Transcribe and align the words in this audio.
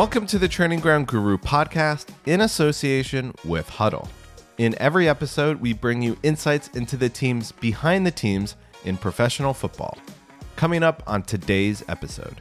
Welcome 0.00 0.24
to 0.28 0.38
the 0.38 0.48
Training 0.48 0.80
Ground 0.80 1.08
Guru 1.08 1.36
podcast 1.36 2.06
in 2.24 2.40
association 2.40 3.34
with 3.44 3.68
Hudl. 3.68 4.08
In 4.56 4.74
every 4.78 5.06
episode, 5.06 5.60
we 5.60 5.74
bring 5.74 6.00
you 6.00 6.16
insights 6.22 6.68
into 6.68 6.96
the 6.96 7.10
teams 7.10 7.52
behind 7.52 8.06
the 8.06 8.10
teams 8.10 8.56
in 8.86 8.96
professional 8.96 9.52
football. 9.52 9.98
Coming 10.56 10.82
up 10.82 11.02
on 11.06 11.22
today's 11.22 11.84
episode. 11.86 12.40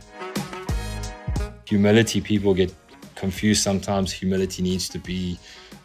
Humility, 1.65 2.21
people 2.21 2.54
get 2.54 2.73
confused 3.15 3.61
sometimes. 3.61 4.14
Humility 4.14 4.64
needs 4.64 4.87
to 4.87 4.97
be 4.97 5.37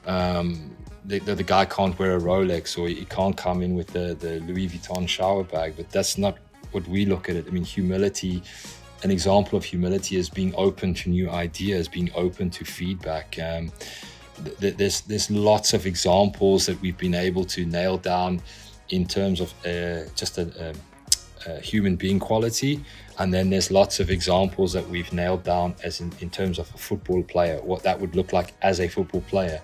um, 0.06 0.76
the, 1.04 1.18
the, 1.18 1.34
the, 1.34 1.42
guy 1.42 1.64
can't 1.64 1.98
wear 1.98 2.16
a 2.16 2.20
Rolex 2.20 2.78
or 2.78 2.86
he 2.86 3.04
can't 3.06 3.36
come 3.36 3.62
in 3.62 3.74
with 3.74 3.88
the, 3.88 4.14
the 4.20 4.38
Louis 4.46 4.68
Vuitton 4.68 5.08
shower 5.08 5.42
bag, 5.42 5.74
but 5.76 5.90
that's 5.90 6.18
not 6.18 6.38
what 6.70 6.86
we 6.86 7.04
look 7.04 7.28
at 7.28 7.34
it. 7.34 7.46
I 7.48 7.50
mean, 7.50 7.64
humility, 7.64 8.44
an 9.04 9.10
example 9.10 9.56
of 9.56 9.64
humility 9.64 10.16
is 10.16 10.30
being 10.30 10.54
open 10.56 10.94
to 10.94 11.10
new 11.10 11.30
ideas, 11.30 11.86
being 11.86 12.10
open 12.14 12.50
to 12.50 12.64
feedback. 12.64 13.38
Um, 13.38 13.70
th- 14.58 14.76
there's 14.76 15.02
there's 15.02 15.30
lots 15.30 15.74
of 15.74 15.86
examples 15.86 16.66
that 16.66 16.80
we've 16.80 16.96
been 16.96 17.14
able 17.14 17.44
to 17.44 17.66
nail 17.66 17.98
down 17.98 18.40
in 18.88 19.06
terms 19.06 19.40
of 19.40 19.52
uh, 19.66 20.08
just 20.16 20.38
a, 20.38 20.74
a, 21.46 21.50
a, 21.50 21.60
human 21.60 21.96
being 21.96 22.18
quality, 22.18 22.82
and 23.18 23.32
then 23.32 23.50
there's 23.50 23.70
lots 23.70 24.00
of 24.00 24.10
examples 24.10 24.72
that 24.72 24.88
we've 24.88 25.12
nailed 25.12 25.42
down 25.44 25.74
as 25.84 26.00
in, 26.00 26.10
in 26.20 26.30
terms 26.30 26.58
of 26.58 26.74
a 26.74 26.78
football 26.78 27.22
player, 27.22 27.60
what 27.62 27.82
that 27.82 28.00
would 28.00 28.16
look 28.16 28.32
like 28.32 28.54
as 28.62 28.80
a 28.80 28.88
football 28.88 29.22
player. 29.22 29.60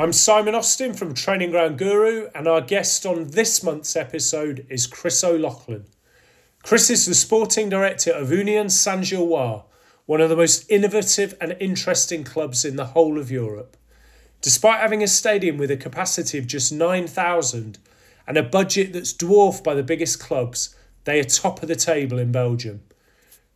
I'm 0.00 0.14
Simon 0.14 0.54
Austin 0.54 0.94
from 0.94 1.12
Training 1.12 1.50
Ground 1.50 1.76
Guru, 1.76 2.28
and 2.34 2.48
our 2.48 2.62
guest 2.62 3.04
on 3.04 3.32
this 3.32 3.62
month's 3.62 3.94
episode 3.94 4.64
is 4.70 4.86
Chris 4.86 5.22
O'Loughlin. 5.22 5.84
Chris 6.62 6.88
is 6.88 7.04
the 7.04 7.14
sporting 7.14 7.68
director 7.68 8.10
of 8.10 8.32
Union 8.32 8.70
Saint 8.70 9.04
Gilloise, 9.04 9.60
one 10.06 10.22
of 10.22 10.30
the 10.30 10.36
most 10.36 10.64
innovative 10.70 11.34
and 11.38 11.54
interesting 11.60 12.24
clubs 12.24 12.64
in 12.64 12.76
the 12.76 12.86
whole 12.86 13.18
of 13.18 13.30
Europe. 13.30 13.76
Despite 14.40 14.80
having 14.80 15.02
a 15.02 15.06
stadium 15.06 15.58
with 15.58 15.70
a 15.70 15.76
capacity 15.76 16.38
of 16.38 16.46
just 16.46 16.72
9,000 16.72 17.76
and 18.26 18.38
a 18.38 18.42
budget 18.42 18.94
that's 18.94 19.12
dwarfed 19.12 19.62
by 19.62 19.74
the 19.74 19.82
biggest 19.82 20.18
clubs, 20.18 20.74
they 21.04 21.20
are 21.20 21.24
top 21.24 21.60
of 21.60 21.68
the 21.68 21.76
table 21.76 22.18
in 22.18 22.32
Belgium. 22.32 22.80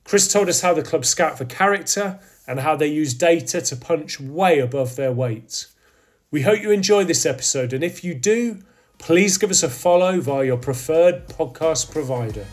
Chris 0.05 0.31
told 0.31 0.51
us 0.51 0.61
how 0.61 0.75
the 0.75 0.83
club 0.83 1.07
scout 1.07 1.39
for 1.39 1.47
character 1.47 2.21
and 2.47 2.61
how 2.61 2.77
they 2.77 2.89
use 2.89 3.15
data 3.15 3.63
to 3.63 3.77
punch 3.77 4.21
way 4.21 4.59
above 4.59 4.97
their 4.97 5.11
weight. 5.11 5.69
We 6.35 6.43
hope 6.43 6.61
you 6.63 6.73
enjoy 6.73 7.05
this 7.05 7.27
episode, 7.27 7.73
and 7.73 7.85
if 7.85 8.03
you 8.03 8.13
do, 8.13 8.59
please 8.99 9.39
give 9.39 9.53
us 9.53 9.63
a 9.63 9.71
follow 9.71 10.21
via 10.21 10.45
your 10.45 10.57
preferred 10.57 11.29
podcast 11.29 11.93
provider. 11.93 12.45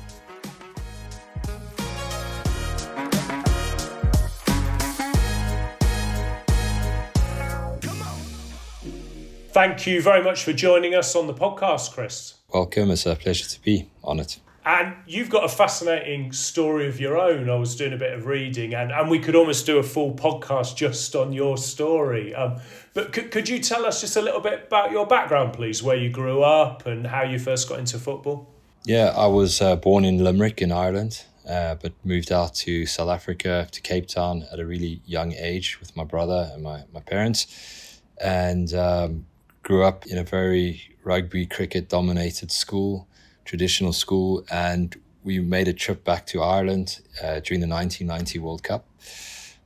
Thank 9.49 9.87
you 9.87 9.99
very 9.99 10.23
much 10.23 10.43
for 10.43 10.53
joining 10.53 10.93
us 10.93 11.15
on 11.15 11.25
the 11.25 11.33
podcast, 11.33 11.93
Chris. 11.93 12.35
Welcome. 12.53 12.91
It's 12.91 13.07
a 13.07 13.15
pleasure 13.15 13.49
to 13.49 13.61
be 13.63 13.89
on 14.03 14.19
it. 14.19 14.37
And 14.63 14.95
you've 15.07 15.29
got 15.29 15.43
a 15.43 15.49
fascinating 15.49 16.31
story 16.31 16.87
of 16.87 16.99
your 16.99 17.17
own. 17.17 17.49
I 17.49 17.55
was 17.55 17.75
doing 17.75 17.93
a 17.93 17.97
bit 17.97 18.13
of 18.13 18.27
reading, 18.27 18.75
and, 18.75 18.91
and 18.91 19.09
we 19.09 19.17
could 19.17 19.35
almost 19.35 19.65
do 19.65 19.79
a 19.79 19.83
full 19.83 20.13
podcast 20.13 20.75
just 20.75 21.15
on 21.15 21.33
your 21.33 21.57
story. 21.57 22.35
Um, 22.35 22.59
but 22.93 23.11
could, 23.11 23.31
could 23.31 23.49
you 23.49 23.57
tell 23.57 23.85
us 23.85 24.01
just 24.01 24.15
a 24.17 24.21
little 24.21 24.39
bit 24.39 24.65
about 24.67 24.91
your 24.91 25.07
background, 25.07 25.53
please, 25.53 25.81
where 25.81 25.95
you 25.95 26.11
grew 26.11 26.43
up 26.43 26.85
and 26.85 27.07
how 27.07 27.23
you 27.23 27.39
first 27.39 27.67
got 27.67 27.79
into 27.79 27.97
football? 27.97 28.47
Yeah, 28.85 29.13
I 29.17 29.25
was 29.25 29.61
uh, 29.61 29.77
born 29.77 30.05
in 30.05 30.23
Limerick 30.23 30.61
in 30.61 30.71
Ireland, 30.71 31.23
uh, 31.49 31.75
but 31.75 31.93
moved 32.03 32.31
out 32.31 32.53
to 32.55 32.85
South 32.85 33.09
Africa, 33.09 33.67
to 33.71 33.81
Cape 33.81 34.07
Town 34.07 34.45
at 34.51 34.59
a 34.59 34.65
really 34.65 35.01
young 35.07 35.33
age 35.33 35.79
with 35.79 35.95
my 35.97 36.03
brother 36.03 36.51
and 36.53 36.61
my, 36.61 36.83
my 36.93 36.99
parents. 36.99 37.99
And 38.19 38.71
um, 38.75 39.25
grew 39.63 39.83
up 39.83 40.05
in 40.05 40.19
a 40.19 40.23
very 40.23 40.83
rugby 41.03 41.47
cricket 41.47 41.89
dominated 41.89 42.51
school 42.51 43.07
traditional 43.51 43.91
school, 43.91 44.45
and 44.49 44.95
we 45.25 45.37
made 45.41 45.67
a 45.67 45.73
trip 45.73 46.05
back 46.05 46.25
to 46.25 46.41
Ireland 46.41 47.01
uh, 47.21 47.41
during 47.41 47.59
the 47.59 47.67
1990 47.67 48.39
World 48.39 48.63
Cup, 48.63 48.85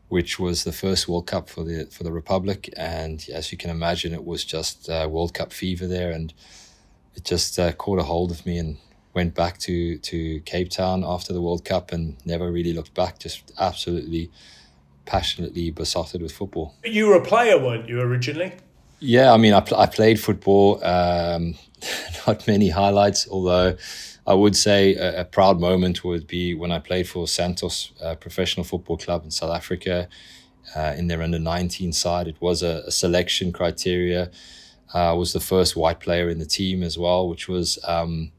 which 0.09 0.39
was 0.39 0.63
the 0.63 0.71
first 0.71 1.07
World 1.07 1.27
Cup 1.27 1.47
for 1.47 1.63
the 1.63 1.85
for 1.91 2.03
the 2.03 2.11
Republic. 2.11 2.73
And 2.75 3.23
as 3.31 3.51
you 3.51 3.59
can 3.59 3.69
imagine, 3.69 4.11
it 4.11 4.25
was 4.25 4.43
just 4.43 4.89
uh, 4.89 5.07
World 5.07 5.35
Cup 5.35 5.53
fever 5.53 5.85
there, 5.85 6.09
and 6.09 6.33
it 7.13 7.23
just 7.23 7.59
uh, 7.59 7.73
caught 7.73 7.99
a 7.99 8.03
hold 8.03 8.31
of 8.31 8.43
me 8.43 8.57
and 8.57 8.77
went 9.13 9.35
back 9.35 9.59
to 9.59 9.99
to 9.99 10.39
Cape 10.53 10.71
Town 10.71 11.03
after 11.05 11.31
the 11.31 11.43
World 11.47 11.63
Cup 11.63 11.91
and 11.91 12.17
never 12.25 12.51
really 12.51 12.73
looked 12.73 12.95
back. 12.95 13.19
Just 13.19 13.53
absolutely 13.59 14.31
passionately 15.05 15.69
besotted 15.69 16.23
with 16.23 16.31
football. 16.31 16.73
You 16.83 17.05
were 17.09 17.17
a 17.17 17.23
player, 17.23 17.63
weren't 17.63 17.87
you 17.87 18.01
originally? 18.01 18.53
Yeah, 18.99 19.31
I 19.31 19.37
mean, 19.37 19.53
I, 19.53 19.59
pl- 19.59 19.77
I 19.77 19.85
played 19.85 20.19
football. 20.19 20.83
Um, 20.83 21.53
not 22.27 22.47
many 22.47 22.69
highlights, 22.69 23.27
although 23.29 23.77
I 24.27 24.33
would 24.33 24.55
say 24.55 24.95
a, 24.95 25.21
a, 25.21 25.25
proud 25.25 25.59
moment 25.59 26.03
would 26.03 26.27
be 26.27 26.55
when 26.55 26.71
I 26.71 26.79
played 26.79 27.07
for 27.07 27.27
Santos 27.27 27.91
uh, 28.03 28.15
Professional 28.15 28.63
Football 28.63 28.97
Club 28.97 29.23
in 29.23 29.31
South 29.31 29.51
Africa 29.51 30.07
uh, 30.75 30.93
in 30.97 31.07
their 31.07 31.21
under 31.21 31.39
19 31.39 31.93
side. 31.93 32.27
It 32.27 32.41
was 32.41 32.63
a, 32.63 32.83
a 32.87 32.91
selection 32.91 33.51
criteria. 33.51 34.31
Uh, 34.93 35.11
I 35.11 35.13
was 35.13 35.33
the 35.33 35.39
first 35.39 35.75
white 35.75 35.99
player 35.99 36.29
in 36.29 36.39
the 36.39 36.45
team 36.45 36.81
as 36.81 36.97
well, 36.97 37.27
which 37.29 37.47
was 37.47 37.77
um, 37.85 38.31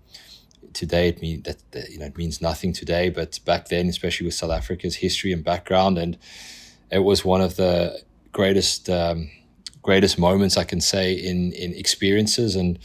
today 0.73 1.09
it 1.09 1.23
mean 1.23 1.43
that, 1.43 1.59
that, 1.73 1.91
you 1.91 1.99
know 1.99 2.07
it 2.07 2.17
means 2.17 2.41
nothing 2.41 2.73
today, 2.73 3.09
but 3.11 3.39
back 3.45 3.69
then, 3.69 3.89
especially 3.89 4.27
with 4.27 4.35
South 4.35 4.51
Africa's 4.51 4.97
history 4.97 5.33
and 5.33 5.45
background, 5.45 5.99
and 5.99 6.19
it 6.91 7.01
was 7.01 7.25
one 7.25 7.41
of 7.41 7.57
the 7.57 8.01
greatest. 8.33 8.91
Um, 8.91 9.31
greatest 9.83 10.19
moments 10.19 10.57
I 10.57 10.65
can 10.65 10.81
say 10.81 11.13
in 11.13 11.53
in 11.53 11.73
experiences 11.73 12.57
and 12.57 12.77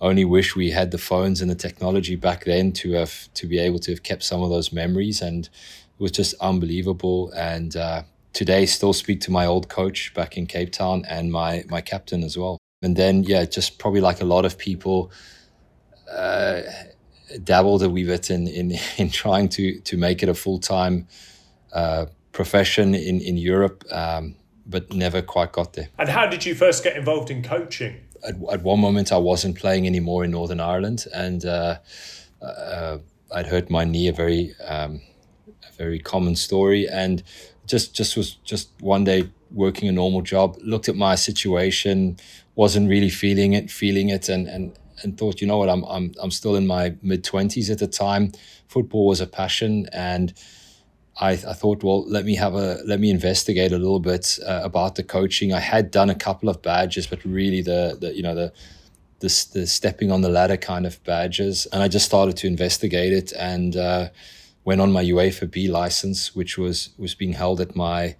only 0.00 0.24
wish 0.24 0.54
we 0.54 0.70
had 0.70 0.90
the 0.90 0.98
phones 0.98 1.40
and 1.40 1.50
the 1.50 1.54
technology 1.54 2.16
back 2.16 2.44
then 2.44 2.72
to 2.72 2.92
have 2.92 3.32
to 3.34 3.46
be 3.46 3.58
able 3.58 3.78
to 3.80 3.92
have 3.92 4.02
kept 4.02 4.22
some 4.22 4.42
of 4.42 4.50
those 4.50 4.72
memories. 4.72 5.20
And 5.20 5.46
it 5.46 6.02
was 6.02 6.12
just 6.12 6.34
unbelievable. 6.40 7.32
And 7.32 7.76
uh, 7.76 8.02
today 8.32 8.66
still 8.66 8.92
speak 8.92 9.20
to 9.22 9.32
my 9.32 9.46
old 9.46 9.68
coach 9.68 10.14
back 10.14 10.36
in 10.36 10.46
Cape 10.46 10.72
Town 10.72 11.04
and 11.08 11.32
my 11.32 11.64
my 11.68 11.80
captain 11.80 12.22
as 12.22 12.36
well. 12.36 12.58
And 12.82 12.96
then 12.96 13.24
yeah 13.24 13.44
just 13.44 13.78
probably 13.78 14.00
like 14.00 14.20
a 14.20 14.24
lot 14.24 14.44
of 14.44 14.56
people 14.56 15.10
uh, 16.10 16.62
dabbled 17.42 17.82
a 17.82 17.90
wee 17.90 18.04
bit 18.04 18.30
in 18.30 18.46
in 18.46 18.78
in 18.98 19.10
trying 19.10 19.48
to 19.50 19.80
to 19.80 19.96
make 19.96 20.22
it 20.22 20.28
a 20.28 20.34
full-time 20.34 21.08
uh, 21.72 22.06
profession 22.30 22.94
in 22.94 23.20
in 23.20 23.36
Europe 23.36 23.84
um, 23.90 24.36
but 24.64 24.92
never 24.92 25.22
quite 25.22 25.50
got 25.50 25.72
there. 25.72 25.88
And 25.98 26.08
how 26.10 26.26
did 26.26 26.44
you 26.44 26.54
first 26.54 26.84
get 26.84 26.96
involved 26.96 27.30
in 27.30 27.42
coaching 27.42 27.96
at, 28.26 28.34
at 28.52 28.62
one 28.62 28.80
moment 28.80 29.12
I 29.12 29.18
wasn't 29.18 29.58
playing 29.58 29.86
anymore 29.86 30.24
in 30.24 30.30
Northern 30.30 30.60
Ireland, 30.60 31.06
and 31.14 31.44
uh, 31.44 31.78
uh, 32.42 32.98
I'd 33.34 33.46
hurt 33.46 33.70
my 33.70 33.84
knee. 33.84 34.08
A 34.08 34.12
very 34.12 34.54
um, 34.66 35.00
a 35.68 35.72
very 35.76 35.98
common 35.98 36.36
story, 36.36 36.88
and 36.88 37.22
just 37.66 37.94
just 37.94 38.16
was 38.16 38.34
just 38.44 38.70
one 38.80 39.04
day 39.04 39.30
working 39.50 39.88
a 39.88 39.92
normal 39.92 40.22
job. 40.22 40.56
Looked 40.62 40.88
at 40.88 40.96
my 40.96 41.14
situation, 41.14 42.18
wasn't 42.54 42.88
really 42.88 43.10
feeling 43.10 43.52
it, 43.52 43.70
feeling 43.70 44.08
it, 44.08 44.28
and 44.28 44.48
and 44.48 44.78
and 45.02 45.16
thought, 45.16 45.40
you 45.40 45.46
know 45.46 45.58
what, 45.58 45.68
I'm 45.68 45.84
I'm 45.84 46.14
I'm 46.20 46.30
still 46.30 46.56
in 46.56 46.66
my 46.66 46.94
mid 47.02 47.24
twenties 47.24 47.70
at 47.70 47.78
the 47.78 47.86
time. 47.86 48.32
Football 48.68 49.06
was 49.06 49.20
a 49.20 49.26
passion, 49.26 49.86
and 49.92 50.34
I, 51.20 51.32
I 51.32 51.52
thought, 51.52 51.82
well, 51.82 52.04
let 52.08 52.24
me 52.24 52.36
have 52.36 52.54
a 52.54 52.80
let 52.84 53.00
me 53.00 53.10
investigate 53.10 53.72
a 53.72 53.78
little 53.78 54.00
bit 54.00 54.38
uh, 54.46 54.60
about 54.62 54.94
the 54.94 55.02
coaching. 55.02 55.52
I 55.52 55.58
had 55.58 55.90
done 55.90 56.10
a 56.10 56.14
couple 56.14 56.48
of 56.48 56.62
badges, 56.62 57.06
but 57.06 57.24
really 57.24 57.60
the 57.60 57.98
the 58.00 58.14
you 58.14 58.22
know 58.22 58.34
the 58.34 58.52
the, 59.20 59.46
the 59.52 59.66
stepping 59.66 60.12
on 60.12 60.20
the 60.20 60.28
ladder 60.28 60.56
kind 60.56 60.86
of 60.86 61.02
badges, 61.02 61.66
and 61.72 61.82
I 61.82 61.88
just 61.88 62.06
started 62.06 62.36
to 62.38 62.46
investigate 62.46 63.12
it 63.12 63.32
and 63.32 63.76
uh, 63.76 64.08
went 64.64 64.80
on 64.80 64.92
my 64.92 65.02
UEFA 65.02 65.50
B 65.50 65.68
license, 65.68 66.36
which 66.36 66.56
was 66.56 66.90
was 66.98 67.14
being 67.14 67.32
held 67.32 67.60
at 67.60 67.74
my 67.74 68.14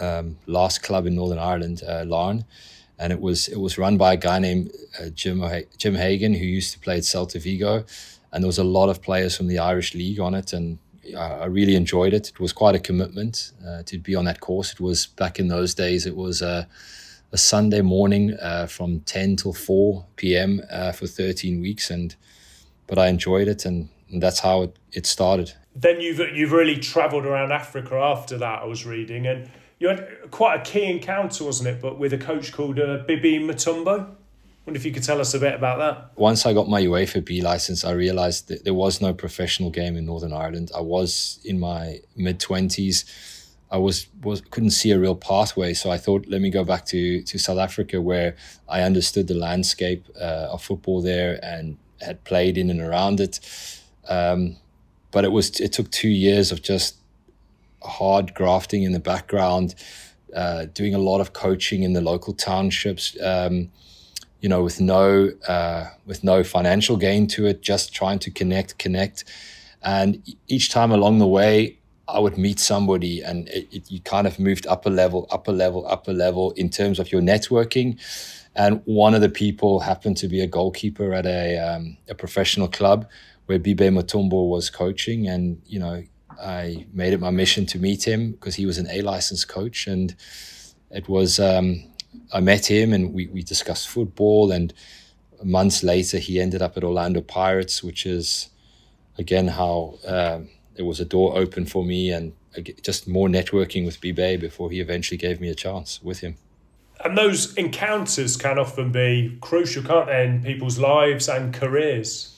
um, 0.00 0.38
last 0.46 0.82
club 0.82 1.06
in 1.06 1.14
Northern 1.14 1.38
Ireland, 1.38 1.82
uh, 1.86 2.04
Larne, 2.06 2.46
and 2.98 3.12
it 3.12 3.20
was 3.20 3.48
it 3.48 3.60
was 3.60 3.76
run 3.76 3.98
by 3.98 4.14
a 4.14 4.16
guy 4.16 4.38
named 4.38 4.72
uh, 4.98 5.10
Jim 5.10 5.44
Jim 5.76 5.96
Hagan 5.96 6.32
who 6.32 6.46
used 6.46 6.72
to 6.72 6.78
play 6.78 6.96
at 6.96 7.02
Celta 7.02 7.38
Vigo, 7.42 7.84
and 8.32 8.42
there 8.42 8.48
was 8.48 8.58
a 8.58 8.64
lot 8.64 8.88
of 8.88 9.02
players 9.02 9.36
from 9.36 9.48
the 9.48 9.58
Irish 9.58 9.94
league 9.94 10.18
on 10.18 10.32
it, 10.32 10.54
and 10.54 10.78
I 11.18 11.46
really 11.46 11.74
enjoyed 11.74 12.14
it. 12.14 12.28
It 12.28 12.38
was 12.38 12.52
quite 12.52 12.76
a 12.76 12.78
commitment 12.78 13.52
uh, 13.66 13.82
to 13.86 13.98
be 13.98 14.14
on 14.14 14.24
that 14.26 14.40
course. 14.40 14.72
It 14.72 14.80
was 14.80 15.06
back 15.06 15.38
in 15.38 15.48
those 15.48 15.74
days. 15.74 16.06
It 16.06 16.16
was 16.16 16.42
a, 16.42 16.68
a 17.32 17.38
Sunday 17.38 17.80
morning 17.80 18.34
uh, 18.40 18.66
from 18.66 19.00
ten 19.00 19.36
till 19.36 19.52
four 19.52 20.06
p.m. 20.16 20.60
Uh, 20.70 20.92
for 20.92 21.08
thirteen 21.08 21.60
weeks, 21.60 21.90
and 21.90 22.14
but 22.86 22.98
I 22.98 23.08
enjoyed 23.08 23.48
it, 23.48 23.64
and, 23.64 23.88
and 24.10 24.22
that's 24.22 24.40
how 24.40 24.62
it, 24.62 24.76
it 24.92 25.06
started. 25.06 25.52
Then 25.74 26.00
you've 26.00 26.20
you've 26.36 26.52
really 26.52 26.78
travelled 26.78 27.26
around 27.26 27.52
Africa 27.52 27.96
after 27.96 28.38
that. 28.38 28.62
I 28.62 28.66
was 28.66 28.86
reading, 28.86 29.26
and 29.26 29.50
you 29.80 29.88
had 29.88 30.06
quite 30.30 30.60
a 30.60 30.62
key 30.62 30.84
encounter, 30.84 31.44
wasn't 31.44 31.68
it? 31.68 31.82
But 31.82 31.98
with 31.98 32.12
a 32.12 32.18
coach 32.18 32.52
called 32.52 32.78
uh, 32.78 33.04
Bibey 33.08 33.40
Mutombo. 33.40 34.14
Wonder 34.66 34.78
if 34.78 34.84
you 34.84 34.92
could 34.92 35.02
tell 35.02 35.20
us 35.20 35.34
a 35.34 35.38
bit 35.38 35.54
about 35.54 35.78
that. 35.78 36.18
Once 36.18 36.46
I 36.46 36.52
got 36.52 36.68
my 36.68 36.82
UEFA 36.82 37.24
B 37.24 37.42
license, 37.42 37.84
I 37.84 37.92
realized 37.92 38.48
that 38.48 38.64
there 38.64 38.74
was 38.74 39.00
no 39.00 39.12
professional 39.12 39.70
game 39.70 39.96
in 39.96 40.06
Northern 40.06 40.32
Ireland. 40.32 40.70
I 40.74 40.80
was 40.80 41.40
in 41.44 41.58
my 41.58 42.00
mid 42.16 42.38
twenties. 42.38 43.04
I 43.70 43.78
was 43.78 44.06
was 44.22 44.40
couldn't 44.40 44.70
see 44.70 44.90
a 44.90 44.98
real 44.98 45.16
pathway, 45.16 45.74
so 45.74 45.90
I 45.90 45.98
thought, 45.98 46.26
let 46.28 46.40
me 46.40 46.50
go 46.50 46.64
back 46.64 46.84
to 46.86 47.22
to 47.22 47.38
South 47.38 47.58
Africa, 47.58 48.00
where 48.00 48.36
I 48.68 48.82
understood 48.82 49.26
the 49.28 49.34
landscape 49.34 50.06
uh, 50.20 50.48
of 50.52 50.62
football 50.62 51.02
there 51.02 51.40
and 51.42 51.78
had 52.00 52.22
played 52.24 52.58
in 52.58 52.70
and 52.70 52.80
around 52.80 53.20
it. 53.20 53.40
Um, 54.08 54.56
but 55.10 55.24
it 55.24 55.32
was 55.32 55.58
it 55.60 55.72
took 55.72 55.90
two 55.90 56.08
years 56.10 56.52
of 56.52 56.62
just 56.62 56.96
hard 57.82 58.34
grafting 58.34 58.82
in 58.84 58.92
the 58.92 59.00
background, 59.00 59.74
uh, 60.36 60.66
doing 60.74 60.94
a 60.94 60.98
lot 60.98 61.20
of 61.20 61.32
coaching 61.32 61.82
in 61.82 61.94
the 61.94 62.00
local 62.00 62.32
townships. 62.32 63.16
Um, 63.20 63.70
you 64.42 64.48
know, 64.48 64.62
with 64.62 64.80
no 64.80 65.30
uh, 65.48 65.86
with 66.04 66.22
no 66.24 66.42
financial 66.42 66.96
gain 66.96 67.28
to 67.28 67.46
it, 67.46 67.62
just 67.62 67.94
trying 67.94 68.18
to 68.18 68.30
connect, 68.30 68.76
connect, 68.76 69.24
and 69.82 70.20
each 70.48 70.70
time 70.70 70.90
along 70.90 71.20
the 71.20 71.28
way, 71.28 71.78
I 72.08 72.18
would 72.18 72.36
meet 72.36 72.58
somebody, 72.58 73.22
and 73.22 73.48
it, 73.48 73.68
it, 73.70 73.90
you 73.90 74.00
kind 74.00 74.26
of 74.26 74.40
moved 74.40 74.66
up 74.66 74.84
a 74.84 74.90
level, 74.90 75.28
up 75.30 75.46
a 75.46 75.52
level, 75.52 75.86
up 75.86 76.08
a 76.08 76.10
level 76.10 76.50
in 76.52 76.70
terms 76.70 76.98
of 76.98 77.12
your 77.12 77.22
networking. 77.22 78.00
And 78.56 78.82
one 78.84 79.14
of 79.14 79.20
the 79.20 79.28
people 79.28 79.80
happened 79.80 80.16
to 80.18 80.28
be 80.28 80.40
a 80.40 80.48
goalkeeper 80.48 81.14
at 81.14 81.24
a 81.24 81.58
um, 81.58 81.96
a 82.08 82.14
professional 82.14 82.66
club 82.66 83.08
where 83.46 83.60
Bibey 83.60 83.90
Mutombo 83.90 84.48
was 84.48 84.70
coaching, 84.70 85.28
and 85.28 85.62
you 85.66 85.78
know, 85.78 86.02
I 86.42 86.86
made 86.92 87.12
it 87.12 87.20
my 87.20 87.30
mission 87.30 87.64
to 87.66 87.78
meet 87.78 88.06
him 88.08 88.32
because 88.32 88.56
he 88.56 88.66
was 88.66 88.78
an 88.78 88.88
A 88.90 89.02
license 89.02 89.44
coach, 89.44 89.86
and 89.86 90.16
it 90.90 91.08
was. 91.08 91.38
Um, 91.38 91.91
I 92.32 92.40
met 92.40 92.70
him 92.70 92.92
and 92.92 93.12
we, 93.12 93.26
we 93.28 93.42
discussed 93.42 93.88
football. 93.88 94.52
And 94.52 94.72
months 95.42 95.82
later, 95.82 96.18
he 96.18 96.40
ended 96.40 96.62
up 96.62 96.76
at 96.76 96.84
Orlando 96.84 97.20
Pirates, 97.20 97.82
which 97.82 98.06
is 98.06 98.48
again 99.18 99.48
how 99.48 99.98
um, 100.06 100.48
it 100.76 100.82
was 100.82 101.00
a 101.00 101.04
door 101.04 101.36
open 101.36 101.66
for 101.66 101.84
me 101.84 102.10
and 102.10 102.32
just 102.82 103.08
more 103.08 103.28
networking 103.28 103.84
with 103.84 104.00
Bibey 104.00 104.38
before 104.38 104.70
he 104.70 104.80
eventually 104.80 105.18
gave 105.18 105.40
me 105.40 105.48
a 105.48 105.54
chance 105.54 106.02
with 106.02 106.20
him. 106.20 106.36
And 107.04 107.18
those 107.18 107.54
encounters 107.54 108.36
can 108.36 108.58
often 108.58 108.92
be 108.92 109.36
crucial, 109.40 109.82
can't 109.82 110.06
they, 110.06 110.24
in 110.24 110.42
people's 110.42 110.78
lives 110.78 111.28
and 111.28 111.52
careers? 111.52 112.28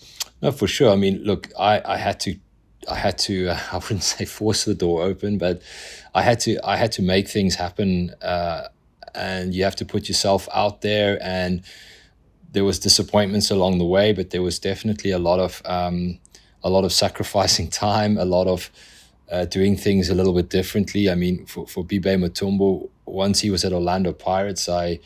No, 0.41 0.53
for 0.53 0.67
sure. 0.67 0.91
I 0.91 0.97
mean, 0.97 1.23
look, 1.23 1.49
I, 1.59 1.83
I 1.85 1.97
had 1.97 2.21
to 2.21 2.37
I 2.91 2.97
had 2.97 3.19
to 3.19 3.49
uh, 3.49 3.61
I 3.73 3.77
wouldn't 3.77 4.03
say 4.03 4.25
force 4.25 4.65
the 4.65 4.75
door 4.75 5.03
open, 5.03 5.39
but 5.39 5.63
I 6.15 6.23
had 6.23 6.41
to 6.41 6.59
I 6.67 6.77
had 6.77 6.93
to 6.93 7.03
make 7.03 7.29
things 7.29 7.55
happen 7.55 8.15
uh, 8.23 8.69
and 9.15 9.55
you 9.55 9.65
have 9.65 9.77
to 9.77 9.85
put 9.85 10.09
yourself 10.09 10.49
out 10.53 10.81
there. 10.81 11.19
And 11.23 11.63
there 12.55 12.65
was 12.65 12.79
disappointments 12.79 13.51
along 13.51 13.79
the 13.79 13.85
way 13.85 14.13
but 14.13 14.31
there 14.31 14.43
was 14.43 14.59
definitely 14.59 15.11
a 15.11 15.19
lot 15.19 15.41
of 15.41 15.61
um, 15.65 16.19
a 16.63 16.71
lot 16.71 16.85
of 16.85 16.93
sacrificing 16.93 17.69
time 17.87 18.17
a 18.17 18.25
lot 18.25 18.47
of 18.47 18.71
uh, 19.31 19.45
doing 19.47 19.77
things 19.77 20.11
a 20.11 20.15
little 20.15 20.35
bit 20.35 20.51
differently. 20.51 21.11
I 21.11 21.15
mean 21.15 21.47
for, 21.47 21.67
for 21.67 21.85
Bibey 21.85 22.17
Mutombo 22.17 22.89
once 23.07 23.41
he 23.41 23.51
was 23.51 23.65
at 23.65 23.73
orlando 23.73 24.13
pirates 24.13 24.69
i 24.69 24.99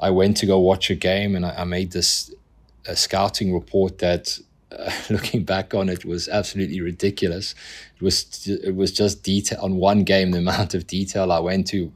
i 0.00 0.08
went 0.08 0.36
to 0.36 0.46
go 0.46 0.58
watch 0.58 0.88
a 0.90 0.94
game 0.94 1.36
and 1.36 1.44
i, 1.44 1.54
I 1.58 1.64
made 1.64 1.92
this 1.92 2.32
a 2.86 2.96
scouting 2.96 3.52
report 3.52 3.98
that 3.98 4.38
uh, 4.70 4.90
looking 5.10 5.44
back 5.44 5.74
on 5.74 5.88
it 5.88 6.04
was 6.04 6.28
absolutely 6.28 6.80
ridiculous. 6.80 7.54
It 7.96 8.02
was 8.02 8.46
it 8.46 8.74
was 8.74 8.92
just 8.92 9.22
detail 9.22 9.60
on 9.62 9.76
one 9.76 10.04
game 10.04 10.30
the 10.30 10.38
amount 10.38 10.74
of 10.74 10.86
detail 10.86 11.32
i 11.32 11.38
went 11.38 11.66
to 11.68 11.92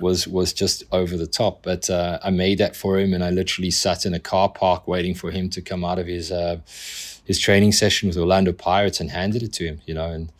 was 0.00 0.26
was 0.26 0.52
just 0.52 0.84
over 0.92 1.16
the 1.16 1.26
top. 1.26 1.62
But 1.62 1.88
uh, 1.90 2.18
I 2.22 2.30
made 2.30 2.58
that 2.58 2.76
for 2.76 2.98
him, 2.98 3.14
and 3.14 3.24
I 3.24 3.30
literally 3.30 3.70
sat 3.70 4.06
in 4.06 4.14
a 4.14 4.20
car 4.20 4.48
park 4.48 4.86
waiting 4.86 5.14
for 5.14 5.30
him 5.30 5.48
to 5.50 5.62
come 5.62 5.84
out 5.84 5.98
of 5.98 6.06
his 6.06 6.30
uh, 6.30 6.60
his 7.24 7.38
training 7.38 7.72
session 7.72 8.08
with 8.08 8.18
Orlando 8.18 8.52
Pirates 8.52 9.00
and 9.00 9.10
handed 9.10 9.42
it 9.42 9.52
to 9.54 9.64
him. 9.64 9.80
You 9.86 9.94
know, 9.94 10.10
and 10.10 10.32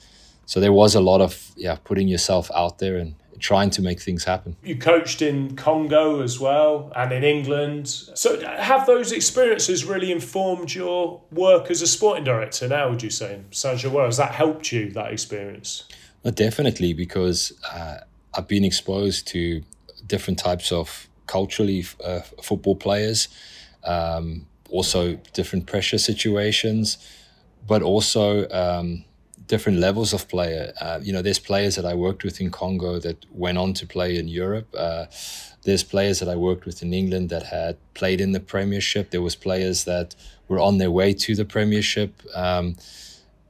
so 0.46 0.60
there 0.60 0.72
was 0.72 0.94
a 0.94 1.00
lot 1.00 1.20
of 1.20 1.50
yeah 1.56 1.76
putting 1.84 2.08
yourself 2.08 2.50
out 2.54 2.78
there 2.78 2.96
and 2.96 3.14
trying 3.38 3.70
to 3.70 3.82
make 3.82 4.00
things 4.00 4.24
happen. 4.24 4.56
You 4.62 4.76
coached 4.76 5.20
in 5.20 5.56
Congo 5.56 6.22
as 6.22 6.40
well 6.40 6.90
and 6.96 7.12
in 7.12 7.24
England. 7.24 7.88
So 7.88 8.40
have 8.46 8.86
those 8.86 9.12
experiences 9.12 9.84
really 9.84 10.10
informed 10.12 10.74
your 10.74 11.20
work 11.30 11.70
as 11.70 11.82
a 11.82 11.86
sporting 11.86 12.24
director 12.24 12.68
now, 12.68 12.88
would 12.90 13.02
you 13.02 13.10
say, 13.10 13.34
in 13.34 13.44
Saint 13.50 13.80
Gilloise? 13.80 14.06
Has 14.06 14.16
that 14.16 14.32
helped 14.32 14.72
you, 14.72 14.90
that 14.92 15.12
experience? 15.12 15.84
Well, 16.22 16.32
definitely, 16.32 16.94
because 16.94 17.52
uh, 17.70 17.98
I've 18.36 18.48
been 18.48 18.64
exposed 18.64 19.26
to 19.28 19.62
different 20.06 20.38
types 20.38 20.72
of 20.72 21.08
culturally 21.26 21.84
uh, 22.04 22.20
football 22.42 22.76
players, 22.76 23.28
um, 23.84 24.46
also 24.70 25.14
different 25.32 25.66
pressure 25.66 25.98
situations, 25.98 26.98
but 27.66 27.82
also 27.82 28.48
um, 28.50 29.04
different 29.46 29.78
levels 29.78 30.12
of 30.12 30.28
player. 30.28 30.72
Uh, 30.80 31.00
you 31.02 31.12
know, 31.12 31.22
there's 31.22 31.38
players 31.38 31.76
that 31.76 31.84
I 31.84 31.94
worked 31.94 32.24
with 32.24 32.40
in 32.40 32.50
Congo 32.50 32.98
that 33.00 33.24
went 33.32 33.58
on 33.58 33.72
to 33.74 33.86
play 33.86 34.16
in 34.16 34.28
Europe. 34.28 34.68
Uh, 34.76 35.06
there's 35.64 35.82
players 35.82 36.18
that 36.20 36.28
I 36.28 36.36
worked 36.36 36.66
with 36.66 36.82
in 36.82 36.92
England 36.92 37.30
that 37.30 37.44
had 37.44 37.76
played 37.94 38.20
in 38.20 38.32
the 38.32 38.40
Premiership. 38.40 39.10
There 39.10 39.22
was 39.22 39.34
players 39.34 39.84
that 39.84 40.14
were 40.48 40.60
on 40.60 40.78
their 40.78 40.90
way 40.90 41.14
to 41.14 41.34
the 41.34 41.44
Premiership. 41.44 42.22
Um, 42.34 42.76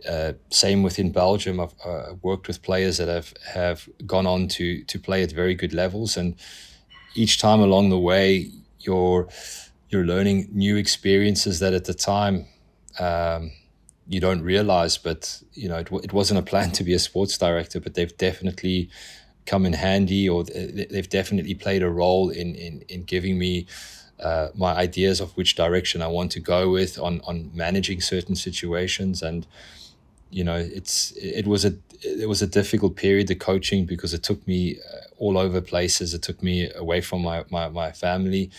uh, 0.09 0.33
same 0.51 0.83
within 0.83 1.11
Belgium. 1.11 1.61
I've 1.61 1.75
uh, 1.85 2.15
worked 2.23 2.47
with 2.49 2.62
players 2.62 2.99
that 2.99 3.09
have, 3.09 3.35
have 3.53 3.89
gone 4.06 4.27
on 4.27 4.49
to 4.49 4.85
to 4.85 4.99
play 4.99 5.23
at 5.23 5.33
very 5.33 5.55
good 5.55 5.73
levels, 5.73 6.17
and 6.17 6.37
each 7.15 7.39
time 7.39 7.61
along 7.61 7.91
the 7.91 7.99
way, 7.99 8.51
you're 8.81 9.29
you're 9.89 10.05
learning 10.05 10.49
new 10.53 10.77
experiences 10.77 11.61
that 11.61 11.73
at 11.73 11.85
the 11.85 11.95
time 11.95 12.47
um, 12.99 13.53
you 14.09 14.21
don't 14.21 14.43
realize. 14.43 14.99
But 14.99 15.43
you 15.53 15.69
know, 15.69 15.79
it, 15.79 15.89
it 16.03 16.12
wasn't 16.12 16.41
a 16.41 16.43
plan 16.43 16.73
to 16.73 16.85
be 16.85 16.95
a 16.95 16.99
sports 16.99 17.39
director, 17.39 17.81
but 17.81 17.95
they've 17.95 18.17
definitely 18.17 18.91
come 19.47 19.67
in 19.67 19.75
handy, 19.75 20.29
or 20.29 20.45
they've 20.45 21.09
definitely 21.09 21.55
played 21.55 21.83
a 21.83 21.91
role 21.91 22.31
in 22.31 22.55
in 22.55 22.83
in 22.89 23.05
giving 23.05 23.39
me. 23.39 23.67
Uh, 24.21 24.49
my 24.55 24.73
ideas 24.75 25.21
of 25.21 25.37
which 25.37 25.56
direction 25.56 26.01
I 26.01 26.06
want 26.06 26.31
to 26.33 26.41
go 26.41 26.71
with 26.71 27.01
on 27.01 27.21
on 27.27 27.51
managing 27.53 28.01
certain 28.01 28.37
situations 28.37 29.23
and 29.23 29.45
you 30.31 30.44
know, 30.44 30.56
it's 30.56 31.12
it 31.17 31.47
was 31.47 31.65
a 31.65 31.75
it 32.03 32.29
was 32.29 32.43
a 32.43 32.47
difficult 32.47 32.96
period 32.96 33.29
the 33.29 33.34
coaching 33.34 33.87
because 33.87 34.13
it 34.13 34.22
took 34.22 34.46
me 34.46 34.77
uh, 34.93 34.98
all 35.19 35.39
over 35.39 35.60
places. 35.60 36.15
It 36.15 36.22
took 36.22 36.43
me 36.43 36.70
away 36.75 37.01
from 37.01 37.22
my 37.22 37.44
my, 37.51 37.69
my 37.69 37.93
family, 37.93 38.51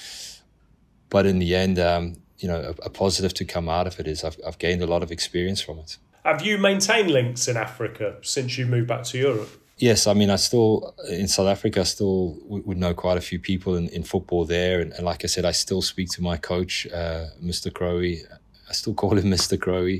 but 1.09 1.25
in 1.25 1.39
the 1.39 1.55
end, 1.55 1.79
um, 1.79 2.15
you 2.39 2.47
know, 2.47 2.61
a, 2.61 2.85
a, 2.85 2.89
positive 2.89 3.33
to 3.35 3.45
come 3.45 3.69
out 3.69 3.87
of 3.87 3.99
it 3.99 4.07
is 4.07 4.23
I've 4.23 4.37
I've 4.45 4.57
gained 4.57 4.81
a 4.81 4.87
lot 4.87 5.03
of 5.03 5.11
experience 5.11 5.61
from 5.61 5.79
it. 5.79 5.97
Have 6.23 6.41
you 6.41 6.57
maintained 6.57 7.11
links 7.11 7.47
in 7.47 7.55
Africa 7.55 8.15
since 8.21 8.57
you 8.57 8.65
moved 8.65 8.87
back 8.87 9.03
to 9.03 9.17
Europe? 9.17 9.49
Yes, 9.77 10.07
I 10.07 10.13
mean, 10.13 10.29
I 10.29 10.37
still 10.37 10.95
in 11.09 11.27
South 11.27 11.47
Africa. 11.47 11.81
I 11.81 11.83
still 11.83 12.37
would 12.45 12.77
know 12.77 12.93
quite 12.93 13.17
a 13.17 13.21
few 13.21 13.39
people 13.39 13.75
in, 13.75 13.89
in 13.89 14.03
football 14.03 14.45
there, 14.45 14.79
and, 14.79 14.93
and 14.93 15.05
like 15.05 15.25
I 15.25 15.27
said, 15.27 15.43
I 15.43 15.51
still 15.51 15.81
speak 15.81 16.09
to 16.11 16.21
my 16.21 16.37
coach, 16.37 16.87
uh, 16.87 17.25
Mr. 17.43 17.73
Crowe. 17.73 17.99
I 18.69 18.73
still 18.73 18.93
call 18.93 19.17
him 19.17 19.25
Mr. 19.37 19.59
Crowe 19.59 19.99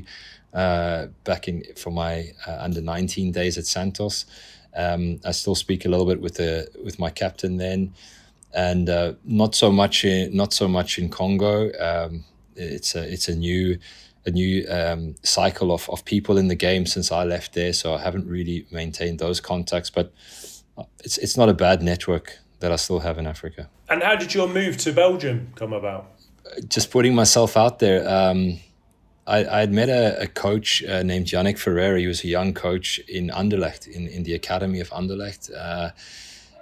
uh, 0.52 1.06
back 1.24 1.48
in 1.48 1.64
for 1.76 1.90
my 1.90 2.32
uh, 2.46 2.58
under 2.60 2.80
19 2.80 3.32
days 3.32 3.58
at 3.58 3.66
Santos. 3.66 4.26
Um, 4.76 5.20
I 5.24 5.32
still 5.32 5.54
speak 5.54 5.84
a 5.84 5.88
little 5.88 6.06
bit 6.06 6.20
with 6.20 6.34
the 6.34 6.68
with 6.84 6.98
my 6.98 7.10
captain 7.10 7.56
then, 7.56 7.94
and 8.54 8.88
uh, 8.88 9.14
not 9.24 9.54
so 9.54 9.72
much 9.72 10.04
in 10.04 10.36
not 10.36 10.52
so 10.52 10.68
much 10.68 10.98
in 10.98 11.08
Congo. 11.08 11.70
Um, 11.80 12.24
it's 12.54 12.94
a 12.94 13.10
it's 13.10 13.28
a 13.28 13.34
new 13.34 13.78
a 14.26 14.30
new 14.30 14.66
um, 14.68 15.14
cycle 15.22 15.72
of, 15.72 15.88
of 15.88 16.04
people 16.04 16.36
in 16.36 16.48
the 16.48 16.54
game 16.54 16.84
since 16.84 17.12
I 17.12 17.24
left 17.24 17.54
there, 17.54 17.72
so 17.72 17.94
I 17.94 18.00
haven't 18.00 18.26
really 18.26 18.66
maintained 18.70 19.18
those 19.18 19.40
contacts. 19.40 19.88
But 19.88 20.12
it's 21.04 21.16
it's 21.18 21.36
not 21.36 21.48
a 21.48 21.54
bad 21.54 21.82
network 21.82 22.38
that 22.60 22.72
I 22.72 22.76
still 22.76 23.00
have 23.00 23.18
in 23.18 23.26
Africa. 23.26 23.68
And 23.88 24.02
how 24.02 24.16
did 24.16 24.34
your 24.34 24.48
move 24.48 24.76
to 24.78 24.92
Belgium 24.92 25.52
come 25.54 25.72
about? 25.72 26.10
Just 26.68 26.90
putting 26.90 27.14
myself 27.14 27.56
out 27.56 27.78
there. 27.78 28.08
Um, 28.08 28.58
I, 29.26 29.44
I 29.44 29.60
had 29.60 29.72
met 29.72 29.88
a, 29.88 30.22
a 30.22 30.26
coach 30.26 30.84
uh, 30.84 31.02
named 31.02 31.26
Yannick 31.26 31.56
Ferrera. 31.56 31.98
He 31.98 32.06
was 32.06 32.22
a 32.22 32.28
young 32.28 32.54
coach 32.54 32.98
in 33.00 33.28
Anderlecht, 33.30 33.88
in, 33.88 34.06
in 34.06 34.22
the 34.22 34.34
academy 34.34 34.80
of 34.80 34.90
Anderlecht. 34.90 35.50
Uh, 35.52 35.90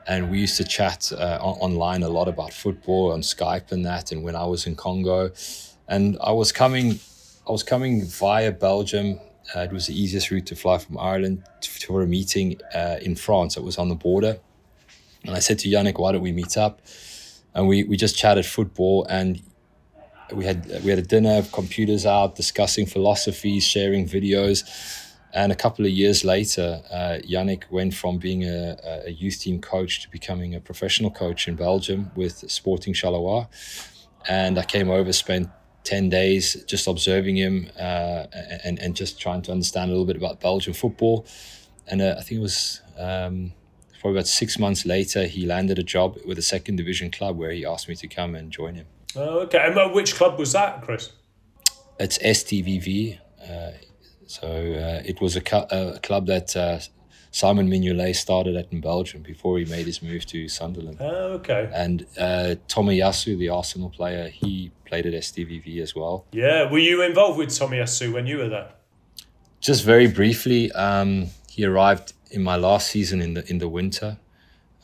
and 0.07 0.31
we 0.31 0.39
used 0.39 0.57
to 0.57 0.65
chat 0.65 1.13
uh, 1.13 1.39
online 1.41 2.03
a 2.03 2.09
lot 2.09 2.29
about 2.29 2.53
football 2.53 3.13
on 3.13 3.21
Skype 3.21 3.73
and 3.73 3.85
that. 3.87 4.13
And 4.13 4.23
when 4.23 4.37
I 4.37 4.45
was 4.45 4.67
in 4.67 4.77
Congo, 4.77 5.31
and 5.89 6.17
I 6.21 6.33
was 6.33 6.53
coming, 6.53 6.99
I 7.47 7.53
was 7.53 7.63
coming 7.63 8.05
via 8.05 8.53
Belgium. 8.53 9.21
Uh, 9.55 9.61
it 9.61 9.73
was 9.73 9.87
the 9.87 9.99
easiest 9.99 10.31
route 10.31 10.47
to 10.47 10.57
fly 10.57 10.79
from 10.79 10.99
Ireland 10.99 11.45
to, 11.61 11.71
for 11.87 12.03
a 12.03 12.07
meeting 12.07 12.59
uh, 12.75 12.97
in 13.03 13.15
France. 13.15 13.57
It 13.57 13.63
was 13.63 13.77
on 13.77 13.89
the 13.89 13.95
border, 13.95 14.39
and 15.25 15.35
I 15.35 15.41
said 15.41 15.59
to 15.61 15.69
Yannick, 15.69 15.99
"Why 15.99 16.13
don't 16.13 16.23
we 16.23 16.33
meet 16.33 16.57
up?" 16.57 16.81
And 17.55 17.69
we 17.69 17.85
we 17.85 17.99
just 17.99 18.17
chatted 18.17 18.47
football, 18.47 19.07
and 19.11 19.43
we 20.33 20.45
had 20.45 20.67
we 20.85 20.91
had 20.91 20.99
a 20.99 21.03
dinner, 21.03 21.43
computers 21.53 22.07
out, 22.07 22.37
discussing 22.37 22.87
philosophies, 22.87 23.65
sharing 23.65 24.07
videos. 24.07 24.65
And 25.33 25.51
a 25.51 25.57
couple 25.57 25.85
of 25.85 25.91
years 25.91 26.25
later, 26.25 26.81
uh, 26.93 27.19
Yannick 27.29 27.65
went 27.69 27.93
from 27.93 28.19
being 28.19 28.45
a, 28.45 28.77
a, 29.07 29.11
youth 29.11 29.41
team 29.41 29.61
coach 29.61 30.03
to 30.03 30.09
becoming 30.09 30.55
a 30.55 30.61
professional 30.61 31.11
coach 31.11 31.49
in 31.49 31.57
Belgium 31.57 32.13
with 32.15 32.49
Sporting 32.49 32.95
Charleroi. 32.95 33.49
and 34.29 34.57
I 34.57 34.63
came 34.63 34.91
over, 34.91 35.13
spent 35.13 35.51
10 35.83 36.09
days 36.09 36.65
just 36.67 36.87
observing 36.87 37.37
him 37.37 37.69
uh, 37.77 38.27
and, 38.65 38.79
and 38.79 38.95
just 38.95 39.21
trying 39.21 39.43
to 39.43 39.51
understand 39.53 39.91
a 39.91 39.93
little 39.93 40.07
bit 40.07 40.17
about 40.17 40.41
Belgian 40.41 40.73
football. 40.73 41.27
And 41.89 42.01
uh, 42.01 42.15
I 42.17 42.23
think 42.23 42.39
it 42.39 42.43
was 42.43 42.81
um, 42.97 43.53
probably 44.01 44.19
about 44.19 44.29
six 44.29 44.59
months 44.59 44.87
later, 44.87 45.27
he 45.27 45.47
landed 45.47 45.79
a 45.79 45.83
job 45.83 46.17
with 46.25 46.39
a 46.39 46.43
second 46.43 46.77
division 46.77 47.11
club 47.11 47.37
where 47.37 47.51
he 47.51 47.67
asked 47.67 47.89
me 47.89 47.97
to 47.97 48.07
come 48.07 48.35
and 48.35 48.51
join 48.51 48.77
him. 48.77 48.87
Oh, 49.17 49.41
okay. 49.41 49.59
And 49.59 49.79
uh, 49.79 49.89
which 49.89 50.15
club 50.15 50.39
was 50.39 50.53
that, 50.53 50.83
Chris? 50.83 51.13
It's 51.99 52.19
STVV. 52.19 53.19
Uh, 53.43 53.73
so 54.27 54.49
uh, 54.49 55.03
it 55.05 55.21
was 55.21 55.37
a, 55.37 55.41
cu- 55.41 55.67
a 55.71 55.99
club 56.03 56.27
that 56.27 56.57
uh, 56.57 56.81
Simon 57.31 57.69
Mignolet 57.69 58.17
started 58.17 58.57
at 58.57 58.73
in 58.73 58.81
Belgium 58.81 59.23
before 59.23 59.59
he 59.59 59.65
made 59.65 59.87
his 59.87 60.03
move 60.03 60.25
to 60.27 60.49
Sunderland. 60.49 60.99
Oh, 61.01 61.33
okay. 61.35 61.71
And 61.73 62.07
uh, 62.19 62.55
Tomiyasu, 62.69 63.39
the 63.39 63.49
Arsenal 63.51 63.91
player, 63.91 64.29
he 64.29 64.73
played 64.87 65.07
at 65.07 65.13
STVV 65.15 65.81
as 65.81 65.95
well. 65.95 66.27
Yeah. 66.33 66.71
Were 66.71 66.79
you 66.79 67.03
involved 67.03 67.39
with 67.39 67.51
Tomiyasu 67.51 68.13
when 68.13 68.27
you 68.27 68.39
were 68.39 68.49
there? 68.49 68.71
Just 69.61 69.85
very 69.85 70.07
briefly, 70.07 70.71
um, 70.73 71.29
he 71.49 71.65
arrived 71.65 72.13
in 72.31 72.43
my 72.43 72.57
last 72.57 72.89
season 72.91 73.23
in 73.23 73.35
the 73.35 73.49
in 73.51 73.59
the 73.59 73.69
winter. 73.69 74.19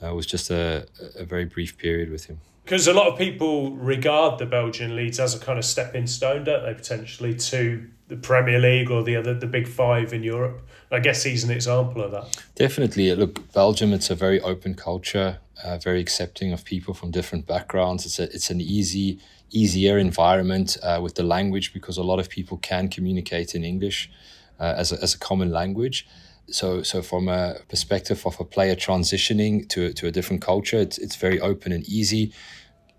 Uh, 0.02 0.12
it 0.12 0.14
was 0.14 0.24
just 0.26 0.50
a, 0.50 0.86
a 1.16 1.24
very 1.24 1.44
brief 1.44 1.76
period 1.76 2.10
with 2.10 2.24
him. 2.26 2.40
Because 2.64 2.86
a 2.86 2.92
lot 2.92 3.08
of 3.08 3.18
people 3.18 3.72
regard 3.72 4.38
the 4.38 4.46
Belgian 4.46 4.94
leagues 4.94 5.18
as 5.18 5.34
a 5.34 5.40
kind 5.40 5.58
of 5.58 5.64
stepping 5.64 6.06
stone, 6.06 6.44
don't 6.44 6.64
they, 6.64 6.74
potentially 6.74 7.34
to 7.34 7.88
the 8.10 8.16
Premier 8.16 8.58
League 8.58 8.90
or 8.90 9.02
the 9.02 9.16
other 9.16 9.34
the 9.34 9.46
big 9.46 9.66
five 9.66 10.12
in 10.12 10.22
Europe. 10.22 10.68
I 10.90 10.98
guess 10.98 11.22
he's 11.22 11.44
an 11.44 11.50
example 11.50 12.02
of 12.02 12.10
that. 12.10 12.36
Definitely. 12.56 13.14
Look, 13.14 13.52
Belgium, 13.52 13.92
it's 13.92 14.10
a 14.10 14.16
very 14.16 14.40
open 14.40 14.74
culture, 14.74 15.38
uh, 15.64 15.78
very 15.78 16.00
accepting 16.00 16.52
of 16.52 16.64
people 16.64 16.92
from 16.92 17.12
different 17.12 17.46
backgrounds. 17.46 18.04
It's 18.04 18.18
a, 18.18 18.24
it's 18.24 18.50
an 18.50 18.60
easy, 18.60 19.20
easier 19.50 19.98
environment 19.98 20.76
uh, 20.82 20.98
with 21.00 21.14
the 21.14 21.22
language 21.22 21.72
because 21.72 21.96
a 21.96 22.02
lot 22.02 22.18
of 22.18 22.28
people 22.28 22.58
can 22.58 22.88
communicate 22.88 23.54
in 23.54 23.62
English 23.62 24.10
uh, 24.58 24.74
as, 24.76 24.90
a, 24.90 25.00
as 25.00 25.14
a 25.14 25.18
common 25.18 25.52
language. 25.52 26.08
So, 26.50 26.82
so 26.82 27.02
from 27.02 27.28
a 27.28 27.56
perspective 27.68 28.26
of 28.26 28.38
a 28.40 28.44
player 28.44 28.74
transitioning 28.74 29.68
to, 29.70 29.92
to 29.92 30.06
a 30.06 30.10
different 30.10 30.42
culture, 30.42 30.78
it's, 30.78 30.98
it's 30.98 31.16
very 31.16 31.40
open 31.40 31.72
and 31.72 31.84
easy 31.88 32.32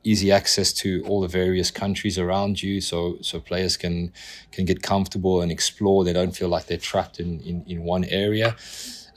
easy 0.03 0.31
access 0.31 0.74
to 0.74 1.03
all 1.08 1.22
the 1.22 1.27
various 1.27 1.70
countries 1.70 2.17
around 2.17 2.63
you. 2.63 2.81
So 2.81 3.17
so 3.22 3.39
players 3.39 3.77
can 3.77 4.12
can 4.51 4.65
get 4.65 4.81
comfortable 4.81 5.41
and 5.41 5.51
explore. 5.51 6.03
They 6.03 6.13
don't 6.13 6.36
feel 6.36 6.50
like 6.50 6.65
they're 6.65 6.77
trapped 6.77 7.20
in 7.20 7.39
in, 7.41 7.63
in 7.67 7.84
one 7.84 8.05
area. 8.05 8.55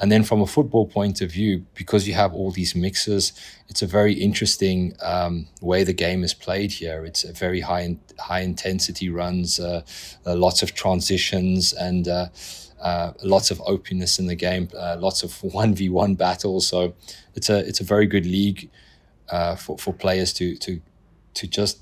And 0.01 0.11
then 0.11 0.25
from 0.25 0.43
a 0.43 0.47
football 0.47 0.87
point 0.87 1.21
of 1.23 1.31
view 1.31 1.65
because 1.75 2.07
you 2.07 2.15
have 2.15 2.35
all 2.35 2.51
these 2.51 2.75
mixes 2.75 3.33
it's 3.69 3.83
a 3.83 3.87
very 3.87 4.13
interesting 4.13 4.95
um, 5.03 5.49
way 5.61 5.85
the 5.85 5.93
game 5.93 6.23
is 6.23 6.35
played 6.35 6.73
here. 6.73 7.05
It's 7.05 7.25
a 7.25 7.33
very 7.33 7.61
high 7.61 7.97
high 8.19 8.41
intensity 8.41 9.09
runs 9.09 9.59
uh, 9.59 9.83
uh, 10.27 10.35
lots 10.37 10.63
of 10.63 10.75
transitions 10.75 11.73
and 11.73 12.07
uh, 12.07 12.29
uh, 12.85 13.13
lots 13.23 13.51
of 13.51 13.61
openness 13.67 14.19
in 14.19 14.27
the 14.27 14.35
game, 14.35 14.69
uh, 14.79 14.97
lots 15.01 15.23
of 15.23 15.43
one 15.55 15.75
v 15.75 15.89
one 15.89 16.15
battles. 16.15 16.69
So 16.69 16.95
it's 17.35 17.51
a 17.51 17.59
it's 17.67 17.81
a 17.81 17.85
very 17.85 18.07
good 18.07 18.27
league 18.27 18.71
uh, 19.31 19.57
for 19.57 19.79
for 19.79 19.93
players 19.93 20.33
to 20.35 20.55
to 20.57 20.81
to 21.35 21.47
just 21.49 21.81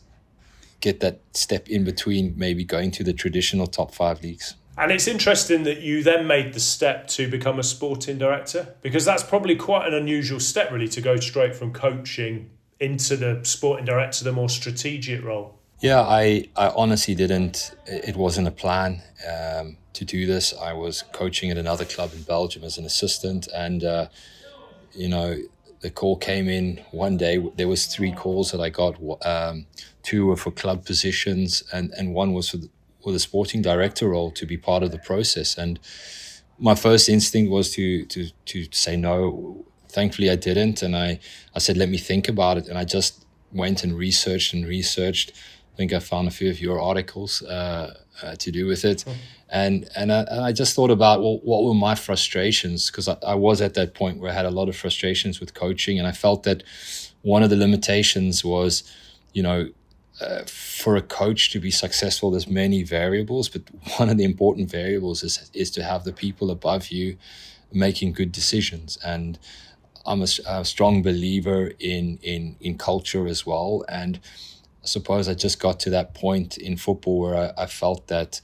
get 0.81 1.01
that 1.01 1.21
step 1.33 1.69
in 1.69 1.85
between 1.85 2.35
maybe 2.37 2.65
going 2.65 2.91
to 2.91 3.05
the 3.05 3.13
traditional 3.13 3.67
top 3.67 3.95
five 3.95 4.23
leagues. 4.23 4.55
And 4.79 4.91
it's 4.91 5.07
interesting 5.07 5.65
that 5.65 5.81
you 5.81 6.03
then 6.03 6.27
made 6.27 6.55
the 6.55 6.61
step 6.61 7.07
to 7.09 7.29
become 7.29 7.59
a 7.59 7.63
sporting 7.63 8.17
director 8.17 8.75
because 8.81 9.05
that's 9.05 9.23
probably 9.23 9.55
quite 9.55 9.87
an 9.87 9.95
unusual 9.95 10.41
step, 10.41 10.73
really, 10.73 10.89
to 10.89 11.01
go 11.01 11.17
straight 11.17 11.55
from 11.55 11.73
coaching 11.73 12.51
into 12.81 13.17
the 13.17 13.41
sporting 13.45 13.85
director, 13.85 14.25
the 14.25 14.33
more 14.33 14.49
strategic 14.49 15.23
role. 15.23 15.62
Yeah, 15.83 16.03
I, 16.03 16.49
I 16.55 16.69
honestly 16.69 17.17
didn't. 17.17 17.75
It 17.87 18.17
wasn't 18.17 18.47
a 18.47 18.53
plan 18.53 19.03
um, 19.29 19.77
to 19.95 20.05
do 20.05 20.27
this. 20.27 20.55
I 20.57 20.73
was 20.75 21.03
coaching 21.03 21.51
at 21.51 21.59
another 21.59 21.85
club 21.85 22.13
in 22.15 22.23
Belgium 22.23 22.63
as 22.63 22.79
an 22.79 22.85
assistant, 22.85 23.49
and 23.53 23.83
uh, 23.83 24.07
you 24.93 25.09
know, 25.09 25.37
the 25.81 25.91
call 25.91 26.17
came 26.17 26.49
in 26.49 26.81
one 26.93 27.17
day. 27.17 27.45
There 27.57 27.67
was 27.67 27.87
three 27.87 28.13
calls 28.13 28.53
that 28.53 28.61
I 28.61 28.71
got. 28.71 28.95
Um, 29.27 29.67
two 30.05 30.27
were 30.27 30.37
for 30.37 30.53
club 30.53 30.87
positions, 30.87 31.65
and 31.73 31.91
and 31.99 32.15
one 32.15 32.33
was 32.33 32.51
for 32.51 32.59
the, 32.59 32.69
for 33.03 33.11
the 33.11 33.19
sporting 33.19 33.61
director 33.61 34.11
role 34.11 34.31
to 34.31 34.47
be 34.47 34.57
part 34.57 34.85
of 34.85 34.93
the 34.93 34.99
process. 34.99 35.59
And 35.59 35.81
my 36.61 36.77
first 36.77 37.09
instinct 37.09 37.51
was 37.51 37.73
to 37.73 38.07
to 38.07 38.29
to 38.45 38.69
say 38.71 38.97
no. 38.97 39.65
Thankfully, 39.89 40.31
I 40.31 40.37
didn't, 40.37 40.81
and 40.81 40.95
I 40.95 41.19
I 41.57 41.59
said, 41.59 41.77
let 41.77 41.89
me 41.89 41.99
think 41.99 42.29
about 42.29 42.57
it, 42.57 42.69
and 42.69 42.79
I 42.79 42.85
just 42.85 43.25
went 43.53 43.83
and 43.83 43.99
researched 43.99 44.55
and 44.55 44.65
researched 44.65 45.33
think 45.83 45.93
I 45.93 45.99
found 45.99 46.29
a 46.29 46.31
few 46.31 46.49
of 46.49 46.61
your 46.61 46.81
articles 46.81 47.43
uh, 47.43 47.93
uh, 48.23 48.37
to 48.37 48.53
do 48.53 48.67
with 48.67 48.85
it, 48.85 48.99
mm. 49.05 49.15
and 49.51 49.89
and 49.97 50.13
I, 50.13 50.21
and 50.31 50.41
I, 50.45 50.53
just 50.53 50.77
thought 50.77 50.93
about 50.93 51.21
well, 51.21 51.41
what 51.43 51.65
were 51.65 51.75
my 51.75 51.97
frustrations 51.97 52.89
because 52.89 53.09
I, 53.09 53.17
I, 53.27 53.35
was 53.35 53.61
at 53.61 53.75
that 53.75 53.95
point 53.95 54.19
where 54.19 54.31
I 54.31 54.35
had 54.35 54.47
a 54.47 54.51
lot 54.51 54.69
of 54.69 54.77
frustrations 54.77 55.41
with 55.41 55.55
coaching, 55.55 55.99
and 55.99 56.07
I 56.07 56.13
felt 56.13 56.45
that 56.45 56.63
one 57.23 57.43
of 57.43 57.51
the 57.51 57.57
limitations 57.57 58.45
was, 58.45 58.85
you 59.33 59.43
know, 59.43 59.71
uh, 60.21 60.45
for 60.47 60.95
a 60.95 61.03
coach 61.03 61.51
to 61.51 61.59
be 61.59 61.73
successful, 61.73 62.31
there's 62.31 62.47
many 62.47 62.85
variables, 62.85 63.49
but 63.49 63.63
one 63.99 64.09
of 64.09 64.17
the 64.19 64.25
important 64.25 64.71
variables 64.71 65.25
is 65.25 65.51
is 65.53 65.71
to 65.73 65.83
have 65.83 66.05
the 66.05 66.13
people 66.13 66.49
above 66.51 66.93
you 66.93 67.17
making 67.73 68.13
good 68.13 68.31
decisions 68.33 68.99
and. 69.05 69.39
I'm 70.05 70.21
a, 70.21 70.29
a 70.49 70.65
strong 70.65 71.01
believer 71.03 71.71
in 71.79 72.19
in 72.23 72.57
in 72.61 72.77
culture 72.77 73.29
as 73.29 73.47
well, 73.47 73.85
and 73.89 74.19
I 74.83 74.87
suppose 74.87 75.29
I 75.29 75.35
just 75.35 75.61
got 75.61 75.79
to 75.81 75.91
that 75.91 76.15
point 76.15 76.59
in 76.59 76.77
football 76.77 77.21
where 77.21 77.37
I, 77.37 77.63
I 77.63 77.67
felt 77.67 78.09
that 78.09 78.41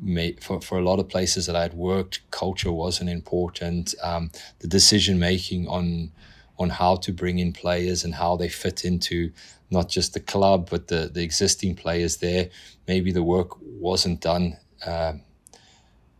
may, 0.00 0.32
for, 0.34 0.60
for 0.60 0.78
a 0.78 0.82
lot 0.82 0.98
of 0.98 1.08
places 1.08 1.46
that 1.46 1.56
I 1.56 1.62
had 1.62 1.74
worked, 1.74 2.20
culture 2.30 2.72
wasn't 2.72 3.10
important. 3.10 3.94
Um, 4.02 4.30
the 4.58 4.68
decision 4.68 5.18
making 5.18 5.68
on 5.68 6.12
on 6.60 6.70
how 6.70 6.96
to 6.96 7.12
bring 7.12 7.38
in 7.38 7.52
players 7.52 8.02
and 8.02 8.16
how 8.16 8.36
they 8.36 8.48
fit 8.48 8.84
into 8.84 9.30
not 9.70 9.88
just 9.88 10.12
the 10.12 10.20
club 10.20 10.68
but 10.68 10.88
the 10.88 11.08
the 11.12 11.22
existing 11.22 11.76
players 11.76 12.16
there. 12.16 12.50
Maybe 12.88 13.12
the 13.12 13.22
work 13.22 13.50
wasn't 13.60 14.20
done 14.20 14.56
uh, 14.84 15.12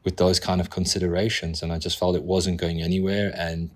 with 0.05 0.17
those 0.17 0.39
kind 0.39 0.61
of 0.61 0.71
considerations, 0.71 1.63
and 1.63 1.73
I 1.73 1.79
just 1.79 1.99
felt 1.99 2.15
it 2.15 2.23
wasn't 2.23 2.61
going 2.61 2.81
anywhere. 2.81 3.33
And 3.37 3.71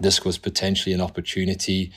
this 0.00 0.24
was 0.24 0.38
potentially 0.38 0.94
an 0.94 1.00
opportunity 1.00 1.92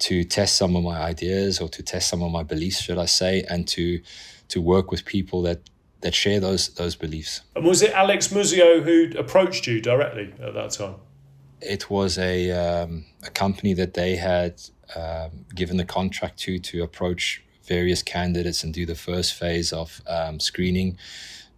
to 0.00 0.24
test 0.24 0.56
some 0.56 0.76
of 0.76 0.84
my 0.84 0.98
ideas 1.00 1.60
or 1.60 1.68
to 1.68 1.82
test 1.82 2.08
some 2.08 2.22
of 2.22 2.30
my 2.30 2.42
beliefs, 2.42 2.80
should 2.80 2.98
I 2.98 3.06
say, 3.06 3.44
and 3.48 3.66
to 3.68 4.00
to 4.48 4.60
work 4.60 4.90
with 4.90 5.04
people 5.04 5.42
that 5.42 5.60
that 6.00 6.14
share 6.14 6.40
those 6.40 6.68
those 6.74 6.96
beliefs. 6.96 7.42
And 7.56 7.64
was 7.64 7.82
it 7.82 7.92
Alex 7.92 8.28
Muzio 8.28 8.82
who 8.82 9.18
approached 9.18 9.66
you 9.66 9.80
directly 9.80 10.32
at 10.40 10.54
that 10.54 10.70
time? 10.70 10.96
It 11.60 11.90
was 11.90 12.18
a 12.18 12.50
um, 12.52 13.04
a 13.24 13.30
company 13.30 13.74
that 13.74 13.94
they 13.94 14.16
had 14.16 14.60
um, 14.94 15.44
given 15.54 15.76
the 15.76 15.84
contract 15.84 16.38
to 16.40 16.58
to 16.58 16.82
approach 16.82 17.42
various 17.64 18.02
candidates 18.02 18.64
and 18.64 18.72
do 18.72 18.86
the 18.86 18.94
first 18.94 19.34
phase 19.34 19.72
of 19.72 20.00
um, 20.06 20.40
screening 20.40 20.96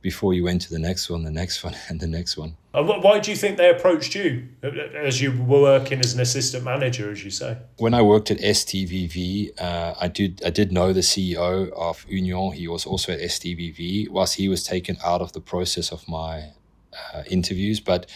before 0.02 0.32
you 0.34 0.44
went 0.44 0.62
to 0.62 0.70
the 0.70 0.78
next 0.78 1.10
one, 1.10 1.24
the 1.24 1.30
next 1.30 1.62
one, 1.64 1.76
and 1.88 2.00
the 2.00 2.06
next 2.06 2.36
one. 2.36 2.56
And 2.72 2.86
why 2.86 3.18
do 3.18 3.30
you 3.30 3.36
think 3.36 3.56
they 3.56 3.68
approached 3.68 4.14
you 4.14 4.48
as 4.62 5.20
you 5.20 5.32
were 5.32 5.60
working 5.60 5.98
as 5.98 6.14
an 6.14 6.20
assistant 6.20 6.64
manager, 6.64 7.10
as 7.10 7.24
you 7.24 7.30
say? 7.30 7.58
When 7.78 7.94
I 7.94 8.02
worked 8.02 8.30
at 8.30 8.38
STVV, 8.38 9.60
uh, 9.60 9.94
I 10.00 10.08
did 10.08 10.40
I 10.44 10.50
did 10.50 10.70
know 10.70 10.92
the 10.92 11.00
CEO 11.00 11.72
of 11.72 12.06
Union. 12.08 12.52
He 12.52 12.68
was 12.68 12.86
also 12.86 13.12
at 13.12 13.20
STVV, 13.20 14.08
whilst 14.08 14.36
he 14.36 14.48
was 14.48 14.62
taken 14.62 14.98
out 15.04 15.20
of 15.20 15.32
the 15.32 15.40
process 15.40 15.90
of 15.90 16.08
my 16.08 16.50
uh, 17.12 17.24
interviews. 17.28 17.80
But 17.80 18.08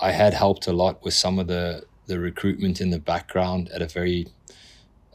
I 0.00 0.12
had 0.12 0.34
helped 0.34 0.66
a 0.66 0.72
lot 0.72 1.02
with 1.02 1.14
some 1.14 1.38
of 1.38 1.46
the 1.46 1.84
the 2.06 2.20
recruitment 2.20 2.80
in 2.80 2.90
the 2.90 3.00
background 3.00 3.68
at 3.70 3.82
a 3.82 3.86
very 3.86 4.28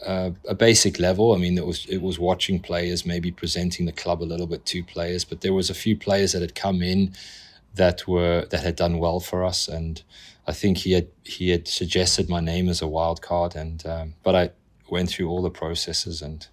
uh, 0.06 0.32
a 0.48 0.56
basic 0.56 1.00
level. 1.00 1.34
I 1.34 1.38
mean, 1.38 1.58
it 1.58 1.66
was 1.66 1.86
it 1.86 2.02
was 2.02 2.20
watching 2.20 2.60
players, 2.60 3.06
maybe 3.06 3.32
presenting 3.32 3.86
the 3.86 3.92
club 3.92 4.22
a 4.22 4.26
little 4.26 4.48
bit 4.48 4.66
to 4.68 4.84
players, 4.84 5.26
but 5.26 5.42
there 5.42 5.54
was 5.54 5.70
a 5.70 5.74
few 5.74 5.96
players 5.98 6.32
that 6.34 6.42
had 6.42 6.56
come 6.56 6.82
in 6.82 7.14
that 7.76 8.08
were 8.08 8.46
that 8.50 8.64
had 8.64 8.76
done 8.76 9.00
well 9.00 9.20
for 9.20 9.44
us, 9.44 9.68
and 9.68 10.04
I 10.48 10.54
think 10.54 10.80
he 10.80 10.94
had 10.94 11.08
he 11.24 11.50
had 11.50 11.68
suggested 11.68 12.30
my 12.30 12.40
name 12.40 12.70
as 12.70 12.82
a 12.82 12.88
wild 12.88 13.22
card, 13.22 13.56
and 13.56 13.86
um, 13.86 14.16
but 14.24 14.36
I 14.36 14.52
went 14.90 15.10
through 15.10 15.30
all 15.30 15.42
the 15.42 15.52
processes 15.52 16.22
and. 16.22 16.48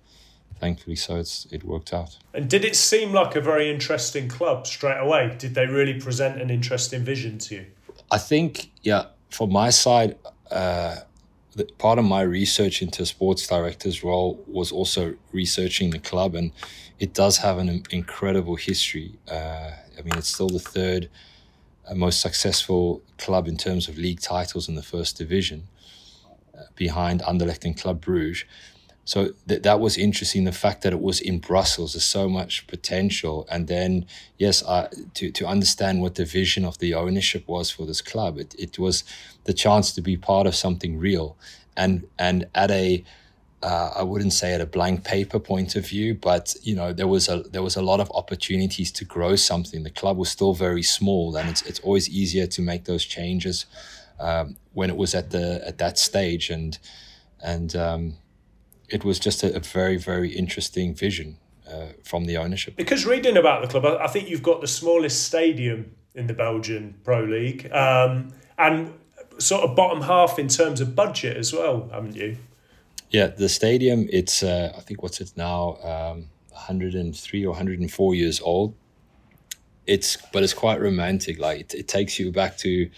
Thankfully, 0.60 0.96
so 0.96 1.14
it's 1.14 1.46
it 1.52 1.62
worked 1.62 1.94
out. 1.94 2.18
And 2.34 2.50
did 2.50 2.64
it 2.64 2.74
seem 2.74 3.12
like 3.12 3.36
a 3.36 3.40
very 3.40 3.70
interesting 3.70 4.28
club 4.28 4.66
straight 4.66 4.98
away? 4.98 5.36
Did 5.38 5.54
they 5.54 5.66
really 5.66 6.00
present 6.00 6.42
an 6.42 6.50
interesting 6.50 7.04
vision 7.04 7.38
to 7.38 7.54
you? 7.54 7.66
I 8.10 8.18
think, 8.18 8.72
yeah, 8.82 9.04
for 9.30 9.46
my 9.46 9.70
side, 9.70 10.16
uh, 10.50 10.96
part 11.64 11.98
of 11.98 12.04
my 12.04 12.22
research 12.22 12.82
into 12.82 13.04
sports 13.06 13.46
director's 13.46 14.02
role 14.04 14.42
was 14.46 14.72
also 14.72 15.14
researching 15.32 15.90
the 15.90 15.98
club, 15.98 16.34
and 16.34 16.52
it 16.98 17.14
does 17.14 17.38
have 17.38 17.58
an 17.58 17.82
incredible 17.90 18.56
history. 18.56 19.18
Uh, 19.30 19.70
I 19.98 20.02
mean, 20.02 20.16
it's 20.16 20.28
still 20.28 20.48
the 20.48 20.58
third 20.58 21.08
uh, 21.88 21.94
most 21.94 22.20
successful 22.20 23.02
club 23.18 23.48
in 23.48 23.56
terms 23.56 23.88
of 23.88 23.98
league 23.98 24.20
titles 24.20 24.68
in 24.68 24.74
the 24.74 24.82
first 24.82 25.16
division, 25.18 25.68
uh, 26.56 26.64
behind 26.74 27.22
Anderlecht 27.22 27.64
and 27.64 27.76
Club 27.80 28.00
Bruges. 28.00 28.44
So 29.08 29.32
th- 29.48 29.62
that 29.62 29.80
was 29.80 29.96
interesting. 29.96 30.44
The 30.44 30.52
fact 30.52 30.82
that 30.82 30.92
it 30.92 31.00
was 31.00 31.18
in 31.18 31.38
Brussels, 31.38 31.94
there's 31.94 32.04
so 32.04 32.28
much 32.28 32.66
potential. 32.66 33.48
And 33.50 33.66
then, 33.66 34.04
yes, 34.36 34.62
I, 34.62 34.88
to 35.14 35.30
to 35.30 35.46
understand 35.46 36.02
what 36.02 36.16
the 36.16 36.26
vision 36.26 36.62
of 36.66 36.76
the 36.76 36.92
ownership 36.92 37.48
was 37.48 37.70
for 37.70 37.86
this 37.86 38.02
club, 38.02 38.36
it, 38.36 38.54
it 38.58 38.78
was 38.78 39.04
the 39.44 39.54
chance 39.54 39.94
to 39.94 40.02
be 40.02 40.18
part 40.18 40.46
of 40.46 40.54
something 40.54 40.98
real, 40.98 41.38
and 41.74 42.06
and 42.18 42.48
at 42.54 42.70
a 42.70 43.02
uh, 43.62 43.92
I 43.96 44.02
wouldn't 44.02 44.34
say 44.34 44.52
at 44.52 44.60
a 44.60 44.66
blank 44.66 45.04
paper 45.04 45.40
point 45.40 45.74
of 45.74 45.88
view, 45.88 46.14
but 46.14 46.54
you 46.62 46.76
know 46.76 46.92
there 46.92 47.08
was 47.08 47.30
a 47.30 47.44
there 47.54 47.62
was 47.62 47.76
a 47.76 47.82
lot 47.82 48.00
of 48.00 48.10
opportunities 48.10 48.92
to 48.92 49.06
grow 49.06 49.36
something. 49.36 49.84
The 49.84 50.00
club 50.00 50.18
was 50.18 50.28
still 50.28 50.52
very 50.52 50.82
small, 50.82 51.34
and 51.34 51.48
it's 51.48 51.62
it's 51.62 51.80
always 51.80 52.10
easier 52.10 52.46
to 52.46 52.60
make 52.60 52.84
those 52.84 53.06
changes 53.06 53.64
um, 54.20 54.58
when 54.74 54.90
it 54.90 54.96
was 54.98 55.14
at 55.14 55.30
the 55.30 55.66
at 55.66 55.78
that 55.78 55.98
stage, 55.98 56.50
and 56.50 56.78
and 57.42 57.74
um, 57.74 58.18
it 58.88 59.04
was 59.04 59.18
just 59.18 59.42
a, 59.42 59.54
a 59.54 59.60
very, 59.60 59.96
very 59.96 60.30
interesting 60.30 60.94
vision 60.94 61.38
uh, 61.70 61.88
from 62.02 62.24
the 62.24 62.36
ownership. 62.36 62.76
Because 62.76 63.06
reading 63.06 63.36
about 63.36 63.62
the 63.62 63.68
club, 63.68 63.84
I, 63.84 64.04
I, 64.04 64.06
think 64.08 64.28
you've 64.28 64.42
got 64.42 64.60
the 64.60 64.66
smallest 64.66 65.24
stadium 65.24 65.94
in 66.14 66.26
the 66.26 66.34
Belgian 66.34 66.94
Pro 67.04 67.22
League 67.24 67.70
um, 67.72 68.32
and 68.56 68.92
sort 69.38 69.62
of 69.62 69.76
bottom 69.76 70.02
half 70.02 70.38
in 70.38 70.48
terms 70.48 70.80
of 70.80 70.96
budget 70.96 71.36
as 71.36 71.52
well, 71.52 71.88
haven't 71.92 72.16
you? 72.16 72.36
Yeah, 73.10 73.28
the 73.28 73.48
stadium, 73.48 74.08
it's, 74.12 74.42
uh, 74.42 74.72
I 74.76 74.80
think, 74.80 75.02
what's 75.02 75.20
it 75.20 75.32
now, 75.36 75.76
um, 75.82 76.28
103 76.50 77.44
or 77.44 77.50
104 77.50 78.14
years 78.14 78.40
old. 78.40 78.74
It's, 79.86 80.18
but 80.32 80.42
it's 80.42 80.52
quite 80.52 80.80
romantic. 80.80 81.38
Like 81.38 81.60
it, 81.60 81.74
it 81.74 81.88
takes 81.88 82.18
you 82.18 82.30
back 82.30 82.58
to 82.58 82.90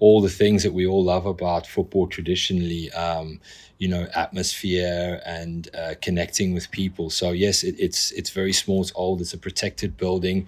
all 0.00 0.20
the 0.20 0.28
things 0.28 0.62
that 0.64 0.72
we 0.72 0.86
all 0.86 1.04
love 1.04 1.26
about 1.26 1.66
football 1.66 2.08
traditionally. 2.08 2.90
Um, 2.92 3.40
you 3.80 3.88
know 3.88 4.06
atmosphere 4.14 5.20
and 5.24 5.68
uh, 5.74 5.94
connecting 6.00 6.52
with 6.54 6.70
people. 6.70 7.10
So 7.10 7.32
yes 7.32 7.64
it, 7.64 7.74
it's 7.78 8.12
it's 8.12 8.30
very 8.30 8.52
small 8.52 8.82
it's 8.82 8.92
old 8.94 9.20
it's 9.20 9.32
a 9.34 9.38
protected 9.38 9.96
building. 9.96 10.46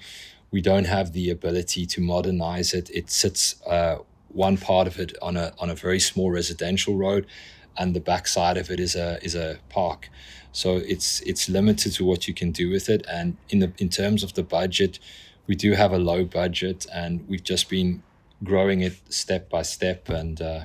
We 0.53 0.61
don't 0.61 0.85
have 0.85 1.13
the 1.15 1.31
ability 1.31 1.87
to 1.87 2.03
modernize 2.03 2.75
it. 2.75 2.91
It 2.91 3.11
sits 3.11 3.61
uh, 3.67 3.97
one 4.29 4.59
part 4.59 4.87
of 4.87 4.99
it 4.99 5.17
on 5.23 5.37
a 5.37 5.53
on 5.59 5.71
a 5.71 5.75
very 5.75 5.99
small 5.99 6.31
residential 6.31 6.95
road 6.97 7.27
and 7.79 7.97
the 7.97 8.01
back 8.01 8.29
side 8.29 8.59
of 8.59 8.71
it 8.71 8.79
is 8.79 8.95
a 8.95 9.19
is 9.25 9.35
a 9.35 9.59
park. 9.71 10.11
So 10.53 10.77
it's 10.77 11.21
it's 11.23 11.49
limited 11.49 11.93
to 11.95 12.05
what 12.05 12.29
you 12.29 12.35
can 12.35 12.51
do 12.53 12.69
with 12.69 12.91
it. 12.91 13.07
And 13.11 13.39
in 13.49 13.61
the 13.61 13.73
in 13.79 13.89
terms 13.89 14.23
of 14.23 14.35
the 14.35 14.43
budget 14.43 14.99
we 15.47 15.55
do 15.57 15.73
have 15.73 15.93
a 15.93 15.99
low 15.99 16.25
budget 16.25 16.87
and 16.95 17.27
we've 17.29 17.43
just 17.43 17.69
been 17.69 18.03
growing 18.43 18.81
it 18.81 18.95
step 19.13 19.49
by 19.49 19.63
step 19.63 20.09
and 20.09 20.41
uh, 20.41 20.65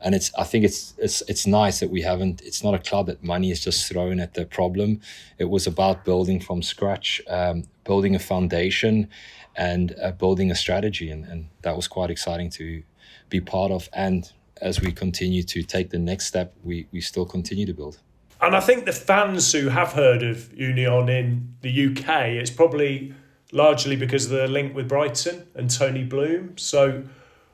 and 0.00 0.14
it's 0.14 0.30
I 0.38 0.44
think 0.44 0.64
it's 0.64 0.94
it's 0.98 1.22
it's 1.22 1.46
nice 1.46 1.80
that 1.80 1.90
we 1.90 2.02
haven't. 2.02 2.42
It's 2.42 2.62
not 2.62 2.74
a 2.74 2.78
club 2.78 3.06
that 3.06 3.22
money 3.24 3.50
is 3.50 3.64
just 3.64 3.90
thrown 3.90 4.20
at 4.20 4.34
the 4.34 4.44
problem. 4.44 5.00
It 5.38 5.46
was 5.46 5.66
about 5.66 6.04
building 6.04 6.40
from 6.40 6.62
scratch, 6.62 7.20
um, 7.28 7.64
building 7.84 8.14
a 8.14 8.18
foundation, 8.18 9.08
and 9.56 9.94
uh, 10.02 10.12
building 10.12 10.50
a 10.50 10.54
strategy, 10.54 11.10
and, 11.10 11.24
and 11.24 11.48
that 11.62 11.76
was 11.76 11.88
quite 11.88 12.10
exciting 12.10 12.50
to 12.50 12.82
be 13.30 13.40
part 13.40 13.72
of. 13.72 13.88
And 13.92 14.30
as 14.60 14.80
we 14.80 14.92
continue 14.92 15.42
to 15.44 15.62
take 15.62 15.90
the 15.90 15.98
next 15.98 16.26
step, 16.26 16.54
we 16.62 16.86
we 16.92 17.00
still 17.00 17.26
continue 17.26 17.66
to 17.66 17.74
build. 17.74 17.98
And 18.40 18.54
I 18.54 18.60
think 18.60 18.84
the 18.84 18.92
fans 18.92 19.50
who 19.52 19.70
have 19.70 19.92
heard 19.92 20.22
of 20.22 20.52
Union 20.52 21.08
in 21.08 21.54
the 21.62 21.86
UK, 21.86 22.36
it's 22.40 22.50
probably 22.50 23.14
largely 23.56 23.96
because 23.96 24.26
of 24.26 24.32
the 24.32 24.46
link 24.46 24.74
with 24.74 24.88
Brighton 24.88 25.46
and 25.54 25.70
Tony 25.70 26.04
Bloom. 26.04 26.56
So 26.58 27.04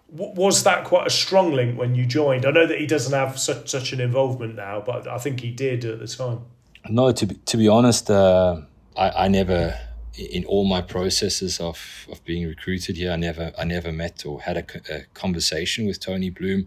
was 0.09 0.65
that 0.65 0.85
quite 0.85 1.07
a 1.07 1.11
strong 1.11 1.53
link 1.53 1.79
when 1.79 1.95
you 1.95 2.05
joined? 2.05 2.45
I 2.45 2.51
know 2.51 2.67
that 2.67 2.79
he 2.79 2.87
doesn't 2.87 3.15
have 3.15 3.39
such 3.39 3.71
such 3.71 3.93
an 3.93 4.01
involvement 4.01 4.57
now, 4.57 4.83
but 4.85 5.09
I 5.09 5.19
think 5.19 5.41
he 5.41 5.51
did 5.51 5.85
at 5.85 6.01
the 6.01 6.07
time. 6.07 6.41
No, 6.89 7.13
to 7.13 7.27
be, 7.27 7.35
to 7.37 7.57
be 7.57 7.69
honest, 7.69 8.11
uh, 8.11 8.61
I, 8.97 9.11
I 9.11 9.29
never 9.29 9.79
in 10.15 10.45
all 10.45 10.65
my 10.65 10.83
processes 10.83 11.59
of, 11.61 12.07
of 12.11 12.23
being 12.25 12.47
recruited 12.47 12.97
here, 12.97 13.13
I 13.13 13.17
never 13.17 13.53
I 13.59 13.65
never 13.65 13.93
met 13.93 14.27
or 14.27 14.43
had 14.43 14.57
a, 14.59 14.95
a 14.95 15.05
conversation 15.15 15.87
with 15.87 16.01
Tony 16.01 16.31
Bloom. 16.31 16.67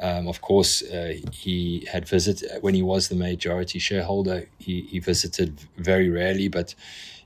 Um, 0.00 0.28
of 0.28 0.40
course, 0.40 0.82
uh, 0.82 1.14
he 1.32 1.86
had 1.90 2.08
visited 2.08 2.62
when 2.62 2.74
he 2.74 2.82
was 2.82 3.08
the 3.08 3.16
majority 3.16 3.80
shareholder. 3.80 4.48
He, 4.58 4.82
he 4.82 5.00
visited 5.00 5.60
very 5.76 6.08
rarely, 6.08 6.48
but 6.48 6.74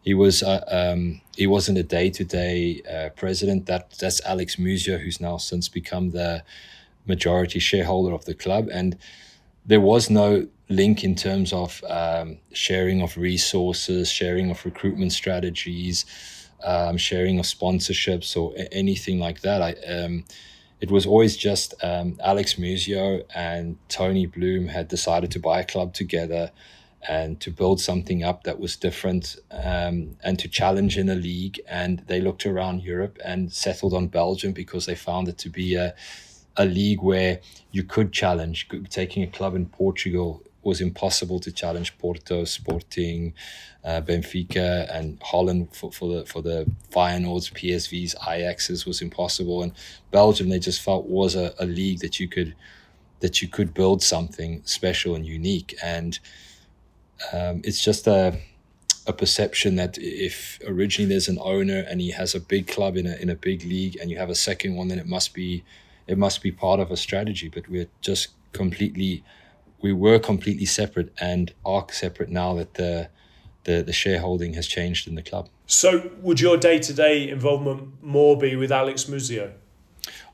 he 0.03 0.15
was 0.15 0.43
uh, 0.43 0.65
um, 0.69 1.21
he 1.37 1.47
wasn't 1.47 1.79
a 1.79 1.83
day 1.83 2.11
to 2.11 2.25
day 2.25 2.83
president. 3.17 3.67
That 3.67 3.91
that's 3.99 4.21
Alex 4.25 4.57
Muzio, 4.57 4.99
who's 4.99 5.21
now 5.21 5.37
since 5.39 5.69
become 5.69 6.11
the 6.11 6.45
majority 7.07 7.59
shareholder 7.59 8.13
of 8.15 8.25
the 8.25 8.35
club, 8.35 8.69
and 8.73 8.97
there 9.65 9.81
was 9.81 10.11
no 10.11 10.47
link 10.69 11.05
in 11.05 11.15
terms 11.15 11.53
of 11.53 11.83
um, 11.89 12.39
sharing 12.53 13.03
of 13.03 13.17
resources, 13.17 14.11
sharing 14.11 14.51
of 14.51 14.65
recruitment 14.65 15.13
strategies, 15.13 16.05
um, 16.65 16.97
sharing 16.97 17.39
of 17.39 17.45
sponsorships, 17.45 18.37
or 18.37 18.55
anything 18.73 19.19
like 19.21 19.41
that. 19.43 19.63
I, 19.63 19.73
um, 19.93 20.25
it 20.81 20.91
was 20.91 21.07
always 21.07 21.37
just 21.37 21.75
um, 21.85 22.19
Alex 22.25 22.55
Muzio 22.55 23.23
and 23.35 23.77
Tony 23.89 24.27
Bloom 24.27 24.67
had 24.67 24.89
decided 24.89 25.31
to 25.31 25.39
buy 25.39 25.61
a 25.61 25.65
club 25.65 25.95
together 25.95 26.51
and 27.09 27.41
to 27.41 27.51
build 27.51 27.81
something 27.81 28.23
up 28.23 28.45
that 28.45 28.61
was 28.61 28.77
different 28.77 29.37
um, 29.51 30.17
and 30.23 30.39
to 30.39 30.49
challenge 30.49 30.97
in 30.97 31.09
a 31.09 31.15
league. 31.15 31.61
And 31.69 32.01
they 32.07 32.21
looked 32.21 32.47
around 32.47 32.83
Europe 32.83 33.19
and 33.25 33.53
settled 33.53 33.93
on 33.93 34.09
Belgium 34.09 34.53
because 34.53 34.87
they 34.87 34.95
found 34.95 35.29
it 35.29 35.39
to 35.39 35.49
be 35.49 35.75
a, 35.75 35.95
a 36.57 36.65
league 36.65 37.03
where 37.03 37.41
you 37.73 37.83
could 37.83 38.13
challenge. 38.13 38.69
Taking 38.89 39.23
a 39.23 39.27
club 39.27 39.55
in 39.55 39.67
Portugal 39.67 40.43
was 40.63 40.81
impossible 40.81 41.41
to 41.41 41.51
challenge 41.51 41.99
Porto, 41.99 42.45
Sporting, 42.45 43.35
uh, 43.85 44.01
Benfica, 44.01 44.89
and 44.95 45.21
Holland 45.23 45.75
for, 45.75 45.91
for 45.91 46.15
the 46.15 46.27
for 46.27 46.41
the 46.41 46.71
Feyenoords, 46.91 47.53
PSVs, 47.53 48.15
Ajaxes 48.21 48.87
was 48.87 49.03
impossible. 49.03 49.63
And 49.63 49.73
Belgium, 50.11 50.49
they 50.49 50.61
just 50.61 50.81
felt 50.81 51.07
was 51.07 51.35
a, 51.35 51.53
a 51.59 51.67
league 51.67 51.99
that 52.01 52.21
you 52.21 52.29
could 52.29 52.55
that 53.21 53.41
you 53.41 53.49
could 53.49 53.73
build 53.73 54.03
something 54.03 54.63
special 54.65 55.15
and 55.15 55.27
unique. 55.27 55.75
And 55.83 56.19
um, 57.33 57.61
it's 57.65 57.83
just 57.83 58.07
a 58.07 58.39
a 59.07 59.13
perception 59.13 59.75
that 59.77 59.99
if 59.99 60.61
originally 60.65 61.09
there's 61.09 61.27
an 61.27 61.39
owner 61.41 61.85
and 61.89 62.01
he 62.01 62.13
has 62.13 62.37
a 62.37 62.41
big 62.41 62.69
club 62.69 62.97
in 62.97 63.07
a 63.07 63.17
in 63.17 63.29
a 63.31 63.35
big 63.35 63.65
league 63.65 63.97
and 64.01 64.11
you 64.11 64.17
have 64.17 64.31
a 64.31 64.35
second 64.35 64.77
one, 64.77 64.89
then 64.89 64.99
it 64.99 65.07
must 65.07 65.35
be 65.35 65.65
it 66.07 66.19
must 66.19 66.43
be 66.43 66.53
part 66.53 66.81
of 66.81 66.91
a 66.91 66.97
strategy. 66.97 67.49
But 67.49 67.69
we're 67.69 67.89
just 68.01 68.29
completely 68.53 69.25
we 69.81 69.93
were 69.93 70.19
completely 70.19 70.67
separate 70.67 71.13
and 71.21 71.53
are 71.65 71.87
separate 71.91 72.29
now 72.29 72.55
that 72.55 72.75
the 72.75 73.09
the, 73.65 73.83
the 73.83 73.93
shareholding 73.93 74.55
has 74.55 74.67
changed 74.67 75.07
in 75.07 75.15
the 75.15 75.23
club. 75.23 75.49
So, 75.67 76.11
would 76.21 76.41
your 76.41 76.57
day 76.57 76.79
to 76.81 76.93
day 76.93 77.29
involvement 77.29 78.03
more 78.03 78.37
be 78.37 78.57
with 78.57 78.73
Alex 78.73 79.05
Muzio? 79.05 79.53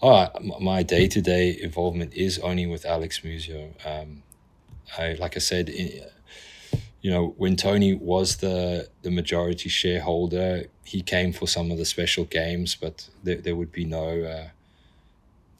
Oh, 0.01 0.29
my 0.61 0.83
day 0.83 1.09
to 1.09 1.21
day 1.21 1.59
involvement 1.61 2.15
is 2.15 2.39
only 2.39 2.67
with 2.67 2.87
Alex 2.87 3.21
Muzio. 3.21 3.75
Um, 3.87 4.23
I, 4.97 5.15
like 5.15 5.37
I 5.37 5.41
said, 5.41 5.69
you 7.01 7.11
know, 7.11 7.35
when 7.37 7.57
Tony 7.57 7.95
was 7.95 8.37
the 8.37 8.89
the 9.03 9.11
majority 9.11 9.69
shareholder, 9.69 10.65
he 10.85 11.03
came 11.03 11.33
for 11.33 11.47
some 11.47 11.71
of 11.71 11.79
the 11.79 11.85
special 11.85 12.25
games, 12.25 12.75
but 12.75 13.09
there, 13.23 13.37
there 13.37 13.57
would 13.57 13.73
be 13.73 13.85
no. 13.85 14.23
Uh, 14.23 14.49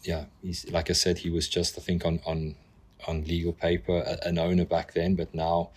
yeah, 0.05 0.25
he's 0.43 0.69
like 0.71 0.91
I 0.91 0.95
said, 0.95 1.19
he 1.19 1.31
was 1.31 1.49
just 1.49 1.79
I 1.79 1.83
think 1.83 2.05
on 2.05 2.21
on 2.27 2.57
on 3.07 3.25
legal 3.25 3.53
paper 3.53 4.19
an 4.23 4.39
owner 4.39 4.65
back 4.65 4.95
then, 4.95 5.15
but 5.15 5.33
now 5.35 5.71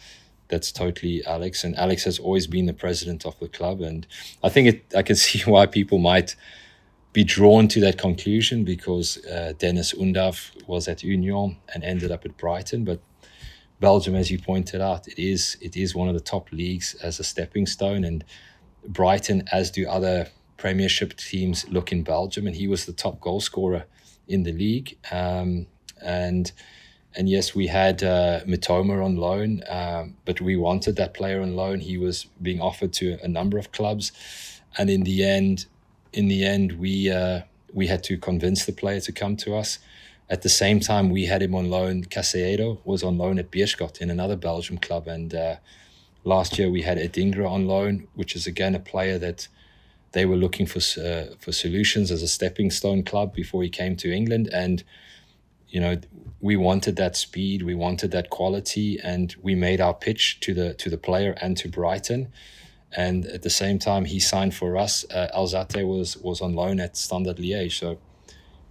that's 0.48 0.72
totally 0.72 1.26
Alex, 1.26 1.64
and 1.64 1.76
Alex 1.78 2.04
has 2.04 2.20
always 2.20 2.48
been 2.48 2.66
the 2.66 2.74
president 2.74 3.26
of 3.26 3.40
the 3.40 3.48
club, 3.48 3.82
and 3.82 4.06
I 4.44 4.50
think 4.50 4.68
it. 4.68 4.96
I 4.96 5.04
can 5.04 5.16
see 5.28 5.42
why 5.50 5.66
people 5.66 6.00
might 6.00 6.36
be 7.14 7.24
drawn 7.24 7.68
to 7.68 7.82
that 7.82 7.98
conclusion 7.98 8.64
because 8.64 9.18
uh, 9.26 9.54
Deniz 9.58 9.94
Undav 9.94 10.66
was 10.66 10.88
at 10.88 11.04
Union 11.04 11.58
and 11.74 11.84
ended 11.84 12.12
up 12.12 12.26
at 12.26 12.38
Brighton, 12.38 12.86
but 12.86 13.00
Belgium, 13.82 14.16
as 14.16 14.32
you 14.32 14.40
pointed 14.40 14.80
out, 14.80 15.08
it 15.08 15.20
is 15.20 15.58
it 15.60 15.76
is 15.76 15.94
one 15.96 16.08
of 16.08 16.14
the 16.14 16.22
top 16.22 16.52
leagues 16.52 16.96
as 17.04 17.20
a 17.20 17.24
stepping 17.24 17.66
stone, 17.66 18.06
and 18.06 18.24
Brighton, 18.88 19.44
as 19.52 19.72
do 19.72 19.90
other 19.90 20.30
Premiership 20.58 21.18
teams, 21.18 21.68
look 21.68 21.92
in 21.92 22.04
Belgium, 22.04 22.46
and 22.46 22.56
he 22.56 22.68
was 22.68 22.86
the 22.86 22.94
top 22.94 23.20
goal 23.20 23.42
scorer 23.42 23.86
in 24.28 24.44
the 24.44 24.54
league. 24.54 24.98
Um, 25.12 25.66
and 26.00 26.52
and 27.16 27.28
yes, 27.28 27.56
we 27.56 27.68
had 27.68 28.04
uh, 28.04 28.42
Mitoma 28.42 29.04
on 29.04 29.18
loan, 29.18 29.64
um, 29.68 30.16
but 30.26 30.40
we 30.40 30.56
wanted 30.56 30.96
that 30.98 31.14
player 31.16 31.42
on 31.42 31.56
loan. 31.56 31.80
He 31.80 31.98
was 31.98 32.28
being 32.42 32.62
offered 32.62 32.94
to 32.94 33.18
a 33.24 33.28
number 33.28 33.58
of 33.58 33.72
clubs, 33.72 34.12
and 34.78 34.90
in 34.90 35.02
the 35.02 35.26
end, 35.26 35.66
in 36.14 36.28
the 36.28 36.46
end, 36.46 36.74
we 36.74 37.12
uh, 37.12 37.42
we 37.74 37.88
had 37.88 38.04
to 38.04 38.18
convince 38.18 38.66
the 38.66 38.74
player 38.74 39.02
to 39.02 39.12
come 39.12 39.36
to 39.38 39.56
us. 39.56 39.80
At 40.32 40.44
the 40.44 40.50
same 40.50 40.80
time, 40.80 41.10
we 41.10 41.26
had 41.26 41.42
him 41.42 41.54
on 41.54 41.70
loan. 41.70 42.06
Caicedo 42.06 42.78
was 42.86 43.04
on 43.04 43.18
loan 43.18 43.38
at 43.38 43.52
Beerschot 43.52 44.00
in 44.00 44.10
another 44.10 44.38
Belgium 44.38 44.78
club. 44.78 45.06
And 45.06 45.36
uh, 45.36 45.58
last 46.24 46.58
year 46.58 46.70
we 46.70 46.84
had 46.84 46.98
Adingra 46.98 47.46
on 47.50 47.68
loan, 47.68 48.08
which 48.16 48.34
is 48.34 48.48
again 48.48 48.74
a 48.74 48.80
player 48.80 49.20
that 49.20 49.50
they 50.14 50.26
were 50.26 50.38
looking 50.38 50.66
for 50.66 50.80
uh, 51.02 51.36
for 51.38 51.52
solutions 51.52 52.12
as 52.12 52.24
a 52.24 52.30
stepping 52.30 52.72
stone 52.72 53.04
club 53.04 53.34
before 53.34 53.62
he 53.62 53.70
came 53.70 53.98
to 53.98 54.10
England. 54.10 54.50
And 54.54 54.86
you 55.68 55.82
know, 55.82 56.00
we 56.40 56.56
wanted 56.56 56.96
that 56.96 57.18
speed, 57.18 57.64
we 57.64 57.76
wanted 57.76 58.12
that 58.12 58.30
quality, 58.30 59.00
and 59.04 59.36
we 59.42 59.54
made 59.54 59.82
our 59.82 59.94
pitch 59.94 60.40
to 60.42 60.54
the 60.54 60.74
to 60.76 60.90
the 60.90 60.98
player 60.98 61.36
and 61.42 61.58
to 61.58 61.68
Brighton. 61.68 62.32
And 62.96 63.26
at 63.26 63.42
the 63.42 63.50
same 63.50 63.80
time, 63.80 64.06
he 64.06 64.20
signed 64.22 64.56
for 64.56 64.78
us. 64.78 65.06
Uh, 65.12 65.28
Alzate 65.36 65.86
was 65.86 66.16
was 66.16 66.40
on 66.40 66.54
loan 66.54 66.80
at 66.80 66.96
Standard 66.96 67.36
Liège, 67.36 67.74
so 67.74 68.00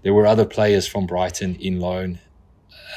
there 0.02 0.14
were 0.14 0.26
other 0.26 0.44
players 0.44 0.86
from 0.86 1.06
Brighton 1.06 1.56
in 1.56 1.80
loan, 1.80 2.18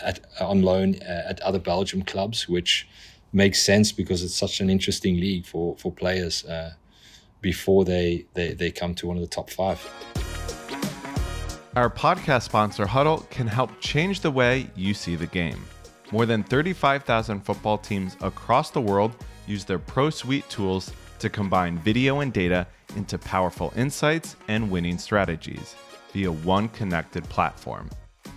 at 0.03 0.19
on 0.39 0.61
loan 0.61 0.95
uh, 1.01 1.23
at 1.27 1.39
other 1.41 1.59
Belgium 1.59 2.03
clubs, 2.03 2.47
which 2.47 2.87
makes 3.31 3.61
sense 3.61 3.91
because 3.91 4.23
it's 4.23 4.35
such 4.35 4.61
an 4.61 4.69
interesting 4.69 5.15
league 5.15 5.45
for 5.45 5.75
for 5.77 5.91
players 5.91 6.45
uh, 6.45 6.73
before 7.41 7.83
they, 7.85 8.25
they 8.33 8.53
they 8.53 8.71
come 8.71 8.95
to 8.95 9.07
one 9.07 9.17
of 9.17 9.21
the 9.21 9.27
top 9.27 9.49
five. 9.49 9.79
Our 11.75 11.89
podcast 11.89 12.43
sponsor, 12.43 12.85
Hudl, 12.85 13.27
can 13.31 13.47
help 13.47 13.71
change 13.79 14.19
the 14.19 14.29
way 14.29 14.69
you 14.75 14.93
see 14.93 15.15
the 15.15 15.25
game. 15.25 15.65
More 16.11 16.27
than 16.27 16.43
35,000 16.43 17.41
football 17.41 17.79
teams 17.79 18.15
across 18.21 18.69
the 18.69 18.79
world 18.79 19.15
use 19.47 19.65
their 19.65 19.79
Pro 19.79 20.11
Suite 20.11 20.47
tools 20.49 20.93
to 21.17 21.31
combine 21.31 21.79
video 21.79 22.19
and 22.19 22.31
data 22.31 22.67
into 22.95 23.17
powerful 23.17 23.73
insights 23.75 24.35
and 24.47 24.69
winning 24.69 24.99
strategies 24.99 25.75
via 26.13 26.31
one 26.31 26.69
connected 26.69 27.23
platform. 27.25 27.89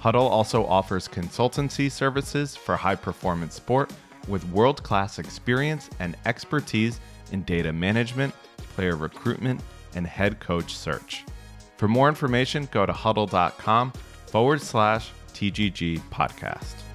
Hudl 0.03 0.29
also 0.29 0.67
offers 0.67 1.07
consultancy 1.09 1.91
services 1.91 2.57
for 2.57 2.77
high 2.77 2.95
performance 2.95 3.55
sport 3.55 3.93
with 4.29 4.49
world 4.51 4.83
class 4.83 5.19
experience 5.19 5.89
and 6.01 6.17
expertise 6.25 7.01
in 7.33 7.43
data 7.43 7.73
management, 7.73 8.35
player 8.75 8.97
recruitment, 8.97 9.61
and 9.95 10.07
head 10.07 10.41
coach 10.41 10.77
search. 10.77 11.25
For 11.77 11.89
more 11.89 12.09
information, 12.09 12.69
go 12.73 12.87
to 12.87 12.93
hudl.com 12.93 13.93
forward 14.27 14.61
slash 14.61 15.11
TGG 15.35 16.01
podcast. 16.11 16.86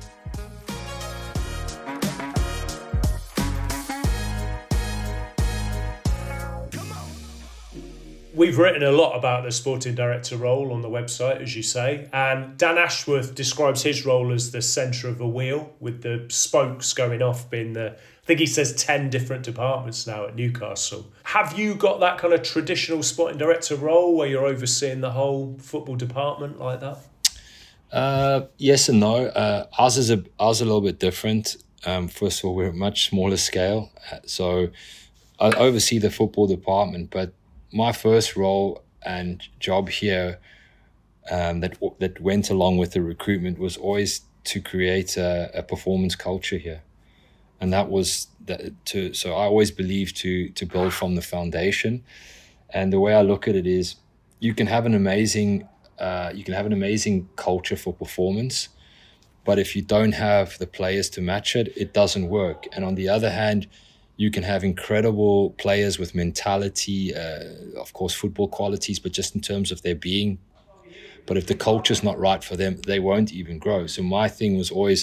We've 8.33 8.57
written 8.57 8.81
a 8.81 8.93
lot 8.93 9.17
about 9.17 9.43
the 9.43 9.51
sporting 9.51 9.93
director 9.93 10.37
role 10.37 10.71
on 10.71 10.81
the 10.81 10.87
website, 10.87 11.41
as 11.41 11.53
you 11.53 11.63
say, 11.63 12.07
and 12.13 12.57
Dan 12.57 12.77
Ashworth 12.77 13.35
describes 13.35 13.83
his 13.83 14.05
role 14.05 14.31
as 14.31 14.51
the 14.51 14.61
centre 14.61 15.09
of 15.09 15.19
a 15.19 15.27
wheel, 15.27 15.73
with 15.81 16.01
the 16.01 16.25
spokes 16.29 16.93
going 16.93 17.21
off 17.21 17.49
being 17.49 17.73
the 17.73 17.97
I 18.21 18.25
think 18.25 18.39
he 18.39 18.45
says 18.45 18.73
10 18.75 19.09
different 19.09 19.43
departments 19.43 20.07
now 20.07 20.27
at 20.27 20.35
Newcastle. 20.35 21.11
Have 21.23 21.57
you 21.57 21.73
got 21.73 21.99
that 22.01 22.19
kind 22.19 22.33
of 22.33 22.43
traditional 22.43 23.03
sporting 23.03 23.37
director 23.37 23.75
role 23.75 24.15
where 24.15 24.27
you're 24.27 24.45
overseeing 24.45 25.01
the 25.01 25.11
whole 25.11 25.57
football 25.59 25.95
department 25.95 26.59
like 26.59 26.79
that? 26.79 26.99
Uh, 27.91 28.45
yes 28.57 28.87
and 28.87 28.99
no. 28.99 29.25
Uh, 29.25 29.65
ours 29.77 29.97
is 29.97 30.09
a 30.09 30.23
ours 30.39 30.61
a 30.61 30.65
little 30.65 30.81
bit 30.81 30.99
different. 30.99 31.57
Um, 31.83 32.07
first 32.07 32.39
of 32.39 32.45
all, 32.45 32.55
we're 32.55 32.69
a 32.69 32.73
much 32.73 33.09
smaller 33.09 33.37
scale, 33.37 33.91
uh, 34.11 34.19
so 34.25 34.69
I 35.39 35.49
oversee 35.49 35.97
the 35.97 36.11
football 36.11 36.47
department. 36.47 37.09
But 37.09 37.33
my 37.71 37.91
first 37.91 38.35
role 38.35 38.83
and 39.03 39.43
job 39.59 39.89
here 39.89 40.39
um, 41.29 41.59
that 41.61 41.77
that 41.99 42.19
went 42.19 42.49
along 42.49 42.77
with 42.77 42.91
the 42.91 43.01
recruitment 43.01 43.59
was 43.59 43.77
always 43.77 44.21
to 44.43 44.61
create 44.61 45.17
a, 45.17 45.51
a 45.53 45.63
performance 45.63 46.15
culture 46.15 46.57
here. 46.57 46.81
And 47.59 47.71
that 47.73 47.89
was 47.89 48.27
that 48.45 48.85
to 48.85 49.13
so 49.13 49.33
i 49.33 49.43
always 49.43 49.69
believe 49.69 50.13
to 50.15 50.49
to 50.49 50.65
build 50.65 50.93
from 50.93 51.15
the 51.15 51.21
foundation. 51.21 52.03
And 52.69 52.91
the 52.91 52.99
way 52.99 53.13
i 53.13 53.21
look 53.21 53.47
at 53.47 53.55
it 53.55 53.67
is 53.67 53.95
you 54.39 54.53
can 54.53 54.67
have 54.67 54.85
an 54.85 54.95
amazing 54.95 55.67
uh, 55.99 56.31
you 56.33 56.43
can 56.43 56.55
have 56.55 56.65
an 56.65 56.73
amazing 56.73 57.29
culture 57.35 57.77
for 57.77 57.93
performance 57.93 58.69
but 59.45 59.59
if 59.59 59.75
you 59.75 59.83
don't 59.83 60.13
have 60.13 60.57
the 60.57 60.65
players 60.65 61.09
to 61.11 61.21
match 61.21 61.55
it 61.55 61.71
it 61.77 61.93
doesn't 61.93 62.27
work. 62.27 62.67
And 62.73 62.83
on 62.83 62.95
the 62.95 63.07
other 63.09 63.29
hand 63.29 63.67
you 64.21 64.29
can 64.29 64.43
have 64.43 64.63
incredible 64.63 65.49
players 65.63 65.97
with 65.97 66.13
mentality 66.13 67.01
uh, 67.15 67.79
of 67.83 67.91
course 67.93 68.13
football 68.13 68.47
qualities 68.47 68.99
but 68.99 69.11
just 69.11 69.33
in 69.35 69.41
terms 69.41 69.71
of 69.71 69.81
their 69.81 69.95
being. 69.95 70.37
But 71.25 71.37
if 71.37 71.45
the 71.47 71.55
culture's 71.55 72.03
not 72.03 72.19
right 72.19 72.43
for 72.43 72.55
them 72.55 72.73
they 72.91 72.99
won't 72.99 73.31
even 73.33 73.57
grow. 73.57 73.87
So 73.87 74.03
my 74.03 74.27
thing 74.37 74.51
was 74.61 74.69
always 74.69 75.01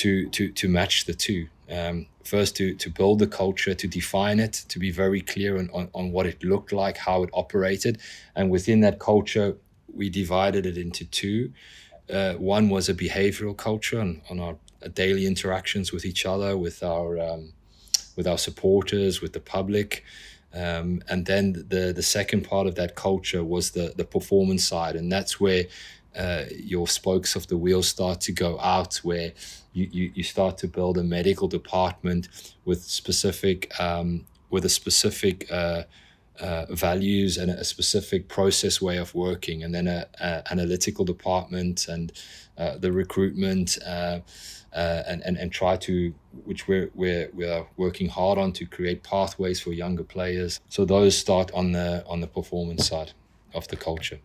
to 0.00 0.10
to 0.36 0.42
to 0.60 0.68
match 0.68 1.04
the 1.04 1.16
two. 1.26 1.48
Um, 1.78 2.06
first 2.24 2.56
to 2.58 2.66
to 2.82 2.88
build 2.98 3.18
the 3.18 3.30
culture 3.42 3.74
to 3.82 3.86
define 4.00 4.38
it 4.46 4.54
to 4.72 4.78
be 4.78 4.90
very 4.90 5.20
clear 5.32 5.52
on, 5.60 5.68
on, 5.78 5.88
on 6.00 6.04
what 6.14 6.26
it 6.26 6.42
looked 6.52 6.72
like 6.72 6.96
how 7.08 7.22
it 7.24 7.30
operated. 7.42 7.94
And 8.36 8.44
within 8.56 8.80
that 8.80 8.98
culture 8.98 9.48
we 10.00 10.08
divided 10.22 10.64
it 10.70 10.76
into 10.78 11.04
two. 11.20 11.52
Uh, 12.18 12.34
one 12.34 12.70
was 12.76 12.88
a 12.88 12.94
behavioral 12.94 13.56
culture 13.56 14.00
on, 14.00 14.22
on 14.30 14.40
our 14.40 14.56
daily 15.02 15.24
interactions 15.26 15.92
with 15.92 16.04
each 16.10 16.24
other 16.24 16.56
with 16.56 16.82
our 16.82 17.18
um, 17.28 17.52
with 18.16 18.26
our 18.26 18.38
supporters 18.38 19.20
with 19.20 19.32
the 19.32 19.40
public. 19.40 20.04
Um, 20.52 21.02
and 21.08 21.26
then 21.26 21.52
the 21.52 21.92
the 21.94 22.02
second 22.02 22.42
part 22.42 22.66
of 22.66 22.74
that 22.74 22.94
culture 22.96 23.44
was 23.44 23.70
the 23.70 23.94
the 23.96 24.04
performance 24.04 24.64
side. 24.64 24.96
And 24.96 25.10
that's 25.10 25.40
where 25.40 25.64
uh, 26.16 26.44
your 26.52 26.88
spokes 26.88 27.36
of 27.36 27.46
the 27.46 27.56
wheel 27.56 27.82
start 27.82 28.20
to 28.20 28.32
go 28.32 28.58
out 28.58 28.96
where 28.96 29.32
you, 29.72 29.88
you, 29.92 30.12
you 30.14 30.22
start 30.24 30.58
to 30.58 30.66
build 30.66 30.98
a 30.98 31.04
medical 31.04 31.46
department 31.46 32.28
with 32.64 32.82
specific 32.82 33.70
um, 33.80 34.26
with 34.50 34.64
a 34.64 34.68
specific 34.68 35.50
uh, 35.52 35.84
uh, 36.40 36.66
values 36.70 37.36
and 37.36 37.50
a 37.50 37.64
specific 37.64 38.28
process 38.28 38.80
way 38.80 38.96
of 38.96 39.14
working 39.14 39.62
and 39.62 39.74
then 39.74 39.86
a, 39.86 40.06
a 40.20 40.42
analytical 40.50 41.04
department 41.04 41.88
and 41.88 42.12
uh, 42.58 42.76
the 42.78 42.92
recruitment 42.92 43.78
uh, 43.86 44.20
uh, 44.72 45.02
and, 45.06 45.22
and 45.22 45.36
and 45.36 45.50
try 45.52 45.76
to 45.76 46.14
which 46.44 46.68
we're 46.68 46.90
we're 46.94 47.28
we're 47.34 47.66
working 47.76 48.08
hard 48.08 48.38
on 48.38 48.52
to 48.52 48.64
create 48.64 49.02
pathways 49.02 49.60
for 49.60 49.72
younger 49.72 50.04
players 50.04 50.60
so 50.68 50.84
those 50.84 51.16
start 51.16 51.50
on 51.52 51.72
the 51.72 52.04
on 52.06 52.20
the 52.20 52.26
performance 52.26 52.86
side 52.86 53.12
of 53.54 53.66
the 53.68 53.76
culture 53.76 54.20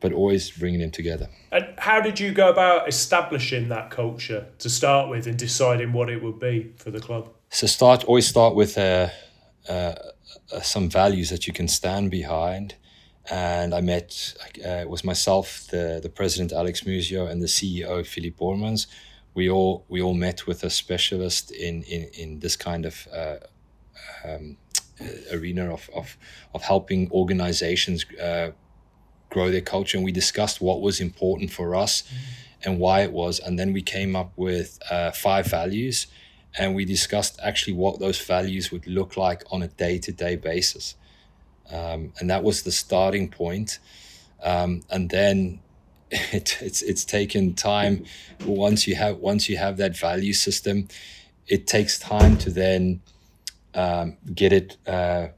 but 0.00 0.12
always 0.12 0.50
bringing 0.50 0.80
them 0.80 0.90
together. 0.90 1.28
And 1.50 1.66
how 1.78 2.00
did 2.00 2.20
you 2.20 2.32
go 2.32 2.50
about 2.50 2.88
establishing 2.88 3.68
that 3.70 3.90
culture 3.90 4.46
to 4.58 4.68
start 4.68 5.08
with 5.08 5.26
and 5.26 5.38
deciding 5.38 5.92
what 5.92 6.10
it 6.10 6.22
would 6.22 6.38
be 6.38 6.72
for 6.76 6.90
the 6.90 7.00
club? 7.00 7.30
So 7.50 7.66
start 7.66 8.04
always 8.04 8.26
start 8.26 8.54
with 8.54 8.76
uh, 8.76 9.08
uh, 9.68 9.94
uh, 10.52 10.60
some 10.60 10.88
values 10.88 11.30
that 11.30 11.46
you 11.46 11.52
can 11.52 11.68
stand 11.68 12.10
behind. 12.10 12.74
And 13.28 13.74
I 13.74 13.80
met 13.80 14.34
uh, 14.64 14.82
it 14.82 14.88
was 14.88 15.02
myself, 15.02 15.66
the 15.70 16.00
the 16.00 16.08
president 16.08 16.52
Alex 16.52 16.82
Muzio, 16.82 17.28
and 17.28 17.42
the 17.42 17.48
CEO 17.48 18.06
Philippe 18.06 18.36
Bormans. 18.36 18.86
We 19.34 19.50
all 19.50 19.84
we 19.88 20.00
all 20.00 20.14
met 20.14 20.46
with 20.46 20.62
a 20.64 20.70
specialist 20.70 21.50
in 21.50 21.82
in, 21.82 22.08
in 22.14 22.38
this 22.40 22.56
kind 22.56 22.86
of 22.86 23.08
uh, 23.12 23.36
um, 24.24 24.56
arena 25.32 25.72
of, 25.72 25.90
of 25.94 26.16
of 26.54 26.62
helping 26.62 27.10
organizations 27.10 28.06
uh, 28.20 28.50
grow 29.30 29.50
their 29.50 29.60
culture 29.60 29.96
and 29.98 30.04
we 30.04 30.12
discussed 30.12 30.60
what 30.60 30.80
was 30.80 31.00
important 31.00 31.50
for 31.50 31.74
us 31.74 32.02
mm. 32.02 32.16
and 32.64 32.78
why 32.78 33.00
it 33.00 33.12
was 33.12 33.38
and 33.40 33.58
then 33.58 33.72
we 33.72 33.82
came 33.82 34.16
up 34.16 34.32
with 34.36 34.78
uh, 34.90 35.10
five 35.10 35.46
values 35.46 36.06
and 36.58 36.74
we 36.74 36.84
discussed 36.84 37.38
actually 37.42 37.74
what 37.74 37.98
those 37.98 38.20
values 38.20 38.70
would 38.72 38.86
look 38.86 39.16
like 39.16 39.42
on 39.50 39.62
a 39.62 39.68
day-to-day 39.68 40.36
basis. 40.36 40.94
Um, 41.70 42.12
and 42.18 42.30
that 42.30 42.42
was 42.42 42.62
the 42.62 42.72
starting 42.72 43.28
point. 43.28 43.78
Um, 44.42 44.82
and 44.90 45.10
then 45.10 45.60
it, 46.10 46.58
it's 46.60 46.82
it's 46.82 47.04
taken 47.04 47.54
time. 47.54 48.04
Once 48.44 48.86
you 48.86 48.94
have 48.94 49.18
once 49.18 49.48
you 49.48 49.56
have 49.56 49.76
that 49.78 49.96
value 49.96 50.32
system 50.32 50.88
it 51.48 51.66
takes 51.66 51.98
time 51.98 52.36
to 52.38 52.50
then 52.50 53.00
um, 53.74 54.16
get 54.34 54.52
it 54.52 54.76
uh, 54.86 55.28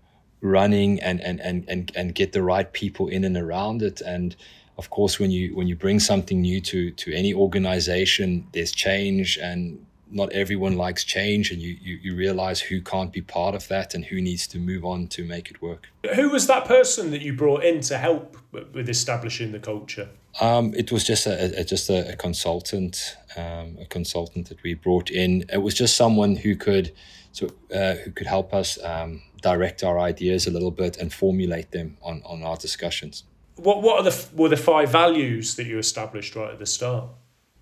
running 0.40 1.00
and, 1.00 1.20
and, 1.20 1.40
and, 1.40 1.64
and, 1.68 1.92
and 1.94 2.14
get 2.14 2.32
the 2.32 2.42
right 2.42 2.72
people 2.72 3.08
in 3.08 3.24
and 3.24 3.36
around 3.36 3.82
it. 3.82 4.00
And 4.00 4.34
of 4.78 4.90
course, 4.90 5.18
when 5.18 5.30
you, 5.30 5.54
when 5.54 5.66
you 5.66 5.76
bring 5.76 6.00
something 6.00 6.40
new 6.40 6.60
to, 6.62 6.90
to 6.92 7.12
any 7.12 7.34
organization, 7.34 8.46
there's 8.52 8.72
change 8.72 9.38
and 9.38 9.84
not 10.10 10.32
everyone 10.32 10.76
likes 10.76 11.04
change 11.04 11.50
and 11.50 11.60
you, 11.60 11.76
you, 11.80 11.98
you 12.02 12.16
realize 12.16 12.60
who 12.60 12.80
can't 12.80 13.12
be 13.12 13.20
part 13.20 13.54
of 13.54 13.68
that 13.68 13.94
and 13.94 14.04
who 14.06 14.20
needs 14.20 14.46
to 14.48 14.58
move 14.58 14.84
on 14.84 15.06
to 15.08 15.24
make 15.24 15.50
it 15.50 15.60
work. 15.60 15.88
Who 16.14 16.30
was 16.30 16.46
that 16.46 16.64
person 16.64 17.10
that 17.10 17.20
you 17.20 17.34
brought 17.34 17.64
in 17.64 17.80
to 17.82 17.98
help 17.98 18.36
with 18.52 18.88
establishing 18.88 19.52
the 19.52 19.58
culture? 19.58 20.08
Um, 20.40 20.74
it 20.74 20.92
was 20.92 21.04
just 21.04 21.26
a, 21.26 21.60
a 21.60 21.64
just 21.64 21.90
a, 21.90 22.12
a 22.12 22.16
consultant, 22.16 23.16
um, 23.36 23.76
a 23.80 23.86
consultant 23.88 24.48
that 24.48 24.62
we 24.62 24.74
brought 24.74 25.10
in. 25.10 25.44
It 25.52 25.58
was 25.58 25.74
just 25.74 25.96
someone 25.96 26.36
who 26.36 26.54
could, 26.54 26.92
so 27.32 27.48
uh, 27.74 27.94
who 27.94 28.12
could 28.12 28.26
help 28.26 28.54
us 28.54 28.82
um, 28.84 29.22
direct 29.42 29.82
our 29.82 29.98
ideas 29.98 30.46
a 30.46 30.50
little 30.50 30.70
bit 30.70 30.96
and 30.96 31.12
formulate 31.12 31.72
them 31.72 31.96
on, 32.02 32.22
on 32.24 32.42
our 32.42 32.56
discussions. 32.56 33.24
What 33.56 33.82
what 33.82 33.98
are 33.98 34.10
the 34.10 34.26
were 34.34 34.48
the 34.48 34.56
five 34.56 34.90
values 34.90 35.56
that 35.56 35.66
you 35.66 35.78
established 35.78 36.36
right 36.36 36.52
at 36.52 36.60
the 36.60 36.66
start? 36.66 37.08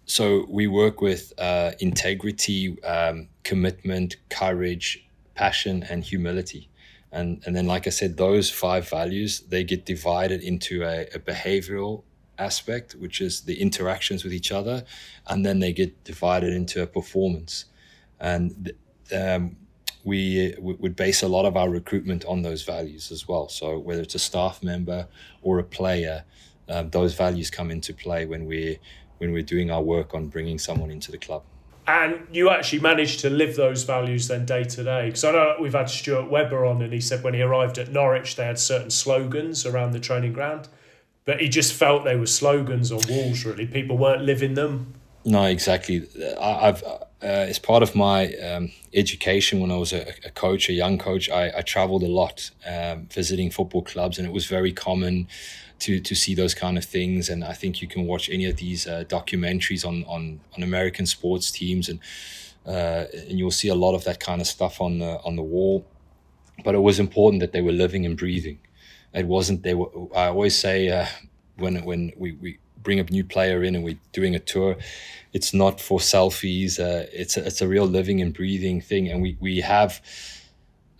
So 0.06 0.46
we 0.48 0.68
work 0.68 1.00
with 1.00 1.32
uh, 1.36 1.72
integrity, 1.80 2.80
um, 2.82 3.28
commitment, 3.42 4.16
courage, 4.30 5.04
passion, 5.34 5.82
and 5.82 6.04
humility. 6.04 6.68
And, 7.10 7.42
and 7.44 7.56
then, 7.56 7.66
like 7.66 7.86
I 7.86 7.90
said, 7.90 8.16
those 8.16 8.50
five 8.50 8.88
values 8.88 9.40
they 9.40 9.64
get 9.64 9.84
divided 9.84 10.42
into 10.42 10.84
a, 10.84 11.06
a 11.14 11.18
behavioral 11.18 12.04
aspect, 12.38 12.94
which 12.94 13.20
is 13.20 13.42
the 13.42 13.60
interactions 13.60 14.22
with 14.22 14.32
each 14.32 14.52
other, 14.52 14.84
and 15.26 15.44
then 15.44 15.58
they 15.58 15.72
get 15.72 16.04
divided 16.04 16.52
into 16.52 16.82
a 16.82 16.86
performance. 16.86 17.64
And 18.20 18.72
um, 19.12 19.56
we, 20.04 20.54
would 20.58 20.94
base 20.94 21.22
a 21.22 21.28
lot 21.28 21.46
of 21.46 21.56
our 21.56 21.68
recruitment 21.68 22.24
on 22.26 22.42
those 22.42 22.62
values 22.62 23.10
as 23.10 23.26
well. 23.26 23.48
So 23.48 23.78
whether 23.78 24.02
it's 24.02 24.14
a 24.14 24.20
staff 24.20 24.62
member 24.62 25.08
or 25.42 25.58
a 25.58 25.64
player, 25.64 26.24
um, 26.68 26.90
those 26.90 27.14
values 27.14 27.50
come 27.50 27.70
into 27.72 27.92
play 27.92 28.24
when 28.24 28.46
we 28.46 28.78
when 29.18 29.32
we're 29.32 29.42
doing 29.42 29.70
our 29.70 29.82
work 29.82 30.14
on 30.14 30.28
bringing 30.28 30.58
someone 30.58 30.90
into 30.90 31.10
the 31.10 31.18
club. 31.18 31.42
And 31.88 32.26
you 32.32 32.50
actually 32.50 32.80
managed 32.80 33.20
to 33.20 33.30
live 33.30 33.54
those 33.54 33.84
values 33.84 34.26
then 34.26 34.44
day 34.44 34.64
to 34.64 34.82
day. 34.82 35.06
Because 35.06 35.24
I 35.24 35.32
know 35.32 35.56
we've 35.60 35.72
had 35.72 35.88
Stuart 35.88 36.28
Webber 36.28 36.64
on, 36.64 36.82
and 36.82 36.92
he 36.92 37.00
said 37.00 37.22
when 37.22 37.34
he 37.34 37.42
arrived 37.42 37.78
at 37.78 37.92
Norwich, 37.92 38.34
they 38.34 38.44
had 38.44 38.58
certain 38.58 38.90
slogans 38.90 39.64
around 39.64 39.92
the 39.92 40.00
training 40.00 40.32
ground, 40.32 40.68
but 41.24 41.40
he 41.40 41.48
just 41.48 41.72
felt 41.72 42.04
they 42.04 42.16
were 42.16 42.26
slogans 42.26 42.90
on 42.90 43.00
walls. 43.08 43.44
Really, 43.44 43.66
people 43.66 43.96
weren't 43.96 44.22
living 44.22 44.54
them. 44.54 44.94
No, 45.24 45.44
exactly. 45.44 46.06
I, 46.40 46.66
have 46.66 46.82
uh, 46.84 47.00
as 47.20 47.58
part 47.58 47.82
of 47.82 47.94
my 47.94 48.32
um, 48.34 48.70
education 48.94 49.60
when 49.60 49.70
I 49.70 49.76
was 49.76 49.92
a, 49.92 50.06
a, 50.24 50.30
coach, 50.30 50.68
a 50.68 50.72
young 50.72 50.98
coach, 50.98 51.30
I, 51.30 51.50
I 51.56 51.62
traveled 51.62 52.02
a 52.02 52.08
lot, 52.08 52.50
um, 52.66 53.06
visiting 53.06 53.50
football 53.50 53.82
clubs, 53.82 54.18
and 54.18 54.26
it 54.26 54.32
was 54.32 54.46
very 54.46 54.72
common 54.72 55.26
to 55.80 56.00
to 56.00 56.14
see 56.14 56.34
those 56.34 56.54
kind 56.54 56.78
of 56.78 56.84
things. 56.84 57.28
And 57.28 57.44
I 57.44 57.52
think 57.52 57.82
you 57.82 57.88
can 57.88 58.06
watch 58.06 58.28
any 58.30 58.46
of 58.46 58.56
these 58.56 58.86
uh, 58.86 59.04
documentaries 59.08 59.86
on, 59.86 60.04
on 60.04 60.40
on 60.56 60.62
American 60.62 61.06
sports 61.06 61.50
teams, 61.50 61.88
and 61.88 62.00
uh, 62.66 63.04
and 63.28 63.38
you'll 63.38 63.50
see 63.50 63.68
a 63.68 63.74
lot 63.74 63.94
of 63.94 64.04
that 64.04 64.20
kind 64.20 64.40
of 64.40 64.46
stuff 64.46 64.80
on 64.80 64.98
the 64.98 65.20
on 65.24 65.36
the 65.36 65.42
wall. 65.42 65.84
But 66.64 66.74
it 66.74 66.82
was 66.82 66.98
important 66.98 67.40
that 67.40 67.52
they 67.52 67.62
were 67.62 67.72
living 67.72 68.06
and 68.06 68.16
breathing. 68.16 68.58
It 69.12 69.26
wasn't 69.26 69.62
they 69.62 69.74
were. 69.74 69.90
I 70.14 70.26
always 70.26 70.56
say 70.58 70.88
uh, 70.88 71.06
when 71.56 71.84
when 71.84 72.12
we, 72.16 72.32
we 72.32 72.58
bring 72.82 73.00
a 73.00 73.04
new 73.04 73.24
player 73.24 73.62
in 73.62 73.74
and 73.74 73.84
we're 73.84 73.98
doing 74.12 74.34
a 74.34 74.38
tour, 74.38 74.76
it's 75.32 75.52
not 75.52 75.80
for 75.80 75.98
selfies. 75.98 76.78
Uh, 76.78 77.06
it's 77.12 77.36
a, 77.36 77.46
it's 77.46 77.60
a 77.60 77.68
real 77.68 77.86
living 77.86 78.20
and 78.22 78.32
breathing 78.32 78.80
thing, 78.80 79.08
and 79.08 79.22
we 79.22 79.36
we 79.40 79.60
have. 79.60 80.00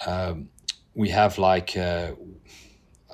Um, 0.07 0.51
we 0.97 1.11
have 1.11 1.37
like 1.39 1.77
uh, 1.77 2.13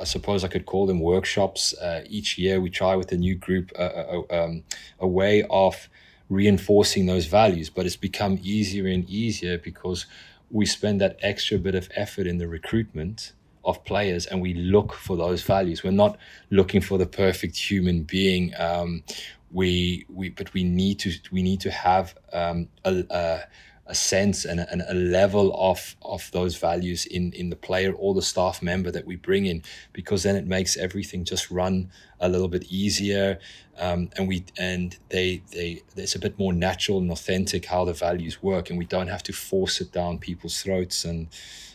I 0.02 0.04
suppose 0.04 0.42
I 0.42 0.48
could 0.48 0.66
call 0.66 0.86
them 0.86 1.00
workshops. 1.00 1.74
Uh, 1.74 2.02
each 2.08 2.36
year, 2.36 2.60
we 2.60 2.70
try 2.70 2.96
with 2.96 3.12
a 3.12 3.16
new 3.16 3.36
group 3.36 3.70
a, 3.78 3.84
a, 3.84 4.44
um, 4.44 4.64
a 4.98 5.06
way 5.06 5.44
of 5.48 5.88
reinforcing 6.28 7.06
those 7.06 7.26
values. 7.26 7.70
But 7.70 7.86
it's 7.86 7.96
become 7.96 8.40
easier 8.42 8.88
and 8.88 9.08
easier 9.08 9.58
because 9.58 10.06
we 10.50 10.66
spend 10.66 11.00
that 11.00 11.18
extra 11.22 11.56
bit 11.56 11.76
of 11.76 11.88
effort 11.94 12.26
in 12.26 12.38
the 12.38 12.48
recruitment 12.48 13.32
of 13.64 13.84
players 13.84 14.26
and 14.26 14.42
we 14.42 14.54
look 14.54 14.92
for 14.92 15.16
those 15.16 15.42
values. 15.42 15.84
We're 15.84 15.92
not 15.92 16.18
looking 16.50 16.80
for 16.80 16.98
the 16.98 17.06
perfect 17.06 17.56
human 17.56 18.02
being. 18.02 18.52
Um, 18.58 19.04
we 19.52 20.04
we 20.08 20.30
but 20.30 20.52
we 20.54 20.64
need 20.64 20.98
to 21.00 21.12
we 21.30 21.42
need 21.42 21.60
to 21.60 21.70
have 21.70 22.14
um, 22.32 22.68
a, 22.84 23.04
a 23.10 23.40
a 23.86 23.94
sense 23.94 24.44
and 24.44 24.60
a, 24.60 24.70
and 24.70 24.82
a 24.88 24.94
level 24.94 25.52
of 25.58 25.96
of 26.02 26.30
those 26.32 26.56
values 26.56 27.04
in 27.04 27.32
in 27.32 27.50
the 27.50 27.56
player 27.56 27.92
or 27.92 28.14
the 28.14 28.22
staff 28.22 28.62
member 28.62 28.90
that 28.90 29.06
we 29.06 29.16
bring 29.16 29.46
in 29.46 29.62
because 29.92 30.22
then 30.22 30.36
it 30.36 30.46
makes 30.46 30.76
everything 30.76 31.24
just 31.24 31.50
run 31.50 31.90
a 32.20 32.28
little 32.28 32.48
bit 32.48 32.64
easier. 32.64 33.38
Um, 33.78 34.10
and 34.16 34.28
we 34.28 34.44
and 34.56 34.96
they 35.08 35.42
they 35.50 35.82
it's 35.96 36.14
a 36.14 36.20
bit 36.20 36.38
more 36.38 36.52
natural 36.52 36.98
and 36.98 37.10
authentic 37.10 37.66
how 37.66 37.84
the 37.84 37.92
values 37.92 38.42
work 38.42 38.70
and 38.70 38.78
we 38.78 38.84
don't 38.84 39.08
have 39.08 39.22
to 39.24 39.32
force 39.32 39.80
it 39.80 39.90
down 39.92 40.18
people's 40.18 40.62
throats. 40.62 41.04
And 41.04 41.28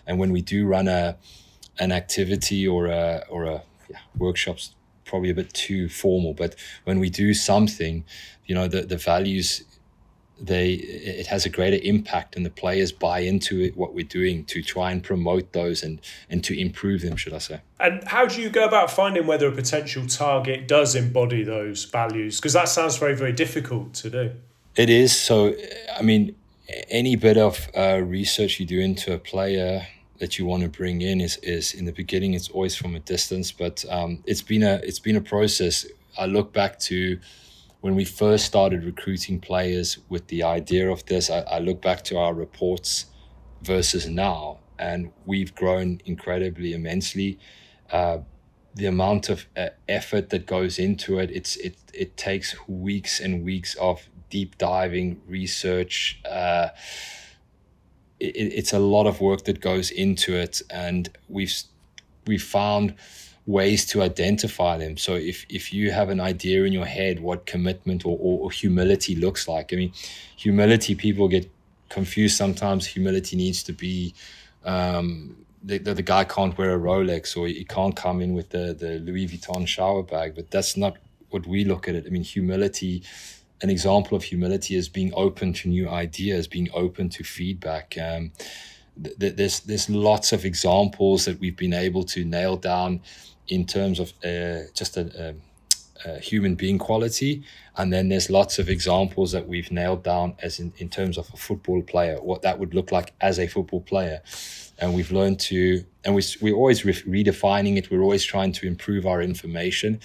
and 0.06 0.17
when 0.17 0.32
we 0.32 0.41
do 0.41 0.65
run 0.65 0.88
a 0.88 1.17
an 1.80 1.91
activity 1.91 2.65
or 2.67 2.88
a 2.88 3.24
or 3.30 3.46
a 3.46 3.63
yeah, 3.89 3.98
workshops 4.17 4.76
probably 5.04 5.30
a 5.30 5.34
bit 5.34 5.54
too 5.54 5.88
formal 5.88 6.34
but 6.34 6.54
when 6.84 7.00
we 7.00 7.10
do 7.10 7.34
something 7.34 8.04
you 8.46 8.54
know 8.54 8.67
the 8.67 8.82
the 8.82 8.98
values 8.98 9.63
they 10.39 10.73
it 10.73 11.28
has 11.28 11.45
a 11.45 11.50
greater 11.50 11.80
impact 11.84 12.36
and 12.36 12.45
the 12.45 12.50
players 12.50 12.91
buy 12.91 13.19
into 13.19 13.62
it 13.62 13.76
what 13.76 13.93
we're 13.93 14.06
doing 14.06 14.45
to 14.45 14.62
try 14.62 14.91
and 14.91 15.04
promote 15.04 15.54
those 15.54 15.84
and 15.84 16.00
and 16.30 16.43
to 16.43 16.60
improve 16.60 17.02
them 17.02 17.15
should 17.15 17.34
i 17.34 17.38
say. 17.38 17.62
And 17.80 18.04
how 18.06 18.26
do 18.26 18.41
you 18.41 18.50
go 18.50 18.65
about 18.65 18.91
finding 18.91 19.28
whether 19.28 19.47
a 19.47 19.52
potential 19.52 20.06
target 20.08 20.67
does 20.67 20.95
embody 20.95 21.43
those 21.43 21.86
values? 21.86 22.39
Because 22.39 22.54
that 22.54 22.69
sounds 22.69 22.97
very 22.97 23.15
very 23.15 23.34
difficult 23.34 23.93
to 23.95 24.10
do. 24.10 24.32
It 24.76 24.89
is. 24.89 25.15
So 25.15 25.56
i 25.97 26.02
mean 26.02 26.36
any 26.89 27.15
bit 27.15 27.38
of 27.38 27.69
uh, 27.76 28.02
research 28.04 28.60
you 28.60 28.65
do 28.65 28.80
into 28.80 29.13
a 29.13 29.17
player 29.17 29.88
that 30.19 30.38
you 30.38 30.45
want 30.45 30.63
to 30.63 30.69
bring 30.69 31.02
in 31.02 31.21
is 31.21 31.38
is 31.38 31.73
in 31.73 31.86
the 31.86 31.91
beginning 31.91 32.34
it's 32.34 32.50
always 32.50 32.76
from 32.76 32.95
a 32.95 33.00
distance 33.00 33.52
but 33.52 33.86
um, 33.89 34.23
it's 34.26 34.41
been 34.41 34.63
a 34.63 34.76
it's 34.84 35.00
been 35.00 35.15
a 35.15 35.21
process. 35.21 35.86
I 36.17 36.26
look 36.26 36.52
back 36.52 36.80
to 36.80 37.19
when 37.82 37.96
we 37.96 38.06
first 38.06 38.46
started 38.46 38.84
recruiting 38.84 39.40
players 39.40 39.98
with 40.10 40.28
the 40.28 40.44
idea 40.44 40.90
of 40.90 41.06
this, 41.06 41.30
I, 41.30 41.40
I 41.42 41.60
look 41.60 41.82
back 41.82 42.04
to 42.06 42.18
our 42.18 42.34
reports 42.34 43.06
versus 43.62 44.08
now, 44.08 44.60
and 44.80 45.12
we've 45.26 45.54
grown 45.54 46.02
incredibly 46.06 46.74
immensely. 46.74 47.40
Uh, 47.92 48.20
the 48.76 48.86
amount 48.86 49.30
of 49.30 49.48
uh, 49.56 49.70
effort 49.88 50.30
that 50.30 50.46
goes 50.46 50.78
into 50.80 51.20
it, 51.20 51.32
it's 51.32 51.56
it 51.58 51.78
it 51.94 52.18
takes 52.18 52.56
weeks 52.68 53.20
and 53.20 53.44
weeks 53.44 53.76
of 53.76 54.08
deep 54.30 54.58
diving 54.58 55.22
research. 55.28 56.20
Uh, 56.30 56.70
it, 58.20 58.36
it's 58.36 58.74
a 58.74 58.80
lot 58.80 59.08
of 59.08 59.22
work 59.22 59.46
that 59.46 59.62
goes 59.62 59.90
into 59.92 60.36
it, 60.36 60.62
and 60.70 61.10
we've 61.28 61.56
we've 62.26 62.44
found 62.44 62.96
ways 63.47 63.86
to 63.86 64.03
identify 64.03 64.77
them. 64.77 64.97
So 64.97 65.15
if 65.15 65.45
if 65.49 65.73
you 65.73 65.91
have 65.91 66.10
an 66.10 66.19
idea 66.19 66.63
in 66.65 66.73
your 66.73 66.86
head 66.86 67.21
what 67.21 67.45
commitment 67.45 68.05
or, 68.05 68.17
or, 68.19 68.39
or, 68.43 68.51
humility 68.51 69.15
looks 69.15 69.47
like, 69.47 69.73
I 69.73 69.77
mean, 69.77 69.93
humility 70.36 70.93
people 70.93 71.29
get 71.29 71.49
confused 71.89 72.38
sometimes. 72.38 72.86
Humility 72.86 73.38
needs 73.38 73.63
to 73.63 73.73
be 73.73 74.13
um, 74.65 75.38
the, 75.63 75.77
the, 75.77 75.93
the 75.93 76.01
guy 76.01 76.25
can't 76.25 76.57
wear 76.57 76.75
a 76.75 76.79
Rolex 76.79 77.38
or 77.38 77.47
he 77.47 77.63
can't 77.63 77.95
come 77.95 78.21
in 78.21 78.33
with 78.33 78.49
the 78.49 78.75
the 78.77 78.99
Louis 78.99 79.27
Vuitton 79.27 79.65
shower 79.65 80.03
bag, 80.03 80.36
but 80.36 80.51
that's 80.51 80.75
not 80.75 80.97
what 81.29 81.47
we 81.47 81.63
look 81.63 81.88
at 81.88 81.95
it. 81.95 82.05
I 82.05 82.10
mean, 82.10 82.23
humility. 82.23 83.03
An 83.60 83.71
example 83.71 84.15
of 84.15 84.23
humility 84.23 84.75
is 84.75 84.88
being 84.88 85.12
open 85.15 85.51
to 85.53 85.67
new 85.67 85.89
ideas, 85.89 86.47
being 86.47 86.69
open 86.75 87.10
to 87.10 87.23
feedback. 87.23 87.97
Um, 87.99 88.31
there's 88.95 89.62
there's 89.62 89.89
lots 89.89 90.31
of 90.31 90.45
examples 90.45 91.25
that 91.25 91.39
we've 91.39 91.57
been 91.57 91.73
able 91.73 92.03
to 92.03 92.23
nail 92.23 92.55
down 92.55 93.01
in 93.47 93.65
terms 93.65 93.99
of 93.99 94.13
uh, 94.23 94.69
just 94.73 94.97
a, 94.97 95.36
a, 96.05 96.10
a, 96.10 96.19
human 96.19 96.55
being 96.55 96.77
quality. 96.77 97.43
And 97.75 97.91
then 97.91 98.10
there's 98.10 98.29
lots 98.29 98.60
of 98.60 98.69
examples 98.69 99.31
that 99.31 99.47
we've 99.47 99.71
nailed 99.71 100.03
down 100.03 100.36
as 100.41 100.60
in, 100.60 100.73
in 100.77 100.89
terms 100.89 101.17
of 101.17 101.29
a 101.33 101.38
football 101.38 101.81
player, 101.81 102.21
what 102.21 102.41
that 102.41 102.60
would 102.60 102.73
look 102.73 102.91
like 102.91 103.13
as 103.21 103.39
a 103.39 103.47
football 103.47 103.81
player. 103.81 104.21
And 104.79 104.93
we've 104.93 105.12
learned 105.12 105.39
to, 105.41 105.83
and 106.03 106.13
we, 106.13 106.23
we're 106.41 106.55
always 106.55 106.86
re- 106.86 107.23
redefining 107.23 107.77
it. 107.77 107.89
We're 107.89 108.01
always 108.01 108.23
trying 108.23 108.51
to 108.53 108.67
improve 108.67 109.05
our 109.05 109.21
information. 109.21 109.99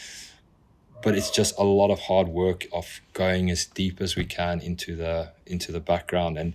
But 1.03 1.17
it's 1.17 1.31
just 1.31 1.59
a 1.59 1.65
lot 1.65 1.91
of 1.91 1.99
hard 1.99 2.29
work 2.29 2.67
of 2.73 3.01
going 3.13 3.51
as 3.51 3.67
deep 3.67 4.01
as 4.01 4.15
we 4.15 4.25
can 4.25 4.61
into 4.61 4.95
the 4.95 5.33
into 5.47 5.73
the 5.73 5.81
background. 5.81 6.39
And 6.39 6.55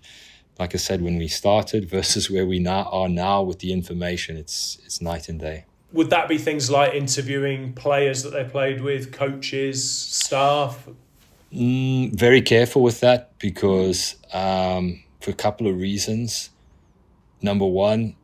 like 0.58 0.74
I 0.74 0.78
said, 0.78 1.02
when 1.02 1.18
we 1.18 1.28
started 1.28 1.90
versus 1.90 2.32
where 2.32 2.46
we 2.46 2.58
now 2.58 2.84
are 2.84 3.10
now 3.10 3.42
with 3.42 3.60
the 3.60 3.74
information, 3.74 4.38
it's 4.38 4.80
it's 4.86 5.02
night 5.02 5.28
and 5.28 5.38
day 5.38 5.66
would 5.98 6.12
that 6.12 6.30
be 6.30 6.38
things 6.38 6.70
like 6.70 6.94
interviewing 6.94 7.74
players 7.74 8.22
that 8.22 8.30
they 8.30 8.44
played 8.44 8.82
with, 8.82 9.12
coaches, 9.12 9.90
staff? 9.90 10.88
Mm, 11.52 12.14
very 12.14 12.40
careful 12.40 12.84
with 12.84 13.00
that 13.00 13.36
because 13.40 14.16
um, 14.32 15.04
for 15.20 15.32
a 15.32 15.34
couple 15.34 15.66
of 15.66 15.76
reasons. 15.76 16.52
Number 17.42 17.66
one, 17.66 18.16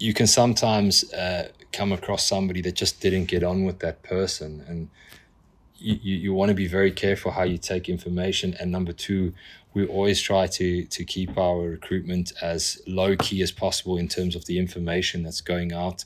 you 0.00 0.12
can 0.12 0.26
sometimes 0.26 1.04
uh, 1.12 1.50
come 1.72 1.92
across 1.92 2.26
somebody 2.26 2.60
that 2.62 2.74
just 2.74 3.00
didn't 3.00 3.26
get 3.26 3.44
on 3.44 3.64
with 3.64 3.78
that 3.78 4.02
person, 4.02 4.64
and 4.66 4.88
you, 5.76 6.00
you, 6.02 6.16
you 6.16 6.34
want 6.34 6.48
to 6.48 6.54
be 6.54 6.66
very 6.66 6.90
careful 6.90 7.30
how 7.30 7.44
you 7.44 7.58
take 7.58 7.88
information. 7.88 8.56
And 8.58 8.72
number 8.72 8.92
two, 8.92 9.34
we 9.72 9.86
always 9.86 10.20
try 10.20 10.48
to 10.48 10.84
to 10.84 11.04
keep 11.04 11.38
our 11.38 11.60
recruitment 11.60 12.32
as 12.42 12.82
low 12.88 13.14
key 13.16 13.40
as 13.40 13.52
possible 13.52 13.98
in 13.98 14.08
terms 14.08 14.34
of 14.34 14.46
the 14.46 14.58
information 14.58 15.22
that's 15.22 15.40
going 15.40 15.72
out 15.72 16.04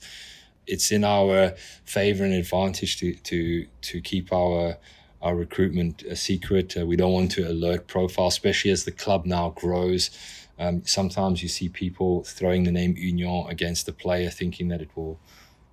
it's 0.66 0.90
in 0.90 1.04
our 1.04 1.54
favor 1.84 2.24
and 2.24 2.34
advantage 2.34 2.98
to 2.98 3.14
to 3.14 3.66
to 3.82 4.00
keep 4.00 4.32
our 4.32 4.76
our 5.22 5.34
recruitment 5.34 6.02
a 6.02 6.16
secret. 6.16 6.76
Uh, 6.76 6.86
we 6.86 6.96
don't 6.96 7.12
want 7.12 7.30
to 7.32 7.48
alert 7.48 7.86
profile, 7.86 8.28
especially 8.28 8.70
as 8.70 8.84
the 8.84 8.92
club 8.92 9.26
now 9.26 9.50
grows. 9.50 10.10
Um, 10.58 10.82
sometimes 10.84 11.42
you 11.42 11.48
see 11.48 11.68
people 11.68 12.22
throwing 12.24 12.64
the 12.64 12.72
name 12.72 12.96
Union 12.96 13.46
against 13.48 13.86
the 13.86 13.92
player, 13.92 14.30
thinking 14.30 14.68
that 14.68 14.80
it 14.80 14.90
will 14.94 15.18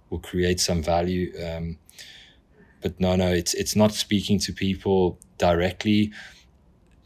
will 0.09 0.19
create 0.19 0.59
some 0.59 0.81
value. 0.83 1.33
Um, 1.43 1.77
but 2.81 2.99
no, 2.99 3.15
no, 3.15 3.31
it's 3.31 3.53
it's 3.53 3.75
not 3.75 3.93
speaking 3.93 4.39
to 4.39 4.53
people 4.53 5.19
directly 5.37 6.11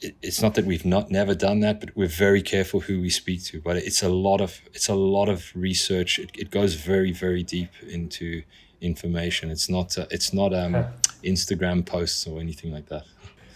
it's 0.02 0.42
not 0.42 0.56
that 0.56 0.66
we've 0.66 0.86
not 0.86 1.10
never 1.10 1.34
done 1.34 1.60
that, 1.62 1.80
but 1.80 1.96
we're 1.96 2.08
very 2.08 2.42
careful 2.42 2.82
who 2.82 3.02
we 3.02 3.10
speak 3.10 3.44
to. 3.46 3.62
But 3.62 3.78
it's 3.78 4.04
a 4.04 4.10
lot 4.10 4.42
of 4.42 4.62
it's 4.74 4.90
a 4.90 4.96
lot 4.96 5.30
of 5.30 5.52
research. 5.56 6.20
It, 6.20 6.32
it 6.38 6.52
goes 6.52 6.76
very 6.76 7.12
very 7.12 7.44
deep 7.44 7.72
into 7.88 8.44
information. 8.82 9.50
It's 9.50 9.70
not 9.70 9.98
uh, 9.98 10.06
it's 10.12 10.34
not 10.34 10.54
um, 10.54 10.86
Instagram 11.24 11.86
posts 11.86 12.28
or 12.28 12.40
anything 12.40 12.72
like 12.72 12.88
that. 12.90 13.06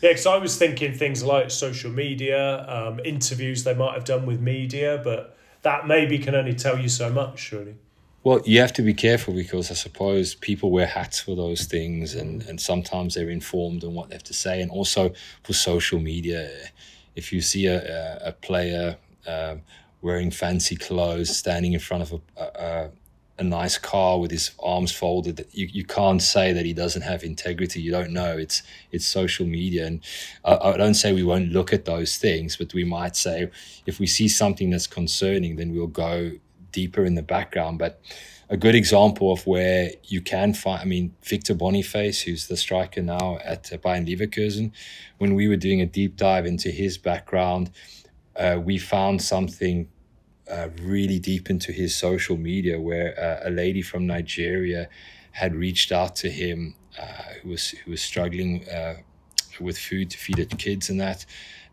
Yeah, 0.02 0.10
because 0.10 0.26
I 0.26 0.38
was 0.38 0.58
thinking 0.58 0.94
things 0.94 1.24
like 1.24 1.52
social 1.52 1.92
media, 1.92 2.68
um, 2.68 3.00
interviews 3.06 3.64
they 3.64 3.76
might 3.76 3.94
have 3.94 4.04
done 4.04 4.26
with 4.26 4.42
media, 4.42 5.00
but 5.04 5.38
that 5.62 5.88
maybe 5.88 6.18
can 6.18 6.34
only 6.34 6.56
tell 6.56 6.80
you 6.80 6.90
so 6.90 7.12
much, 7.12 7.38
surely. 7.40 7.76
Well, 8.24 8.42
you 8.46 8.60
have 8.60 8.74
to 8.74 8.84
be 8.84 8.94
careful 8.94 9.34
because 9.34 9.72
I 9.72 9.74
suppose 9.74 10.36
people 10.36 10.70
wear 10.70 10.86
hats 10.86 11.20
for 11.20 11.36
those 11.36 11.66
things, 11.66 12.14
and, 12.14 12.44
and 12.44 12.62
sometimes 12.62 13.16
they're 13.16 13.32
informed 13.32 13.84
on 13.84 13.96
what 13.96 14.10
they 14.10 14.16
have 14.16 14.24
to 14.26 14.34
say. 14.34 14.62
And 14.62 14.70
also 14.70 15.12
for 15.44 15.54
social 15.54 16.00
media, 16.00 16.52
if 17.16 17.34
you 17.34 17.42
see 17.42 17.66
a, 17.66 17.80
a, 17.80 18.30
a 18.30 18.32
player 18.32 18.98
um, 19.26 19.64
wearing 20.04 20.30
fancy 20.30 20.76
clothes, 20.76 21.36
standing 21.36 21.74
in 21.74 21.80
front 21.80 22.04
of 22.04 22.22
a, 22.38 22.44
a, 22.44 22.90
a 23.40 23.44
nice 23.44 23.80
car 23.80 24.20
with 24.20 24.30
his 24.30 24.52
arms 24.60 24.92
folded. 24.92 25.44
You, 25.52 25.68
you 25.72 25.84
can't 25.84 26.22
say 26.22 26.54
that 26.54 26.64
he 26.64 26.74
doesn't 26.74 27.02
have 27.02 27.24
integrity. 27.24 27.82
You 27.82 27.90
don't 27.92 28.12
know. 28.12 28.38
It's 28.38 28.62
it's 28.92 29.06
social 29.06 29.48
media, 29.48 29.88
and 29.88 30.00
I, 30.46 30.58
I 30.58 30.78
don't 30.78 30.94
say 30.94 31.12
we 31.12 31.24
won't 31.24 31.52
look 31.52 31.74
at 31.74 31.86
those 31.86 32.18
things, 32.18 32.56
but 32.56 32.74
we 32.76 32.84
might 32.84 33.16
say 33.16 33.50
if 33.88 34.00
we 34.00 34.06
see 34.06 34.28
something 34.28 34.70
that's 34.70 34.86
concerning, 34.86 35.56
then 35.56 35.74
we'll 35.74 35.88
go 35.88 36.34
deeper 36.72 37.06
in 37.06 37.16
the 37.16 37.22
background. 37.22 37.80
But 37.80 38.02
a 38.50 38.58
good 38.58 38.76
example 38.76 39.32
of 39.32 39.48
where 39.48 39.92
you 40.04 40.22
can 40.22 40.54
find, 40.54 40.82
I 40.82 40.86
mean, 40.86 41.16
Victor 41.24 41.54
Boniface, 41.54 42.22
who's 42.22 42.48
the 42.48 42.58
striker 42.58 43.02
now 43.02 43.40
at 43.44 43.70
Bayer 43.82 44.02
Leverkusen, 44.02 44.72
when 45.20 45.36
we 45.36 45.48
were 45.48 45.56
doing 45.56 45.82
a 45.82 45.86
deep 45.86 46.18
dive 46.18 46.46
into 46.46 46.70
his 46.70 46.98
background, 46.98 47.72
uh, 48.36 48.60
we 48.62 48.78
found 48.78 49.22
something 49.22 49.88
uh, 50.50 50.68
really 50.82 51.20
deep 51.20 51.50
into 51.50 51.72
his 51.72 51.96
social 51.96 52.36
media 52.36 52.80
where 52.80 53.18
uh, 53.18 53.48
a 53.48 53.52
lady 53.52 53.82
from 53.82 54.06
Nigeria 54.06 54.90
had 55.32 55.56
reached 55.56 55.92
out 55.92 56.16
to 56.18 56.30
him 56.30 56.76
uh, 57.00 57.06
who 57.42 57.50
was 57.50 57.70
who 57.70 57.92
was 57.92 58.02
struggling 58.02 58.68
uh, 58.68 58.96
with 59.60 59.78
food 59.78 60.10
to 60.10 60.18
feed 60.18 60.40
her 60.40 60.46
kids 60.58 60.90
and 60.90 61.00
that 61.00 61.26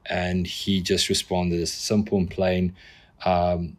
and 0.07 0.47
he 0.47 0.81
just 0.81 1.09
responded 1.09 1.61
as 1.61 1.73
simple 1.73 2.19
and 2.19 2.31
plain 2.31 2.75
um, 3.25 3.77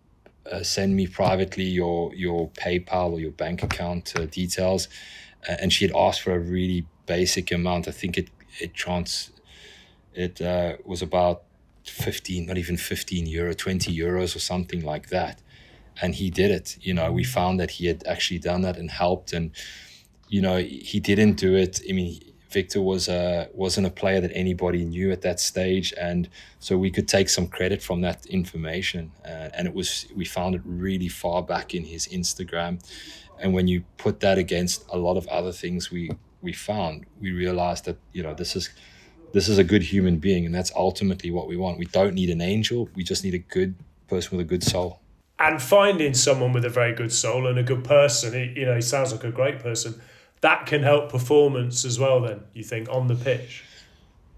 uh, 0.52 0.64
send 0.64 0.96
me 0.96 1.08
privately 1.08 1.64
your 1.64 2.14
your 2.16 2.50
PayPal 2.50 3.14
or 3.14 3.20
your 3.20 3.32
bank 3.32 3.64
account 3.64 4.14
uh, 4.18 4.26
details 4.26 4.88
and 5.48 5.72
she 5.72 5.86
had 5.86 5.96
asked 5.96 6.22
for 6.22 6.34
a 6.34 6.40
really 6.40 6.86
basic 7.06 7.52
amount 7.52 7.88
I 7.88 7.92
think 7.92 8.18
it 8.18 8.30
it 8.60 8.74
trans 8.74 9.32
it 10.14 10.42
was 10.86 11.02
about 11.02 11.44
15, 11.86 12.46
not 12.46 12.58
even 12.58 12.78
15 12.78 13.26
euro, 13.28 13.54
20 13.54 13.96
euros 13.96 14.36
or 14.36 14.40
something 14.40 14.84
like 14.84 15.10
that. 15.10 15.42
And 16.02 16.16
he 16.16 16.30
did 16.30 16.52
it. 16.52 16.78
You 16.82 16.94
know, 16.94 17.12
we 17.12 17.24
found 17.24 17.60
that 17.60 17.72
he 17.72 17.88
had 17.88 18.06
actually 18.08 18.40
done 18.40 18.62
that 18.62 18.78
and 18.78 18.90
helped. 18.90 19.34
And, 19.34 19.52
you 20.28 20.42
know, 20.42 20.58
he 20.58 21.00
didn't 21.00 21.34
do 21.34 21.56
it. 21.56 21.82
I 21.90 21.94
mean, 21.94 22.20
Victor 22.50 22.82
was 22.82 23.08
a 23.08 23.48
wasn't 23.54 23.86
a 23.86 23.92
player 23.92 24.20
that 24.22 24.32
anybody 24.34 24.84
knew 24.84 25.12
at 25.12 25.22
that 25.22 25.40
stage, 25.40 25.94
and 26.00 26.28
so 26.60 26.78
we 26.78 26.90
could 26.90 27.08
take 27.08 27.30
some 27.30 27.48
credit 27.48 27.82
from 27.84 28.02
that 28.02 28.26
information. 28.26 29.12
Uh, 29.24 29.50
and 29.54 29.68
it 29.68 29.74
was 29.74 30.08
we 30.16 30.26
found 30.26 30.56
it 30.56 30.62
really 30.66 31.08
far 31.08 31.44
back 31.44 31.76
in 31.76 31.84
his 31.84 32.08
Instagram, 32.08 32.84
and 33.40 33.54
when 33.54 33.68
you 33.68 33.84
put 33.98 34.20
that 34.22 34.38
against 34.38 34.86
a 34.90 34.98
lot 34.98 35.16
of 35.16 35.28
other 35.28 35.52
things 35.52 35.92
we 35.92 36.10
we 36.42 36.54
found, 36.54 37.06
we 37.22 37.32
realized 37.32 37.86
that 37.86 37.98
you 38.14 38.24
know 38.24 38.34
this 38.34 38.56
is 38.56 38.70
this 39.32 39.48
is 39.48 39.58
a 39.58 39.64
good 39.64 39.84
human 39.84 40.18
being, 40.18 40.46
and 40.46 40.54
that's 40.54 40.72
ultimately 40.76 41.32
what 41.32 41.48
we 41.48 41.56
want. 41.56 41.78
We 41.78 41.86
don't 41.86 42.16
need 42.16 42.30
an 42.30 42.42
angel. 42.42 42.90
We 42.96 43.04
just 43.04 43.24
need 43.24 43.36
a 43.36 43.40
good 43.40 43.76
person 44.08 44.38
with 44.38 44.46
a 44.46 44.50
good 44.50 44.64
soul. 44.64 45.02
And 45.38 45.62
finding 45.62 46.14
someone 46.16 46.52
with 46.52 46.66
a 46.66 46.70
very 46.70 46.94
good 46.94 47.14
soul 47.14 47.48
and 47.48 47.58
a 47.58 47.64
good 47.64 47.84
person, 47.84 48.54
you 48.56 48.66
know, 48.66 48.76
he 48.76 48.82
sounds 48.82 49.12
like 49.12 49.24
a 49.24 49.32
great 49.32 49.60
person. 49.60 50.02
That 50.42 50.66
can 50.66 50.84
help 50.84 51.12
performance 51.12 51.86
as 51.86 52.00
well. 52.00 52.22
Then 52.22 52.42
you 52.54 52.64
think 52.64 52.90
on 52.90 53.08
the 53.08 53.16
pitch. 53.16 53.64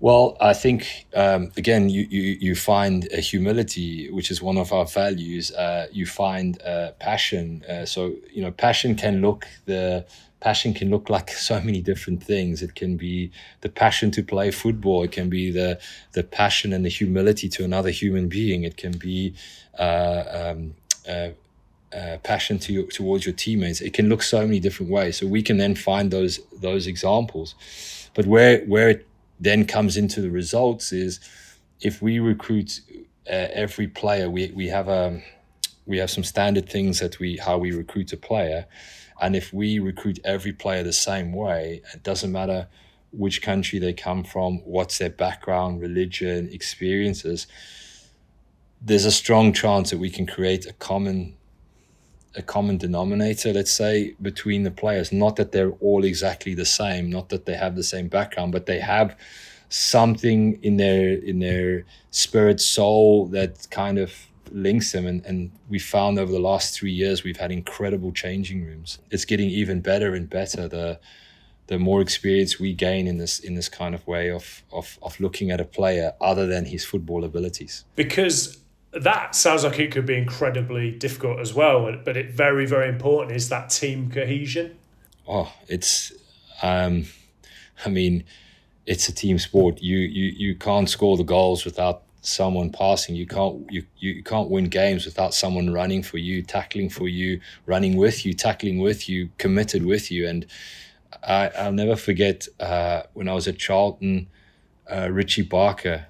Well, 0.02 0.36
I 0.42 0.54
think 0.54 1.06
um, 1.14 1.52
again, 1.58 1.88
you, 1.88 2.08
you 2.10 2.38
you 2.42 2.56
find 2.56 3.08
a 3.14 3.22
humility, 3.22 4.10
which 4.10 4.32
is 4.32 4.42
one 4.42 4.58
of 4.58 4.74
our 4.74 4.86
values. 4.86 5.52
Uh, 5.52 5.88
you 5.92 6.08
find 6.08 6.60
uh, 6.64 6.94
passion. 7.00 7.64
Uh, 7.70 7.86
so 7.86 8.16
you 8.34 8.42
know, 8.42 8.52
passion 8.52 8.96
can 8.96 9.22
look 9.22 9.48
the 9.66 10.06
passion 10.40 10.74
can 10.74 10.90
look 10.90 11.08
like 11.08 11.30
so 11.50 11.62
many 11.62 11.82
different 11.82 12.24
things. 12.24 12.64
It 12.64 12.74
can 12.74 12.98
be 12.98 13.32
the 13.62 13.70
passion 13.70 14.10
to 14.12 14.24
play 14.24 14.50
football. 14.50 15.04
It 15.04 15.12
can 15.12 15.30
be 15.30 15.52
the 15.52 15.80
the 16.14 16.24
passion 16.24 16.74
and 16.74 16.84
the 16.84 16.90
humility 16.90 17.48
to 17.50 17.64
another 17.64 17.92
human 17.92 18.28
being. 18.28 18.64
It 18.64 18.78
can 18.78 18.94
be 18.94 19.36
uh, 19.78 20.24
um, 20.34 20.74
uh, 21.94 22.18
passion 22.24 22.60
to 22.60 22.74
your, 22.74 22.88
towards 22.88 23.26
your 23.26 23.36
teammates. 23.36 23.82
It 23.82 23.94
can 23.94 24.10
look 24.10 24.24
so 24.24 24.42
many 24.42 24.60
different 24.60 24.92
ways. 24.92 25.18
So 25.18 25.28
we 25.28 25.42
can 25.42 25.58
then 25.58 25.76
find 25.76 26.12
those 26.12 26.40
those 26.62 26.88
examples. 26.88 27.56
But 28.14 28.26
where 28.26 28.66
where 28.66 28.90
it 28.90 29.08
then 29.40 29.66
comes 29.66 29.98
into 29.98 30.22
the 30.22 30.30
results 30.30 30.92
is 30.92 31.20
if 31.82 32.02
we 32.02 32.20
recruit 32.20 32.82
uh, 33.28 33.48
every 33.54 33.88
player, 33.88 34.30
we 34.30 34.52
we 34.56 34.68
have 34.68 34.88
a 34.88 35.08
um, 35.08 35.24
we 35.86 35.98
have 35.98 36.12
some 36.12 36.24
standard 36.24 36.70
things 36.70 37.00
that 37.00 37.20
we 37.20 37.38
how 37.38 37.58
we 37.58 37.72
recruit 37.72 38.14
a 38.14 38.18
player 38.18 38.68
and 39.22 39.36
if 39.36 39.54
we 39.54 39.78
recruit 39.78 40.20
every 40.26 40.52
player 40.52 40.84
the 40.84 40.92
same 40.92 41.32
way, 41.32 41.84
it 41.94 42.02
doesn't 42.02 42.32
matter 42.32 42.68
which 43.12 43.44
country 43.44 43.78
they 43.78 43.94
come 43.94 44.24
from, 44.24 44.58
what's 44.66 44.98
their 44.98 45.12
background, 45.12 45.80
religion, 45.80 46.50
experiences, 46.52 47.46
there's 48.82 49.06
a 49.06 49.12
strong 49.12 49.54
chance 49.54 49.92
that 49.92 50.00
we 50.00 50.10
can 50.10 50.26
create 50.26 50.66
a 50.66 50.74
common 50.74 51.38
a 52.36 52.42
common 52.42 52.78
denominator, 52.78 53.54
let's 53.54 53.72
say, 53.72 54.16
between 54.22 54.64
the 54.64 54.72
players. 54.72 55.12
Not 55.12 55.36
that 55.36 55.52
they're 55.52 55.72
all 55.82 56.04
exactly 56.04 56.54
the 56.54 56.66
same, 56.66 57.10
not 57.10 57.30
that 57.30 57.46
they 57.46 57.56
have 57.56 57.76
the 57.76 57.84
same 57.84 58.08
background, 58.08 58.52
but 58.52 58.66
they 58.66 58.80
have 58.80 59.18
something 59.70 60.60
in 60.64 60.78
their 60.78 61.14
in 61.14 61.40
their 61.40 61.86
spirit 62.12 62.60
soul 62.60 63.28
that 63.28 63.68
kind 63.72 63.98
of 63.98 64.14
links 64.52 64.92
them. 64.92 65.08
And, 65.08 65.26
and 65.26 65.52
we 65.70 65.80
found 65.80 66.20
over 66.20 66.32
the 66.32 66.40
last 66.40 66.76
three 66.78 66.92
years, 66.92 67.24
we've 67.24 67.38
had 67.38 67.52
incredible 67.52 68.12
changing 68.12 68.66
rooms. 68.66 69.00
It's 69.10 69.26
getting 69.26 69.50
even 69.50 69.82
better 69.82 70.14
and 70.14 70.30
better. 70.30 70.68
The, 70.68 71.00
the 71.68 71.80
more 71.80 72.02
experience 72.02 72.60
we 72.60 72.74
gain 72.74 73.08
in 73.08 73.18
this 73.18 73.40
in 73.40 73.56
this 73.56 73.70
kind 73.70 73.96
of 73.96 74.06
way 74.08 74.30
of, 74.30 74.64
of 74.72 75.00
of 75.02 75.20
looking 75.20 75.52
at 75.52 75.62
a 75.62 75.66
player 75.66 76.14
other 76.20 76.48
than 76.48 76.66
his 76.66 76.84
football 76.86 77.24
abilities. 77.24 77.86
Because 77.96 78.61
that 78.94 79.36
sounds 79.36 79.64
like 79.64 79.80
it 79.80 79.92
could 79.92 80.06
be 80.06 80.18
incredibly 80.18 80.92
difficult 80.92 81.40
as 81.40 81.54
well, 81.54 81.96
but 82.04 82.18
it 82.18 82.32
very 82.32 82.66
very 82.66 82.90
important 82.90 83.36
is 83.36 83.50
that 83.50 83.70
team 83.70 84.12
cohesion. 84.12 84.78
Oh, 85.28 85.52
it's 85.68 86.12
um, 86.62 87.06
I 87.86 87.90
mean, 87.90 88.24
it's 88.86 89.08
a 89.08 89.14
team 89.14 89.40
sport. 89.40 89.82
You 89.82 89.98
you 89.98 90.26
you 90.26 90.56
can't 90.56 90.90
score 90.90 91.18
the 91.18 91.24
goals 91.24 91.64
without 91.66 92.04
someone 92.22 92.72
passing. 92.72 93.16
You 93.16 93.26
can't 93.26 93.66
you, 93.72 93.84
you 93.98 94.24
can't 94.24 94.50
win 94.50 94.66
games 94.66 95.06
without 95.06 95.34
someone 95.34 95.72
running 95.72 96.04
for 96.04 96.18
you, 96.18 96.44
tackling 96.44 96.90
for 96.90 97.08
you, 97.08 97.40
running 97.66 97.96
with 97.96 98.26
you, 98.26 98.34
tackling 98.34 98.80
with 98.80 99.08
you, 99.10 99.30
committed 99.38 99.86
with 99.86 100.12
you. 100.12 100.28
And 100.28 100.46
I, 101.24 101.50
I'll 101.50 101.72
never 101.72 101.96
forget 101.96 102.48
uh, 102.60 103.04
when 103.14 103.28
I 103.28 103.34
was 103.34 103.48
at 103.48 103.58
Charlton, 103.58 104.28
uh, 104.92 105.10
Richie 105.12 105.44
Barker 105.44 106.08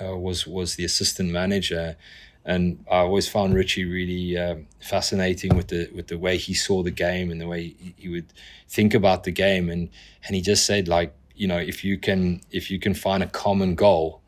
uh, 0.00 0.16
was 0.16 0.46
was 0.46 0.76
the 0.76 0.84
assistant 0.84 1.30
manager. 1.30 1.96
And 2.44 2.84
I 2.88 2.98
always 2.98 3.28
found 3.28 3.54
Richie 3.54 3.84
really 3.84 4.38
uh, 4.38 4.56
fascinating 4.80 5.56
with 5.56 5.68
the 5.68 5.90
with 5.94 6.06
the 6.08 6.18
way 6.18 6.36
he 6.36 6.54
saw 6.54 6.82
the 6.82 6.92
game 6.92 7.30
and 7.30 7.40
the 7.40 7.48
way 7.48 7.74
he, 7.78 7.94
he 7.96 8.08
would 8.08 8.32
think 8.68 8.94
about 8.94 9.24
the 9.24 9.32
game. 9.32 9.68
And 9.68 9.88
and 10.26 10.36
he 10.36 10.42
just 10.42 10.64
said 10.64 10.86
like, 10.86 11.12
you 11.34 11.48
know, 11.48 11.58
if 11.58 11.84
you 11.84 11.98
can 11.98 12.40
if 12.50 12.70
you 12.70 12.78
can 12.78 12.94
find 12.94 13.22
a 13.22 13.26
common 13.26 13.74
goal, 13.74 14.20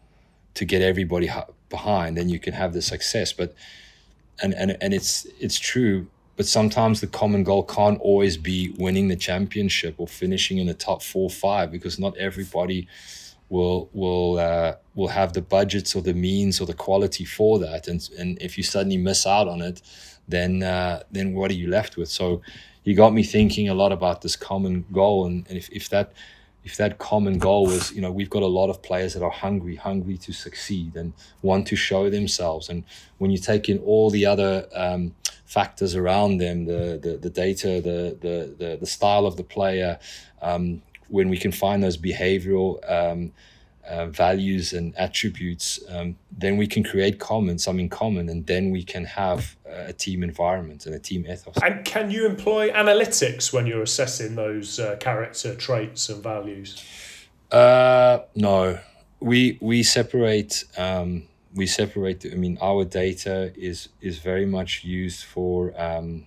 to 0.58 0.64
get 0.64 0.82
everybody 0.82 1.30
behind, 1.68 2.16
then 2.16 2.28
you 2.28 2.40
can 2.40 2.52
have 2.52 2.72
the 2.72 2.82
success. 2.82 3.32
But 3.32 3.54
and 4.42 4.52
and 4.54 4.76
and 4.80 4.92
it's 4.92 5.24
it's 5.38 5.58
true. 5.58 6.08
But 6.36 6.46
sometimes 6.46 7.00
the 7.00 7.06
common 7.06 7.44
goal 7.44 7.62
can't 7.62 8.00
always 8.00 8.36
be 8.36 8.74
winning 8.76 9.08
the 9.08 9.16
championship 9.16 9.94
or 9.98 10.06
finishing 10.06 10.58
in 10.58 10.66
the 10.66 10.74
top 10.74 11.02
four 11.02 11.24
or 11.24 11.30
five 11.30 11.70
because 11.70 11.98
not 11.98 12.16
everybody 12.16 12.88
will 13.48 13.88
will 13.92 14.38
uh, 14.38 14.74
will 14.94 15.08
have 15.08 15.32
the 15.32 15.42
budgets 15.42 15.94
or 15.94 16.02
the 16.02 16.14
means 16.14 16.60
or 16.60 16.66
the 16.66 16.74
quality 16.74 17.24
for 17.24 17.58
that. 17.58 17.88
And 17.88 18.08
and 18.18 18.40
if 18.40 18.56
you 18.56 18.64
suddenly 18.64 18.96
miss 18.96 19.26
out 19.26 19.48
on 19.48 19.62
it, 19.62 19.82
then 20.26 20.62
uh, 20.62 21.02
then 21.10 21.34
what 21.34 21.50
are 21.50 21.54
you 21.54 21.68
left 21.68 21.96
with? 21.96 22.08
So 22.08 22.42
he 22.82 22.94
got 22.94 23.12
me 23.12 23.22
thinking 23.22 23.68
a 23.68 23.74
lot 23.74 23.92
about 23.92 24.22
this 24.22 24.36
common 24.36 24.84
goal, 24.92 25.26
and, 25.26 25.46
and 25.48 25.58
if, 25.58 25.68
if 25.70 25.88
that 25.90 26.12
if 26.64 26.76
that 26.76 26.98
common 26.98 27.38
goal 27.38 27.66
was, 27.66 27.92
you 27.92 28.02
know, 28.02 28.12
we've 28.12 28.28
got 28.28 28.42
a 28.42 28.46
lot 28.46 28.68
of 28.68 28.82
players 28.82 29.14
that 29.14 29.22
are 29.22 29.30
hungry, 29.30 29.76
hungry 29.76 30.18
to 30.18 30.32
succeed 30.32 30.96
and 30.96 31.14
want 31.40 31.66
to 31.68 31.76
show 31.76 32.10
themselves. 32.10 32.68
And 32.68 32.84
when 33.16 33.30
you 33.30 33.38
take 33.38 33.70
in 33.70 33.78
all 33.78 34.10
the 34.10 34.26
other 34.26 34.68
um, 34.74 35.14
factors 35.46 35.94
around 35.94 36.38
them, 36.38 36.66
the, 36.66 37.00
the, 37.02 37.16
the 37.16 37.30
data, 37.30 37.80
the, 37.80 38.18
the, 38.20 38.54
the, 38.58 38.76
the, 38.80 38.86
style 38.86 39.24
of 39.24 39.38
the 39.38 39.44
player, 39.44 39.98
um, 40.42 40.82
when 41.08 41.28
we 41.28 41.36
can 41.36 41.52
find 41.52 41.82
those 41.82 41.96
behavioral 41.96 42.78
um, 42.90 43.32
uh, 43.88 44.06
values 44.06 44.72
and 44.72 44.94
attributes, 44.96 45.80
um, 45.88 46.16
then 46.30 46.56
we 46.56 46.66
can 46.66 46.84
create 46.84 47.18
common 47.18 47.58
something 47.58 47.88
common, 47.88 48.28
and 48.28 48.46
then 48.46 48.70
we 48.70 48.82
can 48.82 49.04
have 49.04 49.56
a 49.66 49.92
team 49.92 50.22
environment 50.22 50.86
and 50.86 50.94
a 50.94 50.98
team 50.98 51.26
ethos. 51.26 51.56
And 51.62 51.84
can 51.84 52.10
you 52.10 52.26
employ 52.26 52.70
analytics 52.70 53.52
when 53.52 53.66
you're 53.66 53.82
assessing 53.82 54.34
those 54.34 54.78
uh, 54.78 54.96
character 54.96 55.54
traits 55.54 56.08
and 56.08 56.22
values? 56.22 56.84
Uh, 57.50 58.20
no, 58.34 58.78
we 59.20 59.58
we 59.60 59.82
separate. 59.82 60.64
Um, 60.76 61.24
we 61.54 61.66
separate. 61.66 62.26
I 62.30 62.34
mean, 62.34 62.58
our 62.60 62.84
data 62.84 63.52
is 63.56 63.88
is 64.00 64.18
very 64.18 64.46
much 64.46 64.84
used 64.84 65.24
for. 65.24 65.72
Um, 65.80 66.26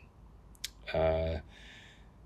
uh, 0.93 1.38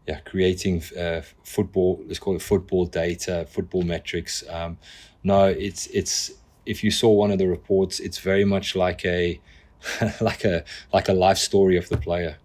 yeah, 0.08 0.20
creating 0.20 0.84
uh, 0.98 1.22
football. 1.44 2.02
Let's 2.06 2.20
call 2.20 2.36
it 2.36 2.42
football 2.42 2.86
data, 2.86 3.46
football 3.50 3.82
metrics. 3.82 4.44
Um, 4.50 4.78
no, 5.24 5.46
it's 5.46 5.88
it's 5.88 6.32
if 6.66 6.84
you 6.84 6.92
saw 6.92 7.10
one 7.12 7.32
of 7.32 7.40
the 7.40 7.48
reports, 7.48 8.00
it's 8.00 8.20
very 8.20 8.46
much 8.46 8.76
like 8.76 9.04
a 9.06 9.40
like 10.22 10.46
a 10.46 10.64
like 10.94 11.10
a 11.10 11.14
life 11.14 11.38
story 11.38 11.78
of 11.78 11.90
the 11.90 11.98
player. 11.98 12.38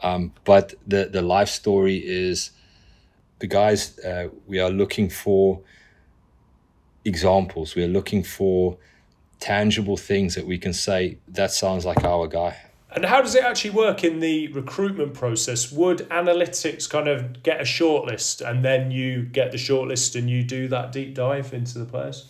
Um, 0.00 0.32
but 0.44 0.74
the 0.86 1.06
the 1.06 1.22
life 1.22 1.48
story 1.48 1.96
is 1.96 2.50
the 3.38 3.46
guys. 3.46 3.98
Uh, 3.98 4.28
we 4.46 4.58
are 4.58 4.70
looking 4.70 5.08
for 5.08 5.60
examples. 7.04 7.74
We 7.74 7.84
are 7.84 7.88
looking 7.88 8.22
for 8.22 8.76
tangible 9.40 9.96
things 9.96 10.34
that 10.34 10.46
we 10.46 10.58
can 10.58 10.72
say 10.72 11.18
that 11.28 11.50
sounds 11.50 11.84
like 11.86 12.04
our 12.04 12.26
guy. 12.26 12.56
And 12.94 13.04
how 13.04 13.20
does 13.20 13.34
it 13.34 13.44
actually 13.44 13.70
work 13.70 14.04
in 14.04 14.20
the 14.20 14.48
recruitment 14.48 15.14
process? 15.14 15.72
Would 15.72 16.08
analytics 16.10 16.88
kind 16.88 17.08
of 17.08 17.42
get 17.42 17.60
a 17.60 17.64
shortlist 17.64 18.48
and 18.48 18.64
then 18.64 18.90
you 18.90 19.22
get 19.22 19.50
the 19.50 19.58
shortlist 19.58 20.16
and 20.16 20.30
you 20.30 20.44
do 20.44 20.68
that 20.68 20.92
deep 20.92 21.14
dive 21.14 21.52
into 21.52 21.78
the 21.78 21.84
players? 21.84 22.28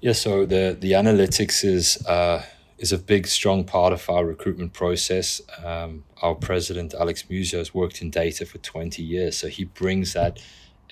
Yeah, 0.00 0.12
so 0.12 0.46
the, 0.46 0.76
the 0.78 0.92
analytics 0.92 1.64
is 1.64 2.06
uh, 2.06 2.44
is 2.78 2.92
a 2.92 2.98
big, 2.98 3.26
strong 3.26 3.64
part 3.64 3.92
of 3.92 4.08
our 4.08 4.24
recruitment 4.24 4.72
process. 4.72 5.40
Um, 5.64 6.04
our 6.22 6.34
president, 6.34 6.94
Alex 6.94 7.24
Muzio, 7.24 7.58
has 7.58 7.74
worked 7.74 8.00
in 8.00 8.10
data 8.10 8.46
for 8.46 8.58
20 8.58 9.02
years, 9.02 9.36
so 9.36 9.48
he 9.48 9.64
brings 9.64 10.12
that 10.12 10.40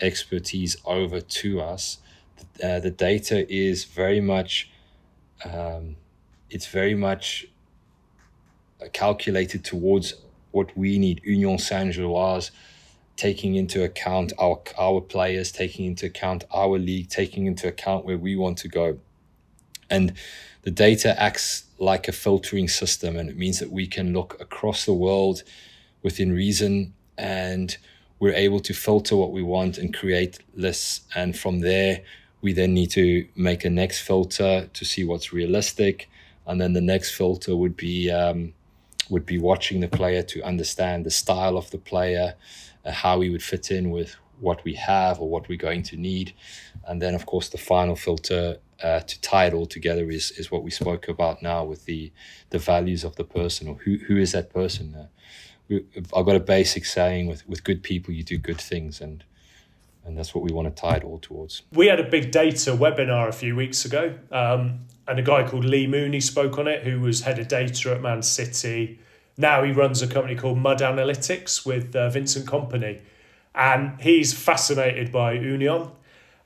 expertise 0.01 0.77
over 0.85 1.21
to 1.21 1.61
us. 1.61 1.99
Uh, 2.63 2.81
the 2.81 2.91
data 2.91 3.51
is 3.53 3.85
very 3.85 4.21
much, 4.21 4.71
um, 5.45 5.97
it's 6.51 6.67
very 6.67 6.95
much 6.95 7.47
calculated 8.93 9.64
towards 9.64 10.14
what 10.51 10.77
we 10.77 10.99
need. 10.99 11.20
Union 11.24 11.59
Saint 11.59 11.95
Gilloise, 11.95 12.51
taking 13.16 13.55
into 13.55 13.83
account 13.83 14.33
our 14.39 14.61
our 14.79 15.01
players, 15.01 15.53
taking 15.53 15.87
into 15.87 16.07
account 16.07 16.45
our 16.53 16.79
league, 16.79 17.09
taking 17.09 17.47
into 17.47 17.68
account 17.68 18.05
where 18.05 18.18
we 18.18 18.37
want 18.37 18.59
to 18.59 18.68
go, 18.68 18.99
and 19.91 20.12
the 20.62 20.70
data 20.70 21.20
acts 21.20 21.64
like 21.79 22.09
a 22.09 22.12
filtering 22.12 22.68
system, 22.68 23.16
and 23.16 23.29
it 23.29 23.37
means 23.37 23.59
that 23.59 23.70
we 23.70 23.87
can 23.87 24.12
look 24.12 24.37
across 24.41 24.85
the 24.85 24.93
world 24.93 25.43
within 26.03 26.33
reason, 26.33 26.93
and 27.18 27.77
we're 28.18 28.33
able 28.33 28.61
to 28.61 28.72
filter 28.72 29.14
what 29.16 29.31
we 29.31 29.43
want 29.43 29.79
and 29.79 29.95
create 29.95 30.39
lists, 30.55 31.03
and 31.14 31.37
from 31.39 31.61
there. 31.61 32.01
We 32.43 32.53
then 32.53 32.74
need 32.74 32.91
to 32.91 33.27
make 33.35 33.64
a 33.64 33.70
next 33.70 34.03
filter 34.03 34.68
to 34.72 34.85
see 34.85 35.05
what's 35.05 35.33
realistic, 35.33 36.09
and 36.47 36.61
then 36.61 36.74
the 36.74 36.81
next 36.81 37.11
filter 37.12 37.57
would 37.57 37.77
be 37.77 38.11
um, 38.11 38.53
would 39.11 39.27
be 39.27 39.39
watching 39.39 39.81
the 39.81 39.89
player 39.89 40.23
to 40.23 40.43
understand 40.43 41.05
the 41.05 41.11
style 41.11 41.57
of 41.57 41.71
the 41.71 41.79
player, 41.79 42.35
uh, 42.85 42.93
how 42.93 43.21
he 43.21 43.31
would 43.31 43.43
fit 43.43 43.71
in 43.71 43.91
with 43.91 44.17
what 44.41 44.63
we 44.65 44.75
have 44.75 45.21
or 45.21 45.29
what 45.29 45.49
we're 45.49 45.59
going 45.59 45.83
to 45.83 45.97
need. 45.97 46.35
And 46.87 47.01
then, 47.01 47.15
of 47.15 47.27
course, 47.27 47.49
the 47.49 47.59
final 47.59 47.97
filter 47.97 48.59
uh, 48.83 49.01
to 49.01 49.21
tie 49.21 49.47
it 49.47 49.55
all 49.55 49.67
together 49.67 50.11
is, 50.11 50.33
is 50.33 50.51
what 50.51 50.63
we 50.63 50.71
spoke 50.71 51.09
about 51.09 51.43
now 51.43 51.65
with 51.65 51.85
the, 51.87 52.13
the 52.51 52.59
values 52.59 53.05
of 53.05 53.17
the 53.17 53.25
person 53.25 53.69
or 53.69 53.77
who, 53.77 53.97
who 54.07 54.17
is 54.17 54.33
that 54.33 54.53
person. 54.53 54.95
Uh, 54.95 55.09
I've 56.15 56.27
got 56.27 56.37
a 56.37 56.41
basic 56.41 56.85
saying 56.85 57.27
with, 57.27 57.49
with 57.49 57.65
good 57.65 57.83
people, 57.83 58.13
you 58.13 58.23
do 58.23 58.39
good 58.39 58.61
things. 58.61 59.01
And 59.01 59.25
and 60.07 60.17
that's 60.17 60.35
what 60.35 60.45
we 60.45 60.53
want 60.53 60.75
to 60.75 60.81
tie 60.81 60.97
it 60.97 61.05
all 61.05 61.19
towards. 61.19 61.63
We 61.73 61.89
had 61.89 61.99
a 61.99 62.09
big 62.09 62.31
data 62.31 62.71
webinar 62.71 63.29
a 63.29 63.33
few 63.33 63.57
weeks 63.57 63.85
ago, 63.85 64.17
um, 64.31 64.87
and 65.09 65.19
a 65.19 65.23
guy 65.23 65.47
called 65.47 65.65
Lee 65.65 65.87
Mooney 65.87 66.21
spoke 66.21 66.59
on 66.59 66.69
it, 66.69 66.85
who 66.85 67.01
was 67.01 67.23
head 67.23 67.39
of 67.39 67.49
data 67.49 67.93
at 67.93 68.01
Man 68.01 68.23
City. 68.23 69.01
Now 69.37 69.65
he 69.65 69.73
runs 69.73 70.01
a 70.03 70.07
company 70.07 70.37
called 70.37 70.59
Mud 70.59 70.79
Analytics 70.79 71.67
with 71.67 71.95
uh, 71.95 72.09
Vincent 72.09 72.47
Kompany, 72.47 73.01
and 73.55 74.01
he's 74.01 74.33
fascinated 74.33 75.11
by 75.11 75.33
Union. 75.33 75.91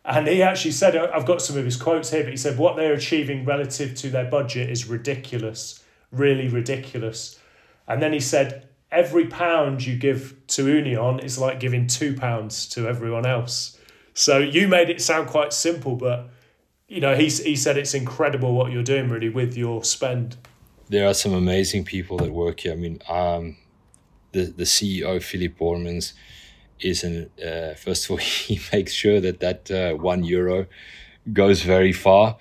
And 0.05 0.27
he 0.27 0.43
actually 0.43 0.71
said, 0.73 0.97
I've 0.97 1.27
got 1.27 1.43
some 1.43 1.59
of 1.59 1.65
his 1.67 1.77
quotes 1.77 2.11
here, 2.11 2.23
but 2.25 2.31
he 2.31 2.39
said, 2.39 2.57
what 2.57 2.77
they're 2.77 2.95
achieving 2.95 3.45
relative 3.45 3.95
to 3.97 4.09
their 4.09 4.25
budget 4.25 4.71
is 4.71 4.87
ridiculous, 4.87 5.85
really 6.11 6.49
ridiculous. 6.49 7.39
And 7.87 8.01
then 8.01 8.15
he 8.15 8.21
said, 8.21 8.70
every 8.93 9.27
pound 9.27 9.85
you 9.85 9.97
give 9.97 10.35
to 10.49 10.69
Union 10.69 11.21
is 11.21 11.39
like 11.39 11.61
giving 11.61 11.87
two 11.87 12.15
pounds 12.15 12.67
to 12.71 12.89
everyone 12.89 13.27
else. 13.27 13.79
So 14.15 14.39
you 14.39 14.69
made 14.69 14.91
it 14.91 15.01
sound 15.01 15.29
quite 15.29 15.53
simple, 15.53 15.97
but 15.97 16.29
you 16.89 17.01
know, 17.01 17.15
he, 17.15 17.29
he 17.29 17.55
said 17.55 17.77
it's 17.77 17.95
incredible 17.95 18.55
what 18.55 18.73
you're 18.73 18.83
doing 18.83 19.09
really 19.09 19.29
with 19.29 19.57
your 19.57 19.85
spend. 19.85 20.37
There 20.89 21.07
are 21.07 21.15
some 21.15 21.33
amazing 21.33 21.85
people 21.85 22.19
that 22.19 22.33
work 22.33 22.61
here. 22.61 22.73
I 22.73 22.77
mean, 22.77 23.01
um, 23.09 23.57
the, 24.33 24.47
the 24.47 24.65
CEO, 24.65 25.23
Philippe 25.23 25.55
Bormans, 25.59 26.15
is 26.81 27.05
an, 27.05 27.31
uh, 27.39 27.75
first 27.75 28.07
of 28.07 28.13
all, 28.13 28.17
he 28.47 28.61
makes 28.73 28.93
sure 28.93 29.21
that 29.21 29.41
that 29.41 29.71
uh, 29.71 29.95
one 29.95 30.25
euro 30.25 30.67
goes 31.33 31.63
very 31.63 31.93
far. 31.93 32.39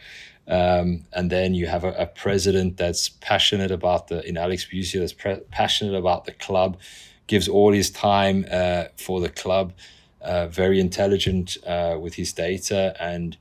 Um, 0.49 1.05
and 1.13 1.29
then 1.29 1.53
you 1.53 1.67
have 1.67 1.83
a, 1.83 1.91
a, 1.91 2.05
president 2.07 2.77
that's 2.77 3.09
passionate 3.09 3.69
about 3.69 4.07
the 4.07 4.27
in 4.27 4.35
Alex 4.35 4.65
Muzio 4.73 4.99
that's 5.01 5.13
pre- 5.13 5.41
passionate 5.51 5.93
about 5.93 6.25
the 6.25 6.31
club, 6.31 6.79
gives 7.27 7.47
all 7.47 7.71
his 7.71 7.91
time 7.91 8.47
uh, 8.51 8.85
for 8.97 9.21
the 9.21 9.29
club, 9.29 9.73
uh, 10.21 10.47
very 10.47 10.79
intelligent 10.79 11.57
uh, 11.67 11.97
with 12.01 12.15
his 12.15 12.33
data, 12.33 12.95
and 12.99 13.37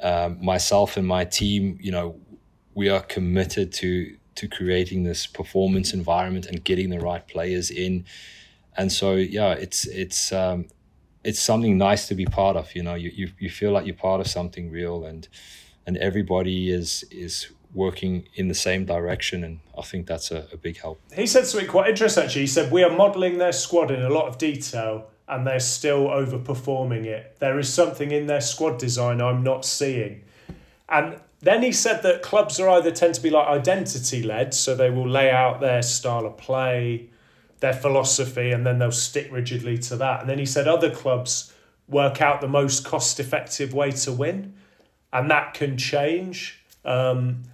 um, 0.00 0.38
myself 0.40 0.96
and 0.96 1.08
my 1.08 1.24
team, 1.24 1.76
you 1.80 1.90
know, 1.90 2.14
we 2.74 2.88
are 2.88 3.02
committed 3.02 3.72
to 3.72 4.16
to 4.36 4.46
creating 4.46 5.02
this 5.02 5.26
performance 5.26 5.92
environment 5.92 6.46
and 6.46 6.62
getting 6.62 6.90
the 6.90 7.00
right 7.00 7.26
players 7.26 7.68
in, 7.68 8.04
and 8.76 8.92
so 8.92 9.16
yeah, 9.16 9.54
it's 9.54 9.86
it's. 9.86 10.32
Um, 10.32 10.66
it's 11.24 11.40
something 11.40 11.76
nice 11.76 12.06
to 12.08 12.14
be 12.14 12.24
part 12.24 12.56
of, 12.56 12.74
you 12.76 12.82
know. 12.82 12.94
You, 12.94 13.10
you 13.12 13.28
you 13.40 13.50
feel 13.50 13.72
like 13.72 13.84
you're 13.84 13.94
part 13.96 14.20
of 14.20 14.28
something 14.28 14.70
real, 14.70 15.04
and 15.04 15.28
and 15.88 15.96
everybody 15.96 16.70
is 16.70 17.02
is 17.10 17.48
working 17.74 18.28
in 18.34 18.48
the 18.48 18.54
same 18.54 18.84
direction 18.84 19.42
and 19.42 19.58
I 19.76 19.82
think 19.82 20.06
that's 20.06 20.30
a, 20.30 20.46
a 20.52 20.56
big 20.56 20.78
help. 20.78 21.00
He 21.14 21.26
said 21.26 21.46
something 21.46 21.68
quite 21.68 21.88
interesting 21.88 22.24
actually. 22.24 22.42
He 22.42 22.46
said 22.46 22.70
we 22.70 22.82
are 22.84 22.94
modelling 22.94 23.38
their 23.38 23.52
squad 23.52 23.90
in 23.90 24.02
a 24.02 24.10
lot 24.10 24.26
of 24.28 24.36
detail 24.36 25.08
and 25.26 25.46
they're 25.46 25.60
still 25.60 26.08
overperforming 26.08 27.04
it. 27.06 27.36
There 27.40 27.58
is 27.58 27.72
something 27.72 28.10
in 28.10 28.26
their 28.26 28.42
squad 28.42 28.78
design 28.78 29.22
I'm 29.22 29.42
not 29.42 29.64
seeing. 29.64 30.24
And 30.90 31.20
then 31.40 31.62
he 31.62 31.72
said 31.72 32.02
that 32.02 32.22
clubs 32.22 32.60
are 32.60 32.68
either 32.68 32.90
tend 32.90 33.14
to 33.14 33.22
be 33.22 33.30
like 33.30 33.46
identity 33.46 34.22
led, 34.22 34.54
so 34.54 34.74
they 34.74 34.90
will 34.90 35.08
lay 35.08 35.30
out 35.30 35.60
their 35.60 35.82
style 35.82 36.26
of 36.26 36.36
play, 36.38 37.08
their 37.60 37.74
philosophy, 37.74 38.50
and 38.50 38.66
then 38.66 38.78
they'll 38.78 38.90
stick 38.90 39.28
rigidly 39.30 39.76
to 39.78 39.96
that. 39.96 40.20
And 40.20 40.30
then 40.30 40.38
he 40.38 40.46
said 40.46 40.66
other 40.66 40.90
clubs 40.90 41.52
work 41.86 42.20
out 42.22 42.40
the 42.40 42.48
most 42.48 42.84
cost 42.84 43.20
effective 43.20 43.72
way 43.74 43.90
to 43.92 44.12
win 44.12 44.54
and 45.12 45.30
that 45.30 45.54
can 45.54 45.76
change. 45.76 46.62
Um, 46.84 47.44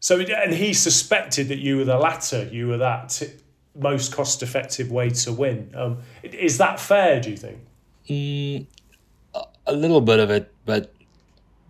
so, 0.00 0.18
and 0.18 0.52
he 0.52 0.72
suspected 0.72 1.48
that 1.48 1.58
you 1.58 1.76
were 1.76 1.84
the 1.84 1.98
latter. 1.98 2.48
You 2.50 2.68
were 2.68 2.78
that 2.78 3.10
t- 3.10 3.32
most 3.74 4.12
cost-effective 4.12 4.90
way 4.90 5.10
to 5.10 5.32
win. 5.32 5.72
Um, 5.74 5.98
is 6.22 6.58
that 6.58 6.80
fair? 6.80 7.20
Do 7.20 7.30
you 7.30 7.36
think? 7.36 7.58
Mm, 8.08 8.66
a 9.66 9.72
little 9.72 10.00
bit 10.00 10.18
of 10.18 10.30
it, 10.30 10.52
but 10.64 10.92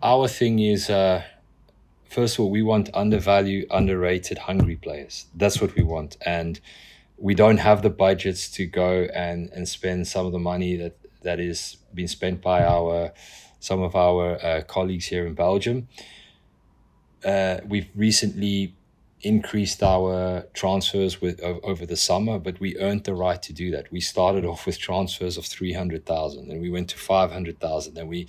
our 0.01 0.27
thing 0.27 0.59
is, 0.59 0.89
uh, 0.89 1.23
first 2.09 2.35
of 2.35 2.41
all, 2.41 2.49
we 2.49 2.61
want 2.61 2.89
undervalued, 2.93 3.67
underrated, 3.69 4.39
hungry 4.39 4.75
players. 4.75 5.25
That's 5.35 5.61
what 5.61 5.75
we 5.75 5.83
want, 5.83 6.17
and 6.25 6.59
we 7.17 7.35
don't 7.35 7.57
have 7.57 7.83
the 7.83 7.89
budgets 7.89 8.49
to 8.51 8.65
go 8.65 9.07
and 9.13 9.49
and 9.51 9.67
spend 9.67 10.07
some 10.07 10.25
of 10.25 10.31
the 10.31 10.39
money 10.39 10.75
that 10.77 10.97
that 11.21 11.39
is 11.39 11.77
being 11.93 12.07
spent 12.07 12.41
by 12.41 12.63
our 12.63 13.11
some 13.61 13.81
of 13.81 13.95
our 13.95 14.43
uh, 14.43 14.61
colleagues 14.67 15.05
here 15.05 15.25
in 15.25 15.33
Belgium. 15.33 15.87
Uh, 17.23 17.59
we've 17.65 17.87
recently 17.95 18.75
increased 19.21 19.83
our 19.83 20.43
transfers 20.53 21.21
with 21.21 21.41
uh, 21.43 21.59
over 21.63 21.85
the 21.85 21.95
summer, 21.95 22.39
but 22.39 22.59
we 22.59 22.75
earned 22.79 23.03
the 23.03 23.13
right 23.13 23.41
to 23.43 23.53
do 23.53 23.71
that. 23.71 23.91
We 23.91 24.01
started 24.01 24.43
off 24.45 24.65
with 24.65 24.79
transfers 24.79 25.37
of 25.37 25.45
three 25.45 25.73
hundred 25.73 26.05
thousand, 26.05 26.51
and 26.51 26.59
we 26.59 26.69
went 26.69 26.89
to 26.89 26.97
five 26.97 27.31
hundred 27.31 27.59
thousand, 27.59 27.97
and 27.97 28.09
we 28.09 28.27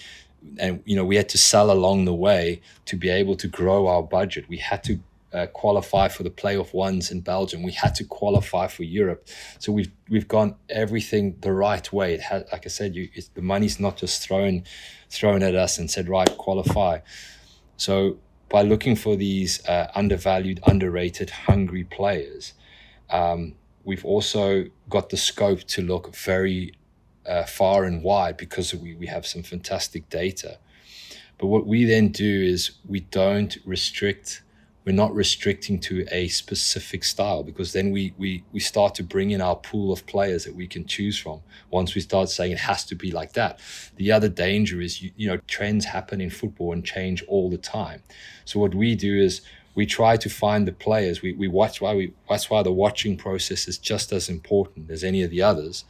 and 0.59 0.83
you 0.85 0.95
know 0.95 1.05
we 1.05 1.17
had 1.17 1.31
to 1.31 1.39
sell 1.39 1.71
along 1.71 2.05
the 2.05 2.15
way 2.15 2.61
to 2.85 2.97
be 2.97 3.09
able 3.09 3.37
to 3.37 3.49
grow 3.49 3.87
our 3.87 4.03
budget. 4.03 4.49
We 4.49 4.59
had 4.59 4.85
to 4.85 5.01
uh, 5.33 5.47
qualify 5.47 6.09
for 6.09 6.25
the 6.25 6.31
playoff 6.31 6.75
ones 6.75 7.11
in 7.11 7.21
Belgium. 7.21 7.63
We 7.63 7.73
had 7.73 7.95
to 7.97 8.05
qualify 8.05 8.67
for 8.69 8.83
Europe. 8.83 9.27
So 9.59 9.73
we've 9.73 9.91
we've 10.11 10.29
gone 10.29 10.57
everything 10.69 11.37
the 11.41 11.53
right 11.53 11.91
way. 11.91 12.15
It 12.15 12.21
had, 12.21 12.45
like 12.53 12.67
I 12.67 12.69
said, 12.69 12.95
you 12.95 13.09
the 13.35 13.43
money's 13.43 13.81
not 13.81 13.97
just 13.97 14.23
thrown 14.23 14.65
thrown 15.13 15.43
at 15.43 15.55
us 15.55 15.79
and 15.79 15.91
said 15.91 16.09
right 16.09 16.37
qualify. 16.39 16.99
So 17.77 18.17
by 18.49 18.63
looking 18.63 18.97
for 18.97 19.15
these 19.17 19.65
uh, 19.69 19.91
undervalued, 19.95 20.61
underrated, 20.67 21.31
hungry 21.31 21.85
players, 21.85 22.55
um, 23.11 23.55
we've 23.85 24.05
also 24.05 24.65
got 24.89 25.11
the 25.11 25.17
scope 25.17 25.61
to 25.65 25.83
look 25.83 26.17
very 26.17 26.73
uh, 27.27 27.45
far 27.45 27.85
and 27.85 28.03
wide 28.03 28.37
because 28.37 28.75
we, 28.75 28.95
we 28.95 29.07
have 29.07 29.27
some 29.27 29.43
fantastic 29.43 30.09
data. 30.09 30.59
But 31.39 31.49
what 31.49 31.67
we 31.67 31.85
then 31.85 32.09
do 32.09 32.43
is 32.43 32.73
we 32.87 33.01
don't 33.01 33.57
restrict 33.65 34.42
we're 34.85 34.93
not 34.93 35.15
restricting 35.15 35.79
to 35.79 36.05
a 36.11 36.29
specific 36.29 37.05
style 37.05 37.43
because 37.43 37.73
then 37.73 37.91
we, 37.91 38.13
we 38.19 38.43
we 38.53 38.61
start 38.61 38.95
to 38.97 39.03
bring 39.03 39.31
in 39.31 39.41
our 39.41 39.57
pool 39.57 39.93
of 39.93 40.05
players 40.07 40.45
that 40.45 40.55
we 40.55 40.67
can 40.67 40.85
choose 40.85 41.19
from 41.19 41.41
once 41.71 41.95
we 41.95 42.01
start 42.01 42.29
saying 42.29 42.53
it 42.53 42.59
has 42.59 42.85
to 42.85 42.95
be 42.95 43.11
like 43.11 43.33
that. 43.35 43.61
The 43.97 44.11
other 44.11 44.29
danger 44.29 44.81
is 44.81 45.01
you, 45.03 45.13
you 45.17 45.29
know 45.29 45.39
trends 45.47 45.85
happen 45.85 46.21
in 46.21 46.31
football 46.31 46.73
and 46.73 46.85
change 46.85 47.23
all 47.29 47.49
the 47.49 47.59
time. 47.59 48.03
So 48.45 48.59
what 48.59 48.75
we 48.75 48.95
do 48.97 49.17
is 49.17 49.43
we 49.75 49.87
try 49.87 50.17
to 50.17 50.29
find 50.29 50.69
the 50.69 50.73
players. 50.73 51.23
We, 51.23 51.33
we 51.33 51.49
watch 51.49 51.81
why 51.81 51.95
we 51.95 52.13
that's 52.29 52.51
why 52.51 52.63
the 52.63 52.73
watching 52.73 53.17
process 53.17 53.69
is 53.69 53.79
just 53.79 54.13
as 54.13 54.29
important 54.29 54.91
as 54.91 55.05
any 55.05 55.23
of 55.23 55.31
the 55.31 55.43
others 55.43 55.85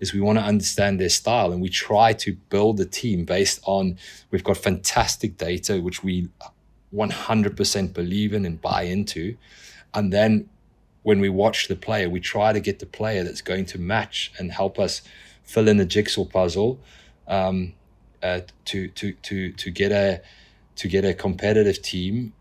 is 0.00 0.14
we 0.14 0.20
want 0.20 0.38
to 0.38 0.44
understand 0.44 1.00
their 1.00 1.08
style 1.08 1.52
and 1.52 1.60
we 1.60 1.68
try 1.68 2.12
to 2.12 2.32
build 2.50 2.78
a 2.80 2.84
team 2.84 3.24
based 3.24 3.60
on 3.64 3.98
we've 4.30 4.44
got 4.44 4.56
fantastic 4.56 5.36
data 5.36 5.80
which 5.80 6.04
we 6.04 6.28
100% 6.94 7.92
believe 7.92 8.32
in 8.32 8.44
and 8.44 8.60
buy 8.60 8.82
into. 8.82 9.36
And 9.94 10.12
then 10.12 10.48
when 11.02 11.20
we 11.20 11.28
watch 11.28 11.68
the 11.68 11.76
player, 11.76 12.08
we 12.08 12.20
try 12.20 12.52
to 12.52 12.60
get 12.60 12.78
the 12.78 12.86
player 12.86 13.24
that's 13.24 13.42
going 13.42 13.66
to 13.66 13.78
match 13.78 14.32
and 14.38 14.52
help 14.52 14.78
us 14.78 15.02
fill 15.42 15.68
in 15.68 15.76
the 15.76 15.86
jigsaw 15.86 16.24
puzzle 16.24 16.78
um, 17.26 17.74
uh, 18.22 18.40
to, 18.66 18.88
to, 18.88 19.12
to, 19.12 19.52
to 19.52 19.70
get 19.70 19.92
a 19.92 20.20
to 20.78 20.86
get 20.86 21.04
a 21.04 21.12
competitive 21.12 21.82
team. 21.82 22.32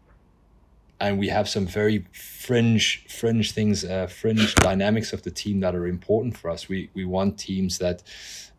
And 1.00 1.18
we 1.20 1.28
have 1.30 1.50
some 1.50 1.66
very 1.66 2.06
fringe 2.12 3.04
fringe 3.08 3.52
things 3.52 3.84
uh, 3.84 4.08
fringe 4.08 4.56
dynamics 4.56 5.14
of 5.14 5.24
the 5.24 5.32
team 5.32 5.60
that 5.60 5.76
are 5.76 5.88
important 5.88 6.38
for 6.38 6.50
us. 6.50 6.68
We 6.70 6.90
we 6.94 7.06
want 7.06 7.38
teams 7.38 7.78
that 7.80 8.04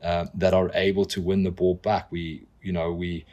uh, 0.03 0.27
that 0.35 0.55
are 0.55 0.71
able 0.75 1.05
to 1.07 1.21
win 1.21 1.43
the 1.43 1.51
ball 1.51 1.75
back. 1.75 2.11
We 2.13 2.47
you 2.63 2.73
know 2.73 2.93
we 2.93 3.25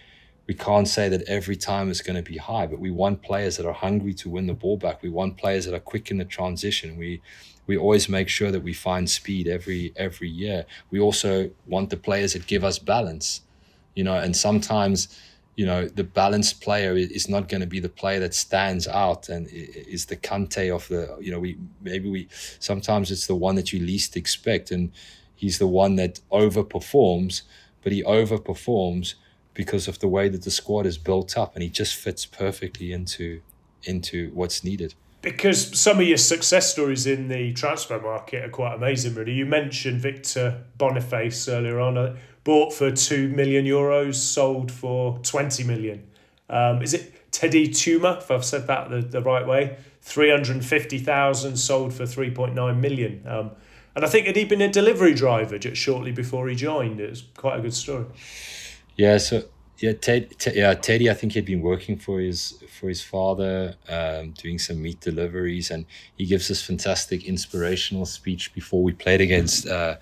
we 0.47 0.53
can't 0.53 0.87
say 0.87 1.09
that 1.09 1.23
every 1.23 1.55
time 1.55 1.89
is 1.89 2.01
going 2.01 2.15
to 2.15 2.21
be 2.21 2.37
high, 2.37 2.67
but 2.67 2.79
we 2.79 2.91
want 2.91 3.23
players 3.23 3.57
that 3.57 3.65
are 3.65 3.73
hungry 3.73 4.13
to 4.13 4.29
win 4.29 4.45
the 4.45 4.53
ball 4.53 4.77
back. 4.77 5.01
We 5.01 5.09
want 5.09 5.37
players 5.37 5.65
that 5.65 5.73
are 5.73 5.79
quick 5.79 6.11
in 6.11 6.17
the 6.17 6.25
transition. 6.25 6.97
We 6.97 7.21
we 7.67 7.77
always 7.77 8.07
make 8.07 8.29
sure 8.29 8.51
that 8.51 8.61
we 8.61 8.73
find 8.73 9.09
speed 9.09 9.47
every 9.47 9.93
every 9.95 10.29
year. 10.29 10.65
We 10.91 10.99
also 10.99 11.49
want 11.65 11.89
the 11.89 11.97
players 11.97 12.33
that 12.33 12.45
give 12.45 12.63
us 12.63 12.77
balance, 12.77 13.41
you 13.95 14.03
know. 14.03 14.17
And 14.17 14.37
sometimes, 14.37 15.19
you 15.55 15.65
know, 15.65 15.87
the 15.87 16.03
balanced 16.03 16.61
player 16.61 16.95
is 16.95 17.27
not 17.27 17.49
going 17.49 17.61
to 17.61 17.67
be 17.67 17.79
the 17.79 17.89
player 17.89 18.19
that 18.19 18.35
stands 18.35 18.87
out 18.87 19.29
and 19.29 19.47
is 19.49 20.05
the 20.05 20.15
Kante 20.15 20.73
of 20.73 20.87
the. 20.89 21.17
You 21.19 21.31
know, 21.31 21.39
we 21.39 21.57
maybe 21.81 22.07
we 22.07 22.27
sometimes 22.59 23.09
it's 23.09 23.25
the 23.25 23.33
one 23.35 23.55
that 23.55 23.73
you 23.73 23.79
least 23.79 24.15
expect, 24.15 24.69
and 24.69 24.91
he's 25.33 25.57
the 25.57 25.67
one 25.67 25.95
that 25.95 26.19
overperforms, 26.31 27.41
but 27.81 27.91
he 27.91 28.03
overperforms 28.03 29.15
because 29.55 29.87
of 29.87 29.99
the 29.99 30.07
way 30.07 30.29
that 30.29 30.43
the 30.43 30.51
squad 30.51 30.85
is 30.85 30.99
built 30.99 31.35
up 31.35 31.55
and 31.55 31.63
he 31.63 31.69
just 31.69 31.95
fits 31.95 32.27
perfectly 32.27 32.91
into 32.91 33.41
into 33.83 34.29
what's 34.33 34.63
needed. 34.63 34.93
Because 35.21 35.79
some 35.79 35.99
of 35.99 36.07
your 36.07 36.17
success 36.17 36.71
stories 36.71 37.07
in 37.07 37.29
the 37.29 37.53
transfer 37.53 37.99
market 37.99 38.45
are 38.45 38.49
quite 38.49 38.75
amazing 38.75 39.15
really. 39.15 39.31
You 39.31 39.47
mentioned 39.47 40.01
Victor 40.01 40.63
Boniface 40.77 41.47
earlier 41.47 41.79
on 41.79 41.97
uh, 41.97 42.15
bought 42.43 42.73
for 42.73 42.91
2 42.91 43.29
million 43.29 43.65
euros 43.65 44.15
sold 44.15 44.71
for 44.71 45.17
20 45.19 45.63
million. 45.63 46.05
Um, 46.47 46.83
is 46.83 46.93
it 46.93 47.31
Teddy 47.31 47.69
Teuma 47.69 48.19
if 48.21 48.29
I've 48.29 48.45
said 48.45 48.67
that 48.67 48.89
the, 48.91 49.01
the 49.01 49.21
right 49.21 49.47
way? 49.47 49.77
350,000 50.01 51.57
sold 51.57 51.93
for 51.93 52.03
3.9 52.03 52.79
million. 52.79 53.23
Um, 53.25 53.51
and 53.95 54.05
I 54.05 54.07
think 54.07 54.27
had 54.27 54.35
he 54.35 54.45
been 54.45 54.61
a 54.61 54.71
delivery 54.71 55.15
driver 55.15 55.57
just 55.57 55.81
shortly 55.81 56.11
before 56.11 56.47
he 56.49 56.55
joined. 56.55 56.99
It 56.99 57.09
was 57.09 57.23
quite 57.35 57.57
a 57.57 57.61
good 57.61 57.73
story 57.73 58.05
yeah, 58.97 59.17
so 59.17 59.43
yeah, 59.79 59.93
Ted, 59.93 60.37
Ted, 60.39 60.55
yeah, 60.55 60.73
Teddy. 60.73 61.09
I 61.09 61.13
think 61.13 61.33
he'd 61.33 61.45
been 61.45 61.61
working 61.61 61.97
for 61.97 62.19
his 62.19 62.63
for 62.69 62.87
his 62.87 63.01
father, 63.01 63.75
um, 63.89 64.31
doing 64.31 64.57
some 64.57 64.81
meat 64.81 65.01
deliveries, 65.01 65.69
and 65.69 65.85
he 66.17 66.25
gives 66.25 66.47
this 66.47 66.61
fantastic 66.61 67.25
inspirational 67.25 68.05
speech 68.05 68.53
before 68.53 68.81
we 68.83 68.93
played 68.93 69.19
against 69.19 69.67
uh, 69.67 69.97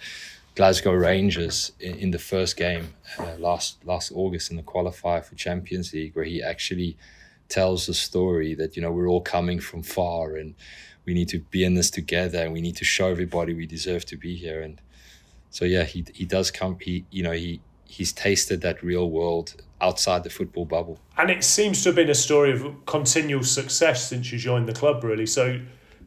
Glasgow 0.55 0.93
Rangers 0.93 1.71
in, 1.79 1.95
in, 1.95 2.11
the 2.11 2.19
first 2.19 2.55
game 2.55 2.93
uh, 3.17 3.35
last 3.39 3.83
last 3.83 4.11
August 4.13 4.51
in 4.51 4.57
the 4.57 4.63
qualifier 4.63 5.23
for 5.23 5.33
Champions 5.35 5.91
League, 5.91 6.15
where 6.15 6.25
he 6.25 6.43
actually 6.43 6.95
tells 7.49 7.87
the 7.87 7.93
story 7.95 8.53
that 8.53 8.75
you 8.75 8.81
know 8.81 8.91
we're 8.91 9.09
all 9.09 9.21
coming 9.21 9.59
from 9.59 9.81
far 9.81 10.35
and 10.35 10.53
we 11.05 11.13
need 11.13 11.27
to 11.29 11.39
be 11.39 11.63
in 11.63 11.73
this 11.73 11.89
together 11.89 12.39
and 12.39 12.53
we 12.53 12.61
need 12.61 12.75
to 12.75 12.85
show 12.85 13.09
everybody 13.09 13.53
we 13.53 13.65
deserve 13.65 14.05
to 14.05 14.15
be 14.15 14.35
here 14.35 14.61
and 14.61 14.81
so 15.49 15.65
yeah 15.65 15.83
he 15.83 16.05
he 16.13 16.25
does 16.25 16.49
come 16.49 16.77
he 16.79 17.05
you 17.11 17.21
know 17.21 17.31
he 17.31 17.59
he's 17.93 18.11
tasted 18.11 18.61
that 18.61 18.81
real 18.81 19.07
world 19.07 19.53
outside 19.79 20.23
the 20.23 20.29
football 20.29 20.65
bubble. 20.65 20.99
And 21.15 21.29
it 21.29 21.43
seems 21.43 21.83
to 21.83 21.89
have 21.89 21.95
been 21.95 22.09
a 22.09 22.15
story 22.15 22.51
of 22.51 22.85
continual 22.87 23.43
success 23.43 24.09
since 24.09 24.31
you 24.31 24.39
joined 24.39 24.67
the 24.67 24.73
club, 24.73 25.03
really. 25.03 25.27
So, 25.27 25.59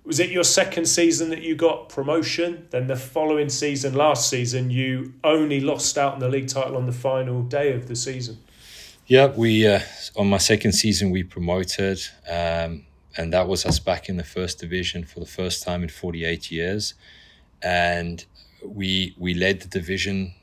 was 0.05 0.19
it 0.19 0.31
your 0.31 0.43
second 0.45 0.87
season 0.87 1.31
that 1.31 1.43
you 1.43 1.55
got 1.55 1.89
promotion? 1.89 2.67
Then 2.71 2.89
the 2.89 2.97
following 2.97 3.49
season, 3.49 3.95
last 3.95 4.29
season, 4.29 4.71
you 4.71 5.15
only 5.23 5.61
lost 5.61 5.97
out 5.97 6.15
on 6.15 6.19
the 6.19 6.29
league 6.29 6.49
title 6.49 6.77
on 6.77 6.87
the 6.87 6.93
final 6.93 7.43
day 7.43 7.73
of 7.73 7.87
the 7.87 7.95
season. 7.95 8.39
Yeah, 9.07 9.27
we 9.27 9.67
uh, 9.67 9.81
on 10.17 10.29
my 10.29 10.39
second 10.39 10.73
season 10.73 11.11
we 11.11 11.23
promoted, 11.23 12.01
um, 12.29 12.85
and 13.17 13.33
that 13.33 13.47
was 13.47 13.65
us 13.65 13.79
back 13.79 14.09
in 14.09 14.17
the 14.17 14.25
first 14.25 14.59
division 14.59 15.05
for 15.05 15.21
the 15.21 15.27
first 15.27 15.63
time 15.63 15.85
in 15.85 15.89
forty 15.89 16.25
eight 16.25 16.51
years, 16.51 16.95
and 17.63 18.25
we 18.65 19.15
we 19.17 19.35
led 19.35 19.61
the 19.61 19.69
division 19.69 20.35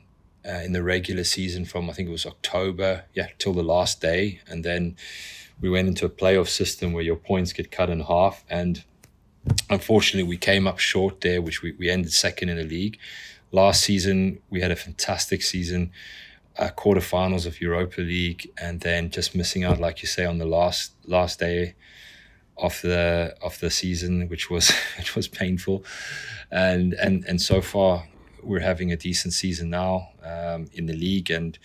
uh, 0.46 0.60
in 0.64 0.72
the 0.72 0.82
regular 0.82 1.24
season 1.24 1.64
from 1.64 1.88
I 1.88 1.92
think 1.92 2.08
it 2.08 2.12
was 2.12 2.26
October, 2.26 3.04
yeah, 3.14 3.28
till 3.38 3.52
the 3.52 3.62
last 3.62 4.00
day, 4.00 4.40
and 4.46 4.64
then 4.64 4.96
we 5.60 5.70
went 5.70 5.88
into 5.88 6.04
a 6.04 6.10
playoff 6.10 6.48
system 6.48 6.92
where 6.92 7.02
your 7.02 7.16
points 7.16 7.52
get 7.52 7.70
cut 7.70 7.90
in 7.90 8.00
half, 8.00 8.44
and 8.50 8.84
unfortunately 9.70 10.28
we 10.28 10.36
came 10.36 10.66
up 10.66 10.78
short 10.78 11.20
there, 11.20 11.40
which 11.40 11.62
we, 11.62 11.72
we 11.72 11.90
ended 11.90 12.12
second 12.12 12.48
in 12.48 12.56
the 12.56 12.64
league. 12.64 12.98
Last 13.52 13.82
season 13.82 14.40
we 14.50 14.60
had 14.60 14.70
a 14.70 14.76
fantastic 14.76 15.42
season, 15.42 15.92
uh, 16.58 16.70
quarterfinals 16.76 17.46
of 17.46 17.60
Europa 17.60 18.00
League, 18.00 18.50
and 18.60 18.80
then 18.80 19.10
just 19.10 19.34
missing 19.34 19.64
out, 19.64 19.80
like 19.80 20.02
you 20.02 20.08
say, 20.08 20.24
on 20.24 20.38
the 20.38 20.46
last 20.46 20.92
last 21.06 21.38
day 21.40 21.74
of 22.56 22.80
the 22.82 23.34
of 23.42 23.58
the 23.60 23.70
season, 23.70 24.28
which 24.28 24.50
was 24.50 24.70
which 24.98 25.16
was 25.16 25.28
painful, 25.28 25.84
and 26.50 26.92
and 26.94 27.24
and 27.24 27.40
so 27.40 27.60
far 27.60 28.08
we're 28.44 28.60
having 28.60 28.92
a 28.92 28.96
decent 28.96 29.34
season 29.34 29.70
now 29.70 30.10
um, 30.22 30.68
in 30.72 30.86
the 30.86 30.92
league, 30.92 31.30
and 31.30 31.58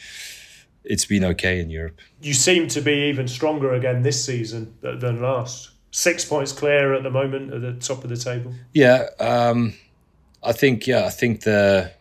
it's 0.83 1.05
been 1.05 1.23
okay 1.23 1.59
in 1.59 1.69
Europe. 1.69 1.99
You 2.21 2.33
seem 2.33 2.67
to 2.69 2.81
be 2.81 3.09
even 3.09 3.27
stronger 3.27 3.73
again 3.73 4.03
this 4.03 4.23
season 4.23 4.73
than 4.81 5.21
last. 5.21 5.71
Six 5.91 6.23
points 6.25 6.51
clear 6.51 6.93
at 6.93 7.03
the 7.03 7.09
moment 7.09 7.53
at 7.53 7.61
the 7.61 7.73
top 7.73 8.03
of 8.03 8.09
the 8.09 8.17
table. 8.17 8.53
Yeah, 8.73 9.07
um, 9.19 9.73
I 10.43 10.51
think. 10.51 10.85
Yeah, 10.85 11.05
I 11.05 11.09
think 11.09 11.41
the 11.41 11.91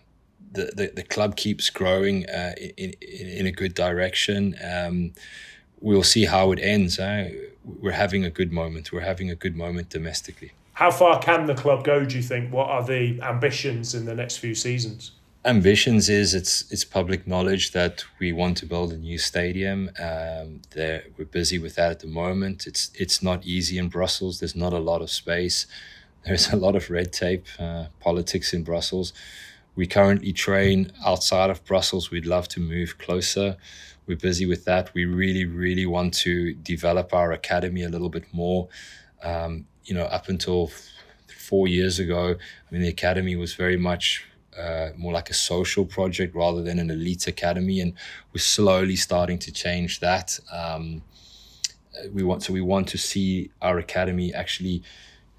the, 0.53 0.71
the, 0.75 0.93
the 0.97 1.03
club 1.03 1.37
keeps 1.37 1.71
growing 1.71 2.29
uh, 2.29 2.55
in, 2.59 2.95
in, 3.01 3.29
in 3.29 3.47
a 3.47 3.53
good 3.53 3.75
direction. 3.75 4.57
Um, 4.63 5.13
we'll 5.81 6.03
see 6.03 6.25
how 6.25 6.53
it 6.53 6.59
ends. 6.61 6.99
Eh? 6.99 7.33
We're 7.65 7.93
having 7.93 8.25
a 8.25 8.31
good 8.31 8.53
moment. 8.53 8.93
We're 8.93 9.01
having 9.01 9.31
a 9.31 9.35
good 9.35 9.57
moment 9.57 9.91
domestically. 9.91 10.53
How 10.79 10.93
far 10.93 11.19
can 11.19 11.47
the 11.47 11.57
club 11.57 11.83
go? 11.83 12.05
Do 12.05 12.17
you 12.17 12.23
think? 12.23 12.53
What 12.53 12.69
are 12.69 12.85
the 12.85 13.21
ambitions 13.21 13.97
in 13.97 14.05
the 14.05 14.15
next 14.15 14.37
few 14.37 14.55
seasons? 14.55 15.11
Ambitions 15.45 16.09
is 16.09 16.35
it's 16.35 16.71
it's 16.71 16.85
public 16.85 17.27
knowledge 17.27 17.73
that 17.73 18.05
we 18.21 18.31
want 18.31 18.59
to 18.59 18.67
build 18.67 18.93
a 18.93 18.97
new 18.97 19.19
stadium. 19.19 19.91
Um, 19.99 20.63
there 20.77 21.03
we're 21.17 21.25
busy 21.25 21.59
with 21.59 21.75
that 21.75 21.91
at 21.91 21.99
the 21.99 22.07
moment. 22.07 22.69
It's 22.69 22.93
it's 22.95 23.25
not 23.25 23.45
easy 23.45 23.77
in 23.77 23.89
Brussels. 23.89 24.39
There's 24.39 24.55
not 24.55 24.73
a 24.73 24.79
lot 24.79 25.03
of 25.03 25.11
space. 25.11 25.67
There's 26.25 26.53
a 26.53 26.57
lot 26.57 26.77
of 26.77 26.91
red 26.91 27.13
tape, 27.13 27.47
uh, 27.59 27.87
politics 27.99 28.53
in 28.53 28.63
Brussels. 28.63 29.13
We 29.75 29.89
currently 29.89 30.33
train 30.33 30.93
outside 31.05 31.51
of 31.51 31.65
Brussels. 31.65 32.13
We'd 32.13 32.25
love 32.27 32.47
to 32.51 32.61
move 32.61 32.99
closer. 32.99 33.57
We're 34.07 34.17
busy 34.17 34.47
with 34.47 34.65
that. 34.67 34.95
We 34.95 35.07
really, 35.07 35.45
really 35.45 35.87
want 35.87 36.15
to 36.25 36.55
develop 36.55 37.13
our 37.13 37.33
academy 37.33 37.83
a 37.83 37.89
little 37.89 38.11
bit 38.11 38.33
more. 38.33 38.69
Um, 39.25 39.67
you 39.89 39.95
know, 39.95 40.05
up 40.05 40.29
until 40.29 40.71
four 41.39 41.67
years 41.67 41.99
ago, 41.99 42.35
I 42.37 42.73
mean, 42.73 42.83
the 42.83 42.89
academy 42.89 43.35
was 43.37 43.55
very 43.55 43.79
much 43.79 44.25
uh, 44.57 44.91
more 44.97 45.13
like 45.13 45.31
a 45.31 45.35
social 45.35 45.85
project 45.87 46.35
rather 46.35 46.63
than 46.63 46.79
an 46.79 46.91
elite 46.91 47.27
academy, 47.27 47.81
and 47.81 47.95
we're 48.33 48.41
slowly 48.41 48.97
starting 48.97 49.39
to 49.39 49.53
change 49.53 50.01
that. 50.01 50.39
Um, 50.53 51.03
we 52.13 52.23
want 52.23 52.43
so 52.43 52.53
we 52.53 52.61
want 52.61 52.87
to 52.89 52.99
see 52.99 53.51
our 53.63 53.79
academy 53.79 54.33
actually 54.35 54.83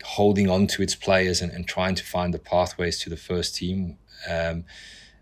holding 0.03 0.49
on 0.49 0.67
to 0.67 0.81
its 0.81 0.95
players 0.95 1.41
and, 1.41 1.51
and 1.51 1.67
trying 1.67 1.95
to 1.95 2.03
find 2.03 2.33
the 2.33 2.39
pathways 2.39 2.99
to 2.99 3.09
the 3.09 3.17
first 3.17 3.55
team. 3.55 3.97
Um, 4.29 4.65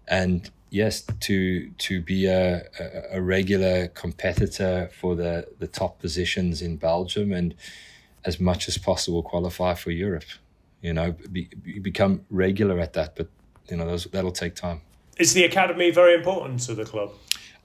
and 0.07 0.49
yes, 0.69 1.03
to 1.21 1.69
to 1.71 2.01
be 2.01 2.27
a, 2.27 2.67
a, 2.79 3.17
a 3.17 3.21
regular 3.21 3.87
competitor 3.89 4.89
for 4.99 5.15
the 5.15 5.47
the 5.59 5.67
top 5.67 5.99
positions 5.99 6.61
in 6.61 6.77
Belgium 6.77 7.33
and 7.33 7.55
as 8.27 8.39
much 8.39 8.67
as 8.67 8.77
possible 8.77 9.23
qualify 9.23 9.73
for 9.73 9.91
Europe. 9.91 10.29
You 10.81 10.93
know, 10.93 11.15
be, 11.31 11.49
become 11.81 12.25
regular 12.29 12.79
at 12.79 12.93
that, 12.93 13.15
but 13.15 13.29
you 13.69 13.77
know 13.77 13.87
those, 13.87 14.03
that'll 14.05 14.31
take 14.43 14.53
time. 14.53 14.81
Is 15.17 15.33
the 15.33 15.45
academy 15.45 15.89
very 15.89 16.13
important 16.13 16.59
to 16.67 16.75
the 16.75 16.85
club? 16.85 17.11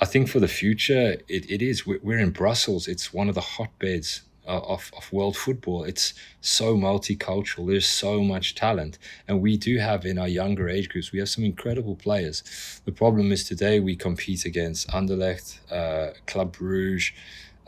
I 0.00 0.06
think 0.06 0.28
for 0.28 0.40
the 0.40 0.48
future, 0.48 1.16
it, 1.28 1.50
it 1.50 1.60
is. 1.62 1.86
We're, 1.86 2.18
in 2.18 2.30
Brussels. 2.30 2.88
It's 2.88 3.12
one 3.12 3.28
of 3.28 3.34
the 3.34 3.46
hotbeds 3.56 4.22
of, 4.46 4.90
of 4.96 5.12
world 5.12 5.36
football. 5.36 5.84
It's 5.84 6.14
so 6.40 6.76
multicultural. 6.76 7.68
There's 7.68 7.86
so 7.86 8.22
much 8.22 8.54
talent. 8.54 8.98
And 9.28 9.40
we 9.40 9.56
do 9.56 9.78
have 9.78 10.04
in 10.06 10.18
our 10.18 10.28
younger 10.28 10.68
age 10.68 10.88
groups, 10.88 11.12
we 11.12 11.18
have 11.18 11.28
some 11.28 11.44
incredible 11.44 11.94
players. 11.94 12.42
The 12.84 12.92
problem 12.92 13.30
is 13.30 13.44
today 13.44 13.78
we 13.78 13.94
compete 13.94 14.44
against 14.44 14.88
Anderlecht, 14.88 15.60
uh, 15.70 16.14
Club 16.26 16.56
Brugge, 16.56 17.12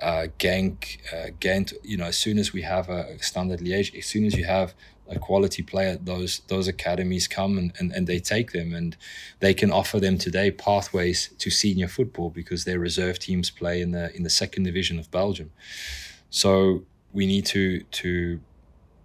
uh, 0.00 0.26
Genk, 0.38 0.98
uh, 1.12 1.30
Ghent. 1.40 1.72
You 1.82 1.96
know, 1.96 2.06
as 2.06 2.16
soon 2.16 2.38
as 2.38 2.52
we 2.52 2.62
have 2.62 2.88
a 2.88 3.18
Standard 3.22 3.60
Liège, 3.60 3.96
as 3.98 4.06
soon 4.06 4.24
as 4.24 4.34
you 4.34 4.44
have 4.44 4.74
a 5.08 5.18
quality 5.18 5.62
player, 5.62 5.96
those 5.96 6.40
those 6.48 6.66
academies 6.68 7.28
come 7.28 7.58
and, 7.58 7.72
and, 7.78 7.92
and 7.92 8.06
they 8.06 8.18
take 8.18 8.52
them 8.52 8.74
and 8.74 8.96
they 9.40 9.54
can 9.54 9.70
offer 9.70 10.00
them 10.00 10.18
today 10.18 10.50
pathways 10.50 11.30
to 11.38 11.50
senior 11.50 11.88
football 11.88 12.30
because 12.30 12.64
their 12.64 12.78
reserve 12.78 13.18
teams 13.18 13.50
play 13.50 13.80
in 13.80 13.90
the 13.92 14.14
in 14.16 14.22
the 14.22 14.30
second 14.30 14.64
division 14.64 14.98
of 14.98 15.10
Belgium. 15.10 15.50
So 16.30 16.84
we 17.12 17.26
need 17.26 17.46
to 17.46 17.80
to 17.80 18.40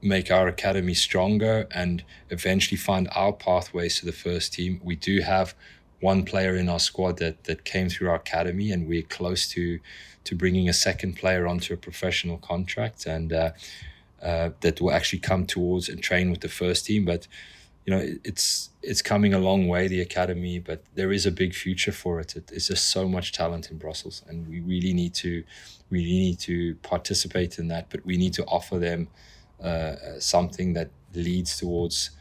make 0.01 0.31
our 0.31 0.47
academy 0.47 0.93
stronger 0.93 1.67
and 1.71 2.03
eventually 2.29 2.77
find 2.77 3.09
our 3.13 3.33
pathways 3.33 3.99
to 3.99 4.05
the 4.05 4.13
first 4.13 4.53
team. 4.53 4.79
We 4.81 4.95
do 4.95 5.19
have 5.19 5.53
one 5.99 6.23
player 6.23 6.55
in 6.55 6.69
our 6.69 6.79
squad 6.79 7.17
that 7.17 7.43
that 7.43 7.65
came 7.65 7.89
through 7.89 8.09
our 8.09 8.15
academy, 8.15 8.71
and 8.71 8.87
we're 8.87 9.01
close 9.03 9.49
to 9.49 9.79
to 10.25 10.35
bringing 10.35 10.69
a 10.69 10.73
second 10.73 11.15
player 11.15 11.47
onto 11.47 11.73
a 11.73 11.77
professional 11.77 12.37
contract, 12.37 13.05
and 13.05 13.33
uh, 13.33 13.51
uh, 14.21 14.49
that 14.61 14.81
will 14.81 14.91
actually 14.91 15.19
come 15.19 15.45
towards 15.45 15.89
and 15.89 16.01
train 16.01 16.31
with 16.31 16.41
the 16.41 16.49
first 16.49 16.85
team. 16.85 17.05
But 17.05 17.27
you 17.85 17.95
know, 17.95 18.15
it's 18.23 18.69
it's 18.83 19.01
coming 19.01 19.33
a 19.33 19.39
long 19.39 19.67
way 19.67 19.87
the 19.87 20.01
academy, 20.01 20.59
but 20.59 20.83
there 20.95 21.11
is 21.11 21.25
a 21.25 21.31
big 21.31 21.55
future 21.55 21.91
for 21.91 22.19
it. 22.19 22.35
It's 22.51 22.67
just 22.67 22.89
so 22.89 23.07
much 23.07 23.31
talent 23.31 23.71
in 23.71 23.77
Brussels, 23.77 24.23
and 24.27 24.47
we 24.47 24.59
really 24.59 24.93
need 24.93 25.13
to 25.15 25.43
we 25.89 26.03
need 26.03 26.39
to 26.39 26.75
participate 26.75 27.57
in 27.57 27.67
that, 27.69 27.89
but 27.89 28.05
we 28.05 28.17
need 28.17 28.33
to 28.33 28.45
offer 28.45 28.77
them 28.77 29.07
uh, 29.63 29.95
something 30.19 30.73
that 30.73 30.89
leads 31.13 31.57
towards 31.57 32.11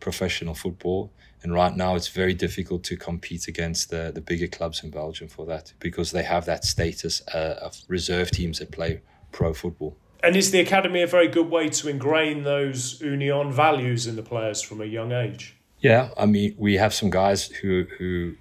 professional 0.00 0.54
football. 0.54 1.10
And 1.46 1.54
right 1.54 1.76
now, 1.76 1.94
it's 1.94 2.08
very 2.08 2.34
difficult 2.34 2.82
to 2.82 2.96
compete 2.96 3.46
against 3.46 3.88
the, 3.88 4.10
the 4.12 4.20
bigger 4.20 4.48
clubs 4.48 4.82
in 4.82 4.90
Belgium 4.90 5.28
for 5.28 5.46
that 5.46 5.72
because 5.78 6.10
they 6.10 6.24
have 6.24 6.44
that 6.46 6.64
status 6.64 7.22
uh, 7.32 7.60
of 7.62 7.76
reserve 7.86 8.32
teams 8.32 8.58
that 8.58 8.72
play 8.72 9.00
pro 9.30 9.54
football. 9.54 9.96
And 10.24 10.34
is 10.34 10.50
the 10.50 10.58
academy 10.58 11.02
a 11.02 11.06
very 11.06 11.28
good 11.28 11.48
way 11.48 11.68
to 11.68 11.88
ingrain 11.88 12.42
those 12.42 13.00
Union 13.00 13.52
values 13.52 14.08
in 14.08 14.16
the 14.16 14.24
players 14.24 14.60
from 14.60 14.80
a 14.80 14.86
young 14.86 15.12
age? 15.12 15.54
Yeah, 15.78 16.08
I 16.18 16.26
mean, 16.26 16.56
we 16.58 16.74
have 16.78 16.92
some 16.92 17.10
guys 17.10 17.46
who 17.46 17.86
who 17.96 18.34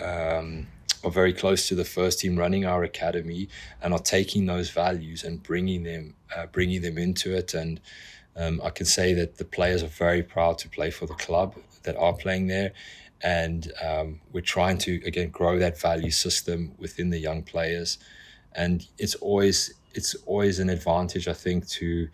um, 0.00 0.66
are 1.04 1.12
very 1.12 1.32
close 1.32 1.68
to 1.68 1.76
the 1.76 1.84
first 1.84 2.18
team 2.18 2.36
running 2.36 2.64
our 2.64 2.82
academy 2.82 3.48
and 3.80 3.92
are 3.92 4.00
taking 4.00 4.46
those 4.46 4.70
values 4.70 5.22
and 5.22 5.40
bringing 5.40 5.84
them 5.84 6.14
uh, 6.36 6.46
bringing 6.46 6.82
them 6.82 6.98
into 6.98 7.32
it 7.32 7.54
and 7.54 7.80
um, 8.36 8.60
I 8.64 8.70
can 8.70 8.86
say 8.86 9.14
that 9.14 9.36
the 9.36 9.44
players 9.44 9.84
are 9.84 9.94
very 10.06 10.24
proud 10.24 10.58
to 10.58 10.68
play 10.68 10.90
for 10.90 11.06
the 11.06 11.14
club 11.14 11.54
that 11.84 11.96
are 11.96 12.12
playing 12.12 12.48
there. 12.48 12.72
And 13.22 13.72
um, 13.82 14.20
we're 14.32 14.42
trying 14.42 14.78
to 14.78 15.00
again 15.06 15.30
grow 15.30 15.58
that 15.58 15.80
value 15.80 16.10
system 16.10 16.74
within 16.78 17.10
the 17.10 17.18
young 17.18 17.42
players. 17.42 17.98
And 18.54 18.86
it's 18.98 19.14
always 19.14 19.72
it's 19.94 20.14
always 20.26 20.58
an 20.58 20.68
advantage 20.68 21.28
I 21.28 21.32
think 21.32 21.66
to 21.68 22.08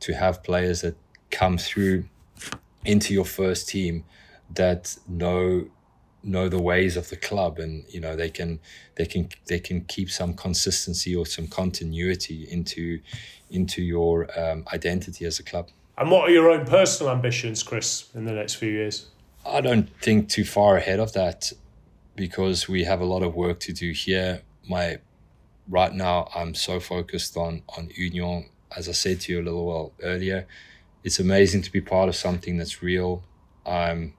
to 0.00 0.14
have 0.14 0.42
players 0.42 0.80
that 0.82 0.96
come 1.30 1.58
through 1.58 2.04
into 2.84 3.12
your 3.12 3.24
first 3.24 3.68
team 3.68 4.04
that 4.54 4.96
know 5.06 5.66
know 6.22 6.48
the 6.48 6.62
ways 6.62 6.96
of 6.96 7.10
the 7.10 7.16
club. 7.16 7.58
And 7.58 7.84
you 7.88 8.00
know 8.00 8.16
they 8.16 8.30
can 8.30 8.60
they 8.94 9.04
can 9.04 9.28
they 9.46 9.58
can 9.58 9.82
keep 9.82 10.10
some 10.10 10.32
consistency 10.32 11.14
or 11.14 11.26
some 11.26 11.46
continuity 11.46 12.48
into 12.50 13.00
into 13.50 13.82
your 13.82 14.28
um, 14.38 14.64
identity 14.72 15.26
as 15.26 15.38
a 15.38 15.42
club. 15.42 15.68
And 15.98 16.10
what 16.10 16.28
are 16.28 16.32
your 16.32 16.50
own 16.50 16.64
personal 16.64 17.12
ambitions 17.12 17.62
chris 17.62 18.08
in 18.14 18.24
the 18.24 18.32
next 18.32 18.54
few 18.54 18.70
years 18.70 19.08
i 19.46 19.60
don't 19.60 19.88
think 20.00 20.28
too 20.28 20.44
far 20.44 20.76
ahead 20.76 21.00
of 21.00 21.12
that 21.12 21.52
because 22.16 22.68
we 22.68 22.84
have 22.84 23.00
a 23.00 23.04
lot 23.04 23.22
of 23.22 23.34
work 23.34 23.60
to 23.60 23.72
do 23.72 23.90
here 23.92 24.42
my 24.68 24.98
right 25.68 25.94
now 25.94 26.28
i'm 26.34 26.54
so 26.54 26.80
focused 26.80 27.36
on 27.36 27.62
on 27.76 27.90
union 27.94 28.48
as 28.76 28.88
i 28.88 28.92
said 28.92 29.20
to 29.20 29.32
you 29.32 29.40
a 29.40 29.44
little 29.44 29.66
while 29.66 29.92
earlier 30.02 30.46
it's 31.02 31.18
amazing 31.18 31.62
to 31.62 31.70
be 31.70 31.80
part 31.80 32.08
of 32.08 32.16
something 32.16 32.56
that's 32.56 32.82
real 32.82 33.22
i'm 33.66 34.14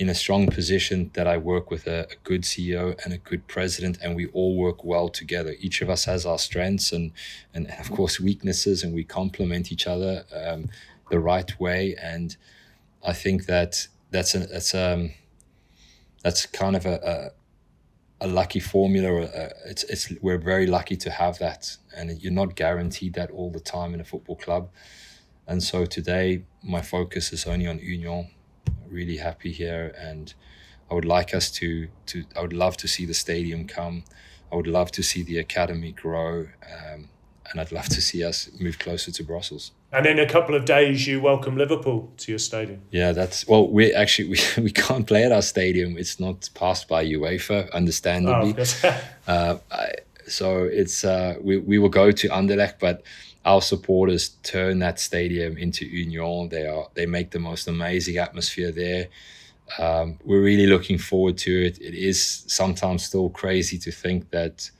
in 0.00 0.08
a 0.08 0.14
strong 0.14 0.46
position 0.46 1.10
that 1.12 1.26
I 1.26 1.36
work 1.36 1.70
with 1.70 1.86
a, 1.86 2.06
a, 2.10 2.16
good 2.24 2.42
CEO 2.42 2.98
and 3.04 3.12
a 3.12 3.18
good 3.18 3.46
president, 3.48 3.98
and 4.02 4.16
we 4.16 4.28
all 4.28 4.56
work 4.56 4.82
well 4.82 5.10
together. 5.10 5.54
Each 5.60 5.82
of 5.82 5.90
us 5.90 6.06
has 6.06 6.24
our 6.24 6.38
strengths 6.38 6.90
and, 6.90 7.12
and 7.52 7.70
of 7.78 7.90
course, 7.90 8.18
weaknesses, 8.18 8.82
and 8.82 8.94
we 8.94 9.04
complement 9.04 9.70
each 9.70 9.86
other 9.86 10.24
um, 10.34 10.70
the 11.10 11.20
right 11.20 11.58
way. 11.60 11.96
And 12.00 12.34
I 13.04 13.12
think 13.12 13.44
that 13.44 13.88
that's 14.10 14.34
a, 14.34 14.40
that's 14.40 14.74
um 14.74 15.12
that's 16.22 16.46
kind 16.46 16.76
of 16.76 16.86
a, 16.86 17.32
a, 18.20 18.26
a 18.26 18.28
lucky 18.28 18.60
formula. 18.60 19.24
Uh, 19.24 19.50
it's 19.66 19.84
it's 19.84 20.12
we're 20.20 20.38
very 20.38 20.66
lucky 20.66 20.96
to 20.96 21.10
have 21.10 21.38
that, 21.38 21.76
and 21.96 22.20
you're 22.22 22.32
not 22.32 22.56
guaranteed 22.56 23.14
that 23.14 23.30
all 23.30 23.50
the 23.50 23.60
time 23.60 23.94
in 23.94 24.00
a 24.00 24.04
football 24.04 24.36
club. 24.36 24.70
And 25.46 25.62
so 25.62 25.84
today, 25.84 26.44
my 26.62 26.80
focus 26.82 27.32
is 27.32 27.46
only 27.46 27.66
on 27.66 27.78
Union 27.78 28.30
really 28.88 29.16
happy 29.18 29.52
here, 29.52 29.94
and 29.98 30.34
I 30.90 30.94
would 30.94 31.04
like 31.04 31.34
us 31.34 31.50
to 31.52 31.88
to. 32.06 32.24
I 32.36 32.40
would 32.40 32.52
love 32.52 32.76
to 32.78 32.88
see 32.88 33.06
the 33.06 33.14
stadium 33.14 33.66
come. 33.66 34.04
I 34.52 34.56
would 34.56 34.66
love 34.66 34.90
to 34.92 35.02
see 35.02 35.22
the 35.22 35.38
academy 35.38 35.92
grow, 35.92 36.48
um, 36.66 37.09
and 37.50 37.60
I'd 37.60 37.72
love 37.72 37.88
to 37.88 38.00
see 38.00 38.24
us 38.24 38.48
move 38.60 38.78
closer 38.78 39.10
to 39.10 39.24
Brussels. 39.24 39.72
And 39.92 40.06
in 40.06 40.18
a 40.18 40.26
couple 40.26 40.54
of 40.54 40.64
days, 40.64 41.06
you 41.06 41.20
welcome 41.20 41.56
Liverpool 41.56 42.12
to 42.18 42.32
your 42.32 42.38
stadium. 42.38 42.82
Yeah, 42.90 43.12
that's 43.12 43.46
well. 43.48 43.68
We 43.68 43.92
actually 43.92 44.28
we, 44.56 44.62
we 44.62 44.70
can't 44.70 45.06
play 45.06 45.24
at 45.24 45.32
our 45.32 45.42
stadium. 45.42 45.98
It's 45.98 46.20
not 46.20 46.48
passed 46.54 46.88
by 46.88 47.04
UEFA, 47.04 47.70
understandably. 47.72 48.54
Oh, 48.84 49.00
uh, 49.26 49.58
I, 49.70 49.92
so 50.28 50.64
it's 50.64 51.04
uh, 51.04 51.34
we 51.40 51.58
we 51.58 51.78
will 51.78 51.88
go 51.88 52.12
to 52.12 52.28
Anderlecht, 52.28 52.74
but 52.78 53.02
our 53.44 53.62
supporters 53.62 54.30
turn 54.42 54.78
that 54.80 55.00
stadium 55.00 55.56
into 55.56 55.86
Union. 55.86 56.48
They 56.50 56.66
are 56.66 56.88
they 56.94 57.06
make 57.06 57.30
the 57.30 57.40
most 57.40 57.66
amazing 57.66 58.18
atmosphere 58.18 58.70
there. 58.70 59.08
Um, 59.78 60.18
we're 60.24 60.42
really 60.42 60.66
looking 60.66 60.98
forward 60.98 61.38
to 61.38 61.66
it. 61.66 61.80
It 61.80 61.94
is 61.94 62.44
sometimes 62.46 63.04
still 63.04 63.30
crazy 63.30 63.78
to 63.78 63.92
think 63.92 64.30
that 64.30 64.70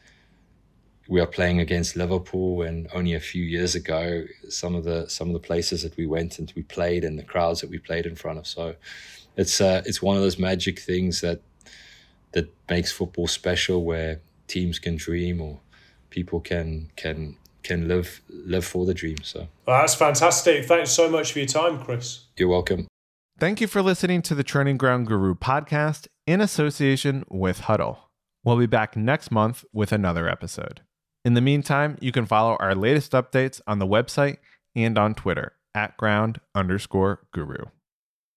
we 1.10 1.20
are 1.20 1.26
playing 1.26 1.58
against 1.58 1.96
Liverpool, 1.96 2.62
and 2.62 2.88
only 2.94 3.14
a 3.14 3.20
few 3.20 3.42
years 3.42 3.74
ago, 3.74 4.24
some 4.48 4.76
of 4.76 4.84
the 4.84 5.08
some 5.08 5.26
of 5.26 5.34
the 5.34 5.40
places 5.40 5.82
that 5.82 5.96
we 5.96 6.06
went 6.06 6.38
and 6.38 6.52
we 6.54 6.62
played, 6.62 7.04
and 7.04 7.18
the 7.18 7.24
crowds 7.24 7.60
that 7.60 7.68
we 7.68 7.78
played 7.78 8.06
in 8.06 8.14
front 8.14 8.38
of. 8.38 8.46
So, 8.46 8.76
it's 9.36 9.60
uh, 9.60 9.82
it's 9.84 10.00
one 10.00 10.16
of 10.16 10.22
those 10.22 10.38
magic 10.38 10.78
things 10.78 11.20
that 11.20 11.42
that 12.32 12.48
makes 12.70 12.92
football 12.92 13.26
special, 13.26 13.84
where 13.84 14.20
teams 14.46 14.78
can 14.78 14.96
dream 14.96 15.40
or 15.40 15.58
people 16.10 16.38
can 16.40 16.90
can 16.94 17.36
can 17.64 17.88
live 17.88 18.22
live 18.28 18.64
for 18.64 18.86
the 18.86 18.94
dream. 18.94 19.18
So 19.24 19.48
well, 19.66 19.80
that's 19.80 19.96
fantastic. 19.96 20.64
Thanks 20.64 20.92
so 20.92 21.10
much 21.10 21.32
for 21.32 21.40
your 21.40 21.48
time, 21.48 21.82
Chris. 21.82 22.26
You're 22.36 22.48
welcome. 22.48 22.86
Thank 23.36 23.60
you 23.60 23.66
for 23.66 23.82
listening 23.82 24.22
to 24.22 24.34
the 24.36 24.44
Training 24.44 24.76
Ground 24.76 25.08
Guru 25.08 25.34
podcast 25.34 26.06
in 26.26 26.40
association 26.40 27.24
with 27.28 27.62
Hudl. 27.62 27.96
We'll 28.44 28.58
be 28.58 28.66
back 28.66 28.96
next 28.96 29.30
month 29.30 29.64
with 29.72 29.92
another 29.92 30.28
episode. 30.28 30.82
In 31.24 31.34
the 31.34 31.40
meantime, 31.40 31.98
you 32.00 32.12
can 32.12 32.24
follow 32.24 32.56
our 32.60 32.74
latest 32.74 33.12
updates 33.12 33.60
on 33.66 33.78
the 33.78 33.86
website 33.86 34.38
and 34.74 34.96
on 34.96 35.14
Twitter 35.14 35.52
at 35.74 35.96
ground 35.96 36.40
underscore 36.54 37.20
guru. 37.32 37.66